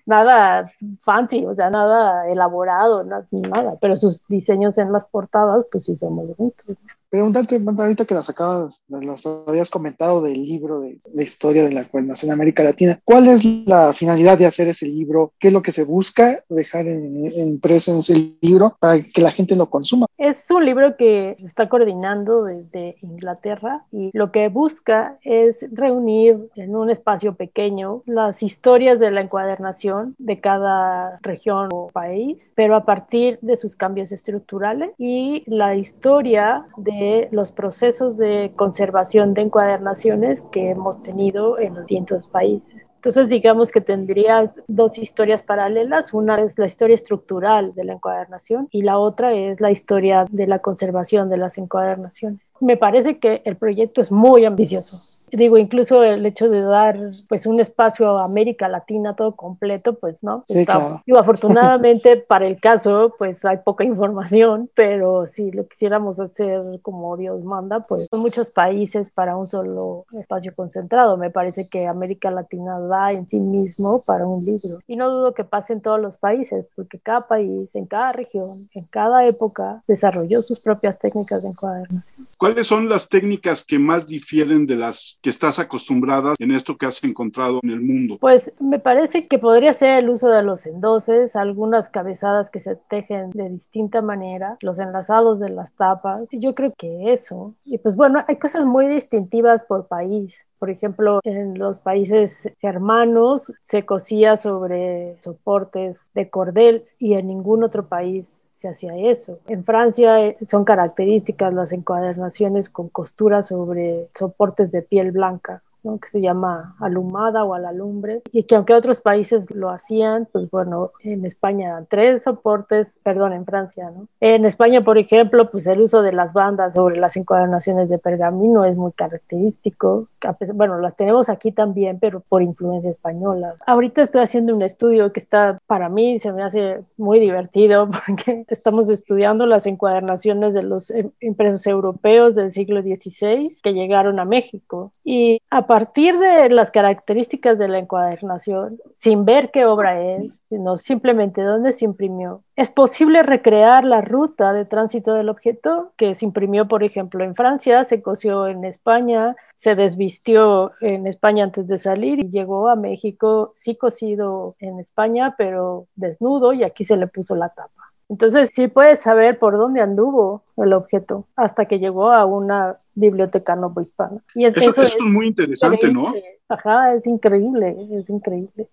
nada 0.04 0.70
fancy, 1.00 1.46
o 1.46 1.54
sea, 1.54 1.70
nada 1.70 2.28
elaborado, 2.28 3.02
nada, 3.04 3.26
nada, 3.30 3.74
pero 3.80 3.96
sus 3.96 4.26
diseños 4.28 4.76
en 4.78 4.92
las 4.92 5.06
portadas, 5.06 5.66
pues 5.72 5.86
sí 5.86 5.96
son 5.96 6.14
muy 6.14 6.26
bonitos. 6.36 6.76
Preguntarte, 7.08 7.60
ahorita 7.64 8.04
que 8.04 8.14
las 8.14 8.28
acabas, 8.28 8.82
las 8.88 9.26
habías 9.26 9.70
comentado 9.70 10.22
del 10.22 10.42
libro 10.42 10.80
de 10.80 10.98
la 11.14 11.22
historia 11.22 11.62
de 11.64 11.72
la 11.72 11.84
coordinación 11.84 12.32
América 12.32 12.64
Latina, 12.64 12.98
¿cuál 13.04 13.28
es 13.28 13.44
la 13.66 13.92
finalidad 13.92 14.36
de 14.36 14.46
hacer 14.46 14.66
ese 14.68 14.86
libro? 14.86 15.32
¿Qué 15.38 15.48
es 15.48 15.54
lo 15.54 15.62
que 15.62 15.72
se 15.72 15.84
busca 15.84 16.42
dejar 16.48 16.88
en, 16.88 17.26
impreso 17.26 17.92
en 17.92 17.98
ese 17.98 18.36
libro 18.40 18.76
para 18.80 19.00
que 19.02 19.22
la 19.22 19.30
gente 19.30 19.54
lo 19.54 19.70
consuma? 19.70 20.06
Es 20.18 20.50
un 20.50 20.64
libro 20.64 20.96
que 20.96 21.36
está 21.44 21.68
coordinando 21.68 22.44
desde 22.44 22.96
Inglaterra 23.02 23.84
y 23.92 24.10
lo 24.12 24.32
que 24.32 24.48
busca 24.48 25.18
es 25.22 25.64
reunir 25.70 26.48
en 26.56 26.74
un 26.74 26.90
espacio 26.90 27.34
pequeño 27.34 28.02
las 28.06 28.42
historias 28.42 28.98
de 28.98 29.12
la 29.12 29.20
encuadernación 29.20 30.16
de 30.18 30.40
cada 30.40 31.18
región 31.22 31.68
o 31.72 31.88
país, 31.92 32.52
pero 32.56 32.74
a 32.74 32.84
partir 32.84 33.38
de 33.42 33.56
sus 33.56 33.76
cambios 33.76 34.10
estructurales 34.10 34.90
y 34.98 35.44
la 35.46 35.76
historia 35.76 36.66
de 36.76 36.95
los 37.30 37.52
procesos 37.52 38.16
de 38.16 38.52
conservación 38.56 39.34
de 39.34 39.42
encuadernaciones 39.42 40.42
que 40.52 40.70
hemos 40.70 41.02
tenido 41.02 41.58
en 41.58 41.74
los 41.74 41.86
distintos 41.86 42.28
países. 42.28 42.86
Entonces, 42.96 43.28
digamos 43.28 43.70
que 43.70 43.80
tendrías 43.80 44.60
dos 44.66 44.98
historias 44.98 45.42
paralelas. 45.42 46.12
Una 46.12 46.40
es 46.40 46.58
la 46.58 46.66
historia 46.66 46.94
estructural 46.94 47.74
de 47.74 47.84
la 47.84 47.92
encuadernación 47.92 48.68
y 48.72 48.82
la 48.82 48.98
otra 48.98 49.32
es 49.32 49.60
la 49.60 49.70
historia 49.70 50.26
de 50.30 50.46
la 50.46 50.58
conservación 50.58 51.28
de 51.28 51.36
las 51.36 51.56
encuadernaciones. 51.58 52.45
Me 52.60 52.76
parece 52.76 53.18
que 53.18 53.42
el 53.44 53.56
proyecto 53.56 54.00
es 54.00 54.10
muy 54.10 54.44
ambicioso 54.44 55.16
Digo, 55.32 55.58
incluso 55.58 56.02
el 56.02 56.24
hecho 56.24 56.48
de 56.48 56.62
dar 56.62 56.98
pues 57.28 57.46
un 57.46 57.58
espacio 57.58 58.16
a 58.16 58.24
América 58.24 58.68
Latina 58.68 59.16
todo 59.16 59.34
completo, 59.34 59.94
pues 59.94 60.22
no. 60.22 60.42
Sí, 60.46 60.64
claro. 60.64 61.02
Digo, 61.04 61.18
afortunadamente 61.18 62.16
para 62.28 62.46
el 62.46 62.60
caso, 62.60 63.14
pues 63.18 63.44
hay 63.44 63.58
poca 63.58 63.84
información, 63.84 64.70
pero 64.74 65.26
si 65.26 65.50
lo 65.50 65.66
quisiéramos 65.66 66.20
hacer 66.20 66.62
como 66.82 67.16
Dios 67.16 67.42
manda, 67.44 67.80
pues 67.80 68.06
son 68.10 68.20
muchos 68.20 68.50
países 68.50 69.10
para 69.10 69.36
un 69.36 69.48
solo 69.48 70.04
espacio 70.12 70.54
concentrado. 70.54 71.16
Me 71.16 71.30
parece 71.30 71.68
que 71.68 71.86
América 71.86 72.30
Latina 72.30 72.78
da 72.78 73.12
en 73.12 73.26
sí 73.26 73.40
mismo 73.40 74.00
para 74.06 74.26
un 74.26 74.44
libro. 74.44 74.78
Y 74.86 74.96
no 74.96 75.10
dudo 75.10 75.34
que 75.34 75.44
pase 75.44 75.72
en 75.72 75.80
todos 75.80 76.00
los 76.00 76.16
países, 76.16 76.66
porque 76.76 77.00
cada 77.00 77.26
país, 77.26 77.68
en 77.74 77.86
cada 77.86 78.12
región, 78.12 78.48
en 78.74 78.86
cada 78.86 79.26
época, 79.26 79.82
desarrolló 79.88 80.42
sus 80.42 80.60
propias 80.60 80.98
técnicas 80.98 81.42
de 81.42 81.48
encuadernación. 81.48 82.28
¿Cuáles 82.38 82.66
son 82.66 82.88
las 82.88 83.08
técnicas 83.08 83.64
que 83.64 83.78
más 83.78 84.06
difieren 84.06 84.66
de 84.66 84.76
las 84.76 85.18
que 85.22 85.30
estás 85.30 85.58
acostumbrada 85.58 86.34
en 86.38 86.50
esto 86.50 86.76
que 86.76 86.86
has 86.86 87.02
encontrado 87.02 87.60
en 87.62 87.70
el 87.70 87.80
mundo? 87.80 88.18
Pues 88.20 88.52
me 88.60 88.78
parece 88.78 89.26
que 89.26 89.38
podría 89.38 89.72
ser 89.72 89.98
el 89.98 90.10
uso 90.10 90.28
de 90.28 90.42
los 90.42 90.66
endoses, 90.66 91.34
algunas 91.34 91.88
cabezadas 91.88 92.50
que 92.50 92.60
se 92.60 92.76
tejen 92.76 93.30
de 93.30 93.48
distinta 93.48 94.02
manera, 94.02 94.56
los 94.60 94.78
enlazados 94.78 95.40
de 95.40 95.48
las 95.48 95.72
tapas. 95.72 96.24
Yo 96.30 96.54
creo 96.54 96.72
que 96.76 97.12
eso. 97.12 97.54
Y 97.64 97.78
pues 97.78 97.96
bueno, 97.96 98.22
hay 98.28 98.36
cosas 98.36 98.66
muy 98.66 98.86
distintivas 98.86 99.62
por 99.62 99.86
país. 99.86 100.46
Por 100.58 100.70
ejemplo, 100.70 101.20
en 101.24 101.58
los 101.58 101.78
países 101.78 102.48
hermanos 102.62 103.52
se 103.62 103.84
cosía 103.84 104.36
sobre 104.36 105.16
soportes 105.22 106.10
de 106.14 106.30
cordel 106.30 106.84
y 106.98 107.14
en 107.14 107.28
ningún 107.28 107.62
otro 107.62 107.88
país 107.88 108.42
se 108.56 108.70
hacía 108.70 108.96
eso. 108.96 109.38
En 109.48 109.64
Francia 109.64 110.18
eh, 110.24 110.36
son 110.48 110.64
características 110.64 111.52
las 111.52 111.72
encuadernaciones 111.72 112.70
con 112.70 112.88
costuras 112.88 113.48
sobre 113.48 114.08
soportes 114.14 114.72
de 114.72 114.80
piel 114.80 115.12
blanca 115.12 115.62
que 116.00 116.08
se 116.08 116.20
llama 116.20 116.76
alumada 116.80 117.44
o 117.44 117.54
a 117.54 117.58
la 117.58 117.72
lumbre, 117.72 118.22
y 118.32 118.44
que 118.44 118.56
aunque 118.56 118.74
otros 118.74 119.00
países 119.00 119.50
lo 119.50 119.70
hacían, 119.70 120.28
pues 120.30 120.50
bueno, 120.50 120.92
en 121.00 121.24
España 121.24 121.84
tres 121.88 122.24
soportes, 122.24 122.98
perdón, 123.02 123.32
en 123.32 123.44
Francia, 123.44 123.90
¿no? 123.90 124.08
En 124.20 124.44
España, 124.44 124.82
por 124.82 124.98
ejemplo, 124.98 125.50
pues 125.50 125.66
el 125.66 125.80
uso 125.80 126.02
de 126.02 126.12
las 126.12 126.32
bandas 126.32 126.74
sobre 126.74 126.96
las 126.98 127.16
encuadernaciones 127.16 127.88
de 127.88 127.98
pergamino 127.98 128.64
es 128.64 128.76
muy 128.76 128.92
característico. 128.92 130.08
Bueno, 130.54 130.78
las 130.78 130.96
tenemos 130.96 131.28
aquí 131.28 131.52
también, 131.52 131.98
pero 132.00 132.20
por 132.20 132.42
influencia 132.42 132.90
española. 132.90 133.54
Ahorita 133.66 134.02
estoy 134.02 134.22
haciendo 134.22 134.54
un 134.54 134.62
estudio 134.62 135.12
que 135.12 135.20
está, 135.20 135.58
para 135.66 135.88
mí, 135.88 136.18
se 136.18 136.32
me 136.32 136.42
hace 136.42 136.80
muy 136.96 137.20
divertido 137.20 137.88
porque 138.06 138.44
estamos 138.48 138.90
estudiando 138.90 139.46
las 139.46 139.66
encuadernaciones 139.66 140.54
de 140.54 140.62
los 140.62 140.90
em, 140.90 141.10
impresos 141.20 141.66
europeos 141.66 142.34
del 142.34 142.52
siglo 142.52 142.82
XVI 142.82 143.56
que 143.62 143.72
llegaron 143.72 144.18
a 144.18 144.24
México. 144.24 144.92
Y 145.04 145.40
a 145.50 145.66
partir 145.76 146.18
de 146.18 146.48
las 146.48 146.70
características 146.70 147.58
de 147.58 147.68
la 147.68 147.76
encuadernación, 147.76 148.70
sin 148.96 149.26
ver 149.26 149.50
qué 149.50 149.66
obra 149.66 150.00
es, 150.00 150.40
sino 150.48 150.78
simplemente 150.78 151.42
dónde 151.42 151.70
se 151.70 151.84
imprimió, 151.84 152.42
es 152.56 152.70
posible 152.70 153.22
recrear 153.22 153.84
la 153.84 154.00
ruta 154.00 154.54
de 154.54 154.64
tránsito 154.64 155.12
del 155.12 155.28
objeto 155.28 155.92
que 155.98 156.14
se 156.14 156.24
imprimió, 156.24 156.66
por 156.66 156.82
ejemplo, 156.82 157.22
en 157.22 157.34
Francia, 157.34 157.84
se 157.84 158.00
cosió 158.00 158.46
en 158.46 158.64
España, 158.64 159.36
se 159.54 159.74
desvistió 159.74 160.72
en 160.80 161.06
España 161.06 161.44
antes 161.44 161.66
de 161.66 161.76
salir 161.76 162.20
y 162.20 162.30
llegó 162.30 162.70
a 162.70 162.76
México, 162.76 163.50
sí 163.52 163.76
cosido 163.76 164.54
en 164.60 164.80
España, 164.80 165.34
pero 165.36 165.88
desnudo 165.94 166.54
y 166.54 166.64
aquí 166.64 166.84
se 166.84 166.96
le 166.96 167.06
puso 167.06 167.34
la 167.34 167.50
tapa. 167.50 167.85
Entonces 168.08 168.50
sí 168.52 168.68
puedes 168.68 169.00
saber 169.00 169.38
por 169.38 169.58
dónde 169.58 169.80
anduvo 169.80 170.42
el 170.56 170.72
objeto 170.72 171.26
hasta 171.34 171.64
que 171.64 171.78
llegó 171.78 172.12
a 172.12 172.24
una 172.24 172.76
biblioteca 172.94 173.56
novohispana. 173.56 174.20
Y 174.34 174.44
es, 174.44 174.56
eso, 174.56 174.80
es, 174.80 174.96
muy 175.00 175.26
interesante, 175.26 175.92
¿no? 175.92 176.14
Ajá, 176.48 176.94
es 176.94 177.06
increíble, 177.08 177.76
es 177.90 178.08
increíble. 178.08 178.68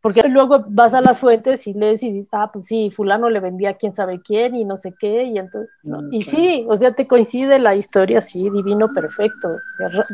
Porque 0.00 0.28
luego 0.28 0.64
vas 0.68 0.94
a 0.94 1.00
las 1.00 1.18
fuentes 1.18 1.66
y 1.66 1.74
lees 1.74 2.04
y 2.04 2.12
dices, 2.12 2.28
ah, 2.30 2.50
pues 2.52 2.66
sí, 2.66 2.92
fulano 2.94 3.28
le 3.28 3.40
vendía 3.40 3.70
a 3.70 3.74
quién 3.74 3.92
sabe 3.92 4.20
quién 4.22 4.54
y 4.54 4.64
no 4.64 4.76
sé 4.76 4.94
qué, 4.96 5.24
y 5.24 5.36
entonces, 5.36 5.68
mm, 5.82 6.12
y 6.12 6.22
sí, 6.22 6.64
o 6.68 6.76
sea, 6.76 6.92
te 6.92 7.08
coincide 7.08 7.58
la 7.58 7.74
historia, 7.74 8.22
sí, 8.22 8.48
divino, 8.50 8.86
perfecto. 8.94 9.56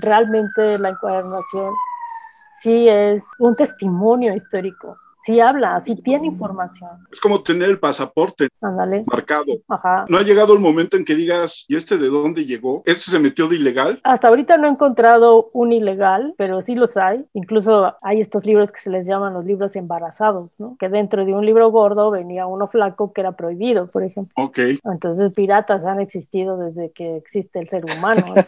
Realmente 0.01 0.79
la 0.79 0.89
encuadernación 0.91 1.75
sí 2.63 2.89
es 2.89 3.25
un 3.39 3.55
testimonio 3.55 4.35
histórico 4.35 4.97
sí 5.25 5.41
habla, 5.41 5.81
sí 5.81 5.97
tiene 5.97 6.27
información. 6.27 6.91
Es 7.11 7.21
como 7.21 7.43
tener 7.43 7.71
el 7.71 7.79
pasaporte 7.79 8.49
marcado. 8.61 9.45
Ajá. 9.69 10.05
No 10.09 10.19
ha 10.19 10.23
llegado 10.23 10.53
el 10.53 10.61
momento 10.61 10.97
en 10.97 11.05
que 11.05 11.15
digas, 11.15 11.65
¿y 11.69 11.77
este 11.77 11.97
de 11.97 12.09
dónde 12.09 12.45
llegó? 12.45 12.83
¿Este 12.85 13.11
se 13.11 13.19
metió 13.19 13.49
de 13.49 13.57
ilegal? 13.57 14.01
Hasta 14.05 14.29
ahorita 14.29 14.57
no 14.59 14.67
he 14.67 14.71
encontrado 14.71 15.51
un 15.53 15.73
ilegal, 15.73 16.35
pero 16.37 16.61
sí 16.61 16.75
los 16.75 16.97
hay. 16.97 17.25
Incluso 17.33 17.95
hay 18.03 18.21
estos 18.21 18.45
libros 18.45 18.71
que 18.71 18.81
se 18.81 18.91
les 18.91 19.07
llaman 19.07 19.33
los 19.33 19.45
libros 19.45 19.75
embarazados, 19.77 20.55
¿no? 20.59 20.77
Que 20.79 20.89
dentro 20.89 21.25
de 21.25 21.33
un 21.33 21.47
libro 21.47 21.71
gordo 21.71 22.11
venía 22.11 22.47
uno 22.47 22.69
flaco 22.69 23.13
que 23.13 23.23
era 23.23 23.33
prohibido, 23.33 23.87
por 23.87 24.03
ejemplo. 24.03 24.33
Ok. 24.37 24.59
Entonces, 24.85 25.33
piratas 25.33 25.85
han 25.87 26.01
existido 26.01 26.59
desde 26.59 26.91
que 26.93 27.17
existe 27.17 27.59
el 27.59 27.69
ser 27.69 27.85
humano. 27.85 28.35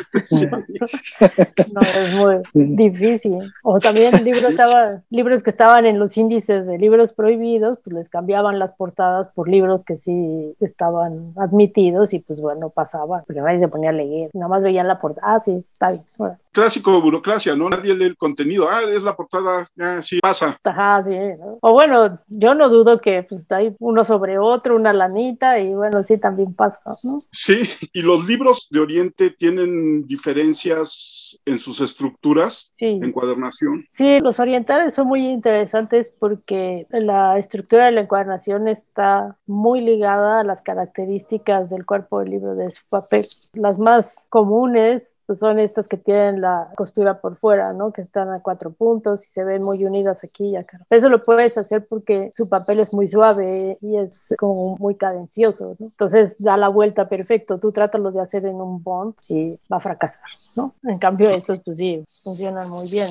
no, 1.72 1.80
es 1.80 2.14
muy 2.14 2.42
difícil. 2.54 3.38
O 3.62 3.78
también 3.78 4.12
libros, 4.24 4.50
estaba, 4.50 5.02
libros 5.10 5.42
que 5.42 5.50
estaban 5.50 5.69
en 5.78 5.98
los 5.98 6.16
índices 6.16 6.66
de 6.66 6.78
libros 6.78 7.12
prohibidos, 7.12 7.78
pues 7.82 7.94
les 7.94 8.08
cambiaban 8.08 8.58
las 8.58 8.72
portadas 8.72 9.28
por 9.28 9.48
libros 9.48 9.84
que 9.84 9.96
sí 9.96 10.54
estaban 10.60 11.32
admitidos 11.36 12.12
y 12.12 12.18
pues 12.18 12.40
bueno, 12.40 12.70
pasaba, 12.70 13.22
porque 13.26 13.40
nadie 13.40 13.60
se 13.60 13.68
ponía 13.68 13.90
a 13.90 13.92
leer, 13.92 14.30
nada 14.34 14.48
más 14.48 14.62
veían 14.62 14.88
la 14.88 15.00
portada, 15.00 15.34
ah, 15.34 15.40
sí, 15.40 15.64
está 15.72 15.90
bien. 15.90 16.04
Clásico 16.52 17.00
burocracia, 17.00 17.54
¿no? 17.54 17.68
Nadie 17.68 17.94
lee 17.94 18.06
el 18.06 18.16
contenido, 18.16 18.68
ah, 18.70 18.80
es 18.82 19.02
la 19.02 19.14
portada, 19.14 19.68
ah, 19.78 20.00
sí, 20.02 20.18
pasa. 20.20 20.58
Ajá, 20.64 21.02
sí, 21.02 21.14
O 21.60 21.72
bueno, 21.72 22.18
yo 22.28 22.54
no 22.54 22.68
dudo 22.68 23.00
que 23.00 23.22
pues 23.22 23.50
hay 23.52 23.74
uno 23.78 24.04
sobre 24.04 24.38
otro, 24.38 24.76
una 24.76 24.92
lanita 24.92 25.58
y 25.58 25.74
bueno, 25.74 26.02
sí, 26.02 26.18
también 26.18 26.54
pasa, 26.54 26.80
¿no? 27.04 27.18
Sí, 27.32 27.62
y 27.92 28.02
los 28.02 28.26
libros 28.26 28.68
de 28.70 28.80
Oriente 28.80 29.30
tienen 29.30 30.06
diferencias 30.06 31.38
en 31.44 31.58
sus 31.58 31.80
estructuras, 31.80 32.70
sí. 32.72 32.98
encuadernación. 33.02 33.84
Sí, 33.88 34.18
los 34.20 34.40
orientales 34.40 34.94
son 34.94 35.08
muy 35.08 35.26
interesantes 35.26 36.10
porque 36.18 36.86
la 36.90 37.38
estructura 37.38 37.86
de 37.86 37.92
la 37.92 38.02
encuadernación 38.02 38.68
está 38.68 39.36
muy 39.46 39.80
ligada 39.80 40.40
a 40.40 40.44
las 40.44 40.62
características 40.62 41.70
del 41.70 41.86
cuerpo 41.86 42.20
del 42.20 42.30
libro 42.30 42.54
de 42.54 42.70
su 42.70 42.82
papel. 42.88 43.24
Las 43.54 43.78
más 43.78 44.26
comunes 44.30 45.18
pues, 45.26 45.38
son 45.38 45.58
estas 45.58 45.88
que 45.88 45.96
tienen 45.96 46.39
la 46.40 46.70
costura 46.76 47.20
por 47.20 47.36
fuera, 47.36 47.72
¿no? 47.72 47.92
Que 47.92 48.02
están 48.02 48.30
a 48.30 48.40
cuatro 48.40 48.70
puntos 48.72 49.24
y 49.24 49.28
se 49.28 49.44
ven 49.44 49.62
muy 49.62 49.84
unidas 49.84 50.24
aquí 50.24 50.48
y 50.48 50.56
acá. 50.56 50.80
Eso 50.90 51.08
lo 51.08 51.20
puedes 51.20 51.56
hacer 51.58 51.86
porque 51.86 52.30
su 52.34 52.48
papel 52.48 52.80
es 52.80 52.92
muy 52.94 53.06
suave 53.06 53.76
y 53.80 53.96
es 53.96 54.34
como 54.38 54.76
muy 54.78 54.94
cadencioso, 54.94 55.76
¿no? 55.78 55.86
Entonces 55.86 56.36
da 56.38 56.56
la 56.56 56.68
vuelta 56.68 57.08
perfecto. 57.08 57.58
Tú 57.58 57.72
trátalo 57.72 58.10
de 58.10 58.20
hacer 58.20 58.46
en 58.46 58.56
un 58.56 58.82
bond 58.82 59.14
y 59.28 59.58
va 59.72 59.76
a 59.76 59.80
fracasar, 59.80 60.30
¿no? 60.56 60.74
En 60.84 60.98
cambio 60.98 61.30
estos 61.30 61.60
pues 61.64 61.78
sí, 61.78 62.04
funcionan 62.24 62.68
muy 62.68 62.88
bien. 62.88 63.08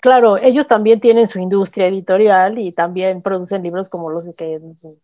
Claro, 0.00 0.36
ellos 0.36 0.68
también 0.68 1.00
tienen 1.00 1.26
su 1.26 1.40
industria 1.40 1.88
editorial 1.88 2.58
y 2.58 2.70
también 2.70 3.20
producen 3.20 3.64
libros 3.64 3.88
como 3.88 4.10
los 4.10 4.24
que, 4.36 4.60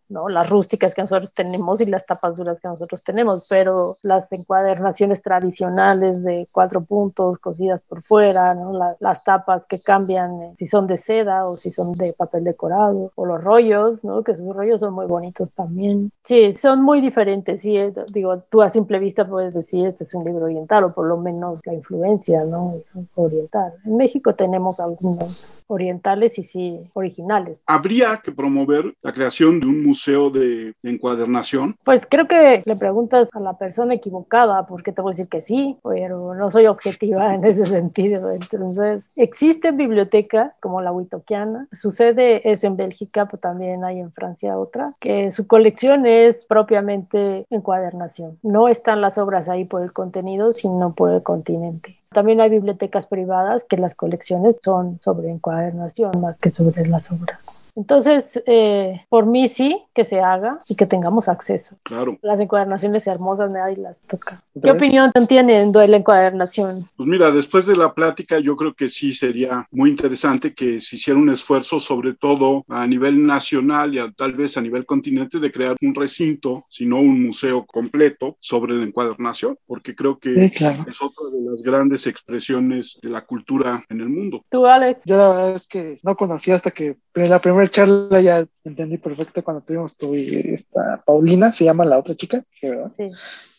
¿no? 0.07 0.29
Las 0.29 0.49
rústicas 0.49 0.95
que 0.95 1.01
nosotros 1.01 1.33
tenemos 1.33 1.81
y 1.81 1.85
las 1.85 2.05
tapas 2.05 2.37
duras 2.37 2.61
que 2.61 2.69
nosotros 2.69 3.03
tenemos, 3.03 3.45
pero 3.49 3.95
las 4.03 4.31
encuadernaciones 4.31 5.21
tradicionales 5.21 6.23
de 6.23 6.47
cuatro 6.49 6.85
puntos 6.85 7.39
por 7.87 8.03
fuera, 8.03 8.53
¿no? 8.53 8.73
las 8.99 9.23
tapas 9.23 9.65
que 9.67 9.79
cambian 9.79 10.41
eh, 10.41 10.53
si 10.55 10.67
son 10.67 10.87
de 10.87 10.97
seda 10.97 11.43
o 11.45 11.53
si 11.53 11.71
son 11.71 11.93
de 11.93 12.13
papel 12.13 12.43
decorado, 12.43 13.11
o 13.15 13.25
los 13.25 13.43
rollos, 13.43 14.03
¿no? 14.03 14.23
que 14.23 14.35
sus 14.35 14.55
rollos 14.55 14.79
son 14.79 14.93
muy 14.93 15.05
bonitos 15.05 15.49
también. 15.55 16.11
Sí, 16.23 16.53
son 16.53 16.81
muy 16.81 17.01
diferentes, 17.01 17.61
sí, 17.61 17.77
eh, 17.77 17.91
digo, 18.11 18.39
tú 18.49 18.61
a 18.61 18.69
simple 18.69 18.99
vista 18.99 19.27
puedes 19.27 19.53
decir 19.53 19.85
este 19.85 20.03
es 20.03 20.13
un 20.13 20.23
libro 20.23 20.45
oriental 20.45 20.85
o 20.85 20.93
por 20.93 21.07
lo 21.07 21.17
menos 21.17 21.59
la 21.65 21.73
influencia 21.73 22.43
¿no? 22.43 22.75
oriental. 23.15 23.73
En 23.85 23.97
México 23.97 24.35
tenemos 24.35 24.79
algunos 24.79 25.63
orientales 25.67 26.37
y 26.39 26.43
sí 26.43 26.79
originales. 26.93 27.57
¿Habría 27.65 28.17
que 28.23 28.31
promover 28.31 28.93
la 29.01 29.13
creación 29.13 29.59
de 29.59 29.67
un 29.67 29.83
museo 29.83 30.29
de, 30.29 30.73
de 30.81 30.89
encuadernación? 30.91 31.75
Pues 31.83 32.05
creo 32.09 32.27
que 32.27 32.61
le 32.65 32.75
preguntas 32.75 33.29
a 33.33 33.39
la 33.39 33.57
persona 33.57 33.93
equivocada, 33.93 34.65
porque 34.65 34.91
te 34.91 35.01
voy 35.01 35.11
a 35.11 35.13
decir 35.13 35.27
que 35.27 35.41
sí, 35.41 35.77
pero 35.83 36.35
no 36.35 36.51
soy 36.51 36.67
objetiva 36.67 37.33
en 37.33 37.45
ese 37.45 37.54
sentido. 37.63 38.31
Entonces, 38.31 39.05
existe 39.15 39.71
biblioteca 39.71 40.55
como 40.59 40.81
la 40.81 40.91
Witokiana, 40.91 41.67
su 41.71 41.91
sede 41.91 42.49
es 42.49 42.63
en 42.63 42.75
Bélgica, 42.75 43.27
pero 43.27 43.37
también 43.37 43.83
hay 43.83 43.99
en 43.99 44.11
Francia 44.11 44.57
otra, 44.57 44.93
que 44.99 45.31
su 45.31 45.47
colección 45.47 46.05
es 46.05 46.45
propiamente 46.45 47.45
encuadernación. 47.49 48.39
No 48.41 48.67
están 48.67 49.01
las 49.01 49.17
obras 49.17 49.47
ahí 49.49 49.65
por 49.65 49.83
el 49.83 49.91
contenido, 49.91 50.53
sino 50.53 50.93
por 50.93 51.11
el 51.11 51.23
continente. 51.23 51.97
También 52.11 52.39
hay 52.39 52.49
bibliotecas 52.49 53.07
privadas 53.07 53.65
que 53.65 53.77
las 53.77 53.95
colecciones 53.95 54.55
son 54.63 54.99
sobre 55.03 55.29
encuadernación 55.29 56.11
más 56.21 56.39
que 56.39 56.51
sobre 56.51 56.87
las 56.87 57.11
obras. 57.11 57.65
Entonces, 57.75 58.41
eh, 58.45 59.01
por 59.09 59.25
mí 59.25 59.49
sí 59.49 59.83
que 59.93 60.05
se 60.05 60.21
haga 60.21 60.59
y 60.69 60.75
que 60.75 60.85
tengamos 60.85 61.27
acceso. 61.27 61.75
Claro. 61.83 62.17
Las 62.21 62.39
encuadernaciones 62.39 63.05
hermosas 63.05 63.51
nadie 63.51 63.77
las 63.77 63.99
toca. 64.01 64.41
¿Qué 64.61 64.71
opinión 64.71 65.11
tienen 65.27 65.73
de 65.73 65.87
la 65.87 65.97
encuadernación? 65.97 66.89
Pues 66.95 67.09
mira, 67.09 67.31
después 67.45 67.67
de 67.67 67.75
la 67.75 67.93
plática 67.93 68.39
yo 68.39 68.55
creo 68.55 68.73
que 68.73 68.89
sí 68.89 69.13
sería 69.13 69.67
muy 69.69 69.91
interesante 69.91 70.55
que 70.55 70.81
se 70.81 70.95
hiciera 70.95 71.19
un 71.19 71.29
esfuerzo 71.29 71.79
sobre 71.79 72.15
todo 72.15 72.65
a 72.67 72.87
nivel 72.87 73.23
nacional 73.23 73.93
y 73.93 73.99
tal 74.13 74.33
vez 74.33 74.57
a 74.57 74.61
nivel 74.61 74.83
continente 74.87 75.39
de 75.39 75.51
crear 75.51 75.75
un 75.79 75.93
recinto, 75.93 76.63
si 76.71 76.87
no 76.87 76.97
un 76.97 77.23
museo 77.23 77.63
completo 77.67 78.35
sobre 78.39 78.73
la 78.73 78.83
encuadernación, 78.83 79.59
porque 79.67 79.93
creo 79.93 80.17
que 80.17 80.45
es 80.45 81.01
otra 81.01 81.29
de 81.31 81.51
las 81.51 81.61
grandes 81.61 82.07
expresiones 82.07 82.97
de 82.99 83.09
la 83.09 83.23
cultura 83.23 83.85
en 83.89 84.01
el 84.01 84.09
mundo. 84.09 84.43
¿Tú, 84.49 84.65
Alex? 84.65 85.03
Yo 85.05 85.15
la 85.15 85.27
verdad 85.27 85.55
es 85.55 85.67
que 85.67 85.99
no 86.01 86.15
conocía 86.15 86.55
hasta 86.55 86.71
que 86.71 86.97
en 87.13 87.29
la 87.29 87.39
primera 87.39 87.69
charla 87.69 88.21
ya 88.21 88.43
entendí 88.63 88.97
perfecto 88.97 89.43
cuando 89.43 89.61
tuvimos 89.61 89.95
tu, 89.95 90.15
esta 90.15 91.03
Paulina, 91.05 91.51
se 91.51 91.65
llama 91.65 91.85
la 91.85 91.99
otra 91.99 92.15
chica, 92.15 92.43
¿verdad? 92.63 92.91
Sí. 92.97 93.11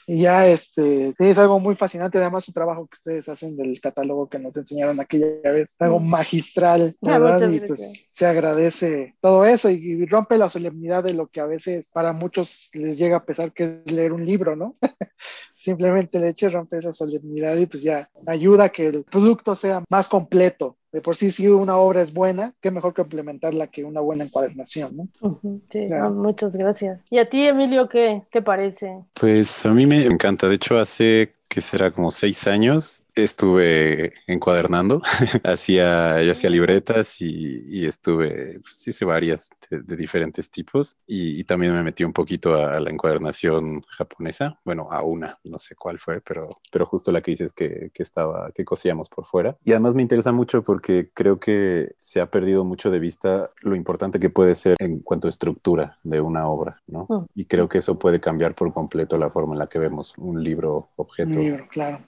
Y 0.09 0.23
ya, 0.23 0.47
este, 0.47 1.13
sí, 1.19 1.25
es 1.25 1.39
algo 1.39 1.59
muy 1.59 1.75
fascinante. 1.75 2.19
Además, 2.19 2.45
su 2.45 2.53
trabajo 2.53 2.87
que 2.87 2.95
ustedes 2.95 3.29
hacen 3.29 3.57
del 3.57 3.81
catálogo 3.81 4.29
que 4.29 4.39
nos 4.39 4.57
enseñaron 4.57 5.01
aquella 5.01 5.51
vez, 5.51 5.75
algo 5.81 5.99
magistral, 5.99 6.97
ah, 7.03 7.19
¿verdad? 7.19 7.51
y 7.51 7.61
pues 7.61 8.09
se 8.13 8.25
agradece 8.25 9.17
todo 9.21 9.45
eso 9.45 9.69
y, 9.69 10.07
rompe 10.07 10.39
la 10.39 10.49
solemnidad 10.49 11.03
de 11.03 11.15
lo 11.15 11.27
que 11.27 11.41
a 11.41 11.47
veces 11.47 11.91
para 11.91 12.13
muchos 12.13 12.71
les 12.73 12.97
llega 12.97 13.17
a 13.17 13.25
pesar 13.25 13.53
que 13.53 13.83
es 13.85 13.93
leer 13.93 14.13
un 14.13 14.25
libro, 14.25 14.55
¿no? 14.55 14.77
Simplemente 15.59 16.19
el 16.19 16.25
hecho 16.25 16.49
rompe 16.49 16.79
esa 16.79 16.93
solemnidad 16.93 17.57
y 17.57 17.67
pues 17.67 17.83
ya 17.83 18.09
ayuda 18.27 18.65
a 18.65 18.69
que 18.69 18.87
el 18.87 19.03
producto 19.03 19.57
sea 19.57 19.83
más 19.91 20.09
completo 20.09 20.77
de 20.97 21.03
por 21.03 21.15
sí, 21.15 21.31
si 21.31 21.47
una 21.47 21.77
obra 21.77 22.01
es 22.01 22.15
buena, 22.15 22.55
qué 22.63 22.71
mejor 22.71 22.95
complementarla 22.95 23.67
que 23.67 23.85
una 23.85 24.01
buena 24.01 24.25
encuadernación, 24.25 24.97
¿no? 24.97 25.41
sí, 25.71 25.91
muchas 26.15 26.57
gracias. 26.57 27.01
¿Y 27.11 27.19
a 27.19 27.29
ti, 27.29 27.43
Emilio, 27.43 27.87
qué 27.87 28.23
te 28.33 28.41
parece? 28.41 29.05
Pues 29.13 29.67
a 29.67 29.73
mí 29.73 29.85
me 29.85 30.07
encanta. 30.07 30.49
De 30.49 30.55
hecho, 30.55 30.79
hace 30.79 31.33
que 31.49 31.61
será 31.61 31.91
como 31.91 32.11
seis 32.11 32.47
años, 32.47 33.03
estuve 33.15 34.15
encuadernando, 34.27 35.01
hacía, 35.45 36.23
yo 36.23 36.33
hacía 36.33 36.51
libretas 36.51 37.21
y, 37.21 37.87
estuve, 37.87 38.61
pues, 38.61 38.89
hice 38.89 39.05
varias 39.05 39.51
de, 39.71 39.97
diferentes 39.97 40.51
tipos 40.51 40.97
y, 41.07 41.45
también 41.45 41.75
me 41.75 41.83
metí 41.85 42.03
un 42.03 42.13
poquito 42.13 42.55
a, 42.55 42.81
la 42.81 42.91
encuadernación 42.91 43.83
japonesa, 43.89 44.59
bueno, 44.65 44.89
a 44.91 45.03
una, 45.03 45.39
no 45.45 45.59
sé 45.59 45.77
cuál 45.77 45.99
fue, 45.99 46.21
pero, 46.21 46.49
pero 46.73 46.87
justo 46.87 47.13
la 47.13 47.21
que 47.21 47.31
dices 47.31 47.53
que, 47.53 47.91
que 47.95 48.03
estaba, 48.03 48.51
que 48.53 48.65
cosíamos 48.65 49.09
por 49.09 49.27
fuera. 49.27 49.57
Y 49.65 49.71
además 49.71 49.95
me 49.95 50.03
interesa 50.03 50.33
mucho 50.33 50.63
porque 50.63 50.86
creo 51.15 51.41
que 51.41 51.95
se 51.97 52.21
ha 52.21 52.27
perdido 52.27 52.65
mucho 52.65 52.91
de 52.91 52.99
vista 52.99 53.51
lo 53.63 53.75
importante 53.75 54.21
que 54.21 54.31
puede 54.31 54.55
ser 54.55 54.77
en 54.79 55.01
cuanto 55.01 55.27
a 55.27 55.31
estructura 55.31 55.99
de 56.03 56.21
una 56.21 56.49
obra, 56.49 56.81
¿no? 56.87 57.07
Mm. 57.09 57.25
Y 57.35 57.45
creo 57.47 57.69
que 57.69 57.79
eso 57.79 57.99
puede 57.99 58.21
cambiar 58.21 58.55
por 58.55 58.73
completo 58.73 59.19
la 59.19 59.31
forma 59.31 59.55
en 59.55 59.59
la 59.59 59.67
que 59.67 59.79
vemos 59.79 60.15
un 60.17 60.43
libro 60.43 60.89
objeto 60.97 61.39
claro. 61.71 62.01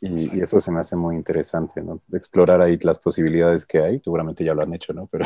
y, 0.00 0.40
eso 0.40 0.60
se 0.60 0.72
me 0.72 0.80
hace 0.80 0.96
muy 0.96 1.16
interesante, 1.16 1.82
¿no? 1.82 1.98
Explorar 2.12 2.60
ahí 2.60 2.78
las 2.82 2.98
posibilidades 2.98 3.64
que 3.64 3.78
hay. 3.78 4.00
Seguramente 4.00 4.44
ya 4.44 4.54
lo 4.54 4.62
han 4.62 4.74
hecho, 4.74 4.92
¿no? 4.92 5.06
Pero, 5.16 5.24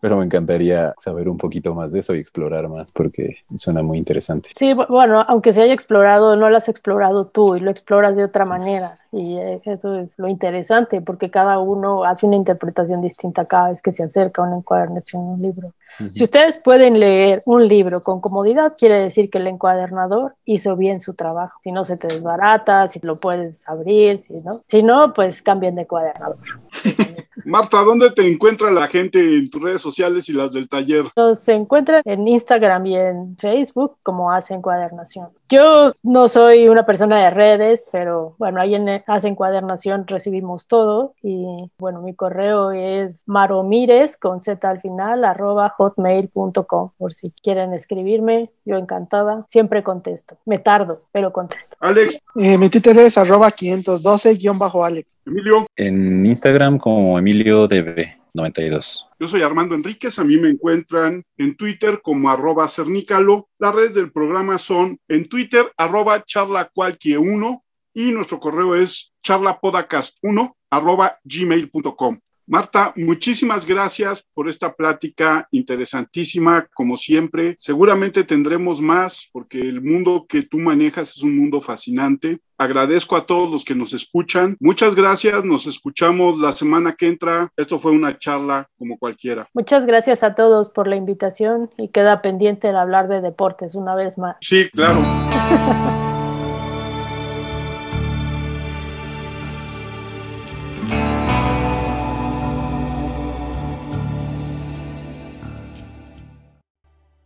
pero 0.00 0.16
me 0.16 0.24
encantaría 0.24 0.94
saber 0.98 1.28
un 1.28 1.36
poquito 1.36 1.74
más 1.74 1.92
de 1.92 2.00
eso 2.00 2.14
y 2.14 2.18
explorar 2.18 2.68
más 2.68 2.90
porque 2.90 3.36
suena 3.56 3.82
muy 3.82 3.98
interesante. 3.98 4.50
Sí, 4.56 4.74
bueno, 4.74 5.22
aunque 5.28 5.52
se 5.52 5.62
haya 5.62 5.74
explorado, 5.74 6.34
no 6.34 6.50
lo 6.50 6.56
has 6.56 6.68
explorado 6.68 7.26
tú 7.26 7.54
y 7.56 7.60
lo 7.60 7.70
exploras 7.70 8.16
de 8.16 8.24
otra 8.24 8.44
manera. 8.44 8.98
Y 9.14 9.36
eh, 9.36 9.60
eso 9.66 9.98
es 9.98 10.18
lo 10.18 10.26
interesante, 10.26 11.02
porque 11.02 11.30
cada 11.30 11.58
uno 11.58 12.04
hace 12.04 12.26
una 12.26 12.36
interpretación 12.36 13.02
distinta 13.02 13.44
cada 13.44 13.68
vez 13.68 13.82
que 13.82 13.92
se 13.92 14.02
acerca 14.02 14.42
a 14.42 14.46
una 14.46 14.56
encuadernación, 14.56 15.22
un 15.22 15.42
libro. 15.42 15.74
Si 16.00 16.24
ustedes 16.24 16.56
pueden 16.56 16.98
leer 16.98 17.42
un 17.44 17.68
libro 17.68 18.00
con 18.00 18.22
comodidad, 18.22 18.74
quiere 18.78 18.98
decir 18.98 19.28
que 19.28 19.36
el 19.36 19.46
encuadernador 19.46 20.34
hizo 20.46 20.76
bien 20.76 21.02
su 21.02 21.12
trabajo. 21.12 21.60
Si 21.62 21.72
no 21.72 21.84
se 21.84 21.98
te 21.98 22.06
desbarata, 22.06 22.88
si 22.88 23.00
lo 23.00 23.20
puedes 23.20 23.68
abrir, 23.68 24.22
si 24.22 24.40
no, 24.40 24.52
si 24.66 24.82
no 24.82 25.12
pues 25.12 25.42
cambien 25.42 25.74
de 25.74 25.82
encuadernador. 25.82 26.38
Marta, 27.44 27.82
¿dónde 27.82 28.10
te 28.10 28.30
encuentra 28.30 28.70
la 28.70 28.86
gente 28.86 29.18
en 29.18 29.50
tus 29.50 29.62
redes 29.62 29.80
sociales 29.80 30.28
y 30.28 30.32
las 30.32 30.52
del 30.52 30.68
taller? 30.68 31.06
Nos 31.16 31.46
encuentran 31.48 32.02
en 32.04 32.28
Instagram 32.28 32.86
y 32.86 32.96
en 32.96 33.36
Facebook 33.36 33.96
como 34.02 34.30
Hace 34.30 34.54
Encuadernación. 34.54 35.28
Yo 35.48 35.92
no 36.02 36.28
soy 36.28 36.68
una 36.68 36.86
persona 36.86 37.22
de 37.22 37.30
redes, 37.30 37.86
pero 37.90 38.36
bueno, 38.38 38.60
ahí 38.60 38.74
en 38.74 39.02
Hace 39.06 39.28
Encuadernación 39.28 40.06
recibimos 40.06 40.66
todo 40.66 41.14
y 41.22 41.70
bueno, 41.78 42.02
mi 42.02 42.14
correo 42.14 42.70
es 42.70 43.22
maromires 43.26 44.16
con 44.16 44.42
z 44.42 44.68
al 44.68 44.80
final 44.80 45.24
arroba 45.24 45.70
hotmail.com 45.70 46.90
por 46.96 47.14
si 47.14 47.32
quieren 47.42 47.72
escribirme, 47.72 48.50
yo 48.64 48.76
encantada, 48.76 49.46
siempre 49.48 49.82
contesto. 49.82 50.36
Me 50.44 50.58
tardo, 50.58 51.02
pero 51.12 51.32
contesto. 51.32 51.76
Alex. 51.80 52.18
Eh, 52.36 52.56
mi 52.56 52.68
Twitter 52.68 52.98
es 52.98 53.18
arroba 53.18 53.50
512-Alex. 53.50 55.12
Emilio. 55.24 55.66
En 55.76 56.24
Instagram 56.26 56.78
como 56.78 57.18
EmilioDB92. 57.18 59.06
Yo 59.18 59.28
soy 59.28 59.42
Armando 59.42 59.74
Enríquez, 59.74 60.18
a 60.18 60.24
mí 60.24 60.36
me 60.36 60.50
encuentran 60.50 61.22
en 61.36 61.56
Twitter 61.56 62.00
como 62.02 62.30
arroba 62.30 62.66
cernícalo. 62.68 63.48
Las 63.58 63.74
redes 63.74 63.94
del 63.94 64.10
programa 64.10 64.58
son 64.58 64.98
en 65.08 65.28
Twitter 65.28 65.72
arroba 65.76 66.24
charlacualquie1 66.24 67.62
y 67.94 68.12
nuestro 68.12 68.40
correo 68.40 68.74
es 68.74 69.12
charlapodcast1 69.22 70.54
arroba 70.70 71.18
gmail.com. 71.24 72.18
Marta, 72.46 72.92
muchísimas 72.96 73.66
gracias 73.66 74.26
por 74.34 74.48
esta 74.48 74.74
plática 74.74 75.46
interesantísima, 75.50 76.66
como 76.74 76.96
siempre. 76.96 77.56
Seguramente 77.58 78.24
tendremos 78.24 78.80
más 78.80 79.28
porque 79.32 79.60
el 79.60 79.82
mundo 79.82 80.26
que 80.28 80.42
tú 80.42 80.58
manejas 80.58 81.16
es 81.16 81.22
un 81.22 81.36
mundo 81.36 81.60
fascinante. 81.60 82.40
Agradezco 82.58 83.16
a 83.16 83.26
todos 83.26 83.50
los 83.50 83.64
que 83.64 83.74
nos 83.74 83.92
escuchan. 83.92 84.56
Muchas 84.60 84.94
gracias. 84.94 85.44
Nos 85.44 85.66
escuchamos 85.66 86.40
la 86.40 86.52
semana 86.52 86.94
que 86.94 87.08
entra. 87.08 87.48
Esto 87.56 87.78
fue 87.78 87.92
una 87.92 88.18
charla 88.18 88.68
como 88.76 88.98
cualquiera. 88.98 89.48
Muchas 89.54 89.86
gracias 89.86 90.22
a 90.22 90.34
todos 90.34 90.68
por 90.68 90.86
la 90.86 90.96
invitación 90.96 91.70
y 91.76 91.88
queda 91.88 92.22
pendiente 92.22 92.68
el 92.68 92.76
hablar 92.76 93.08
de 93.08 93.20
deportes 93.20 93.74
una 93.74 93.94
vez 93.94 94.18
más. 94.18 94.36
Sí, 94.40 94.68
claro. 94.70 95.00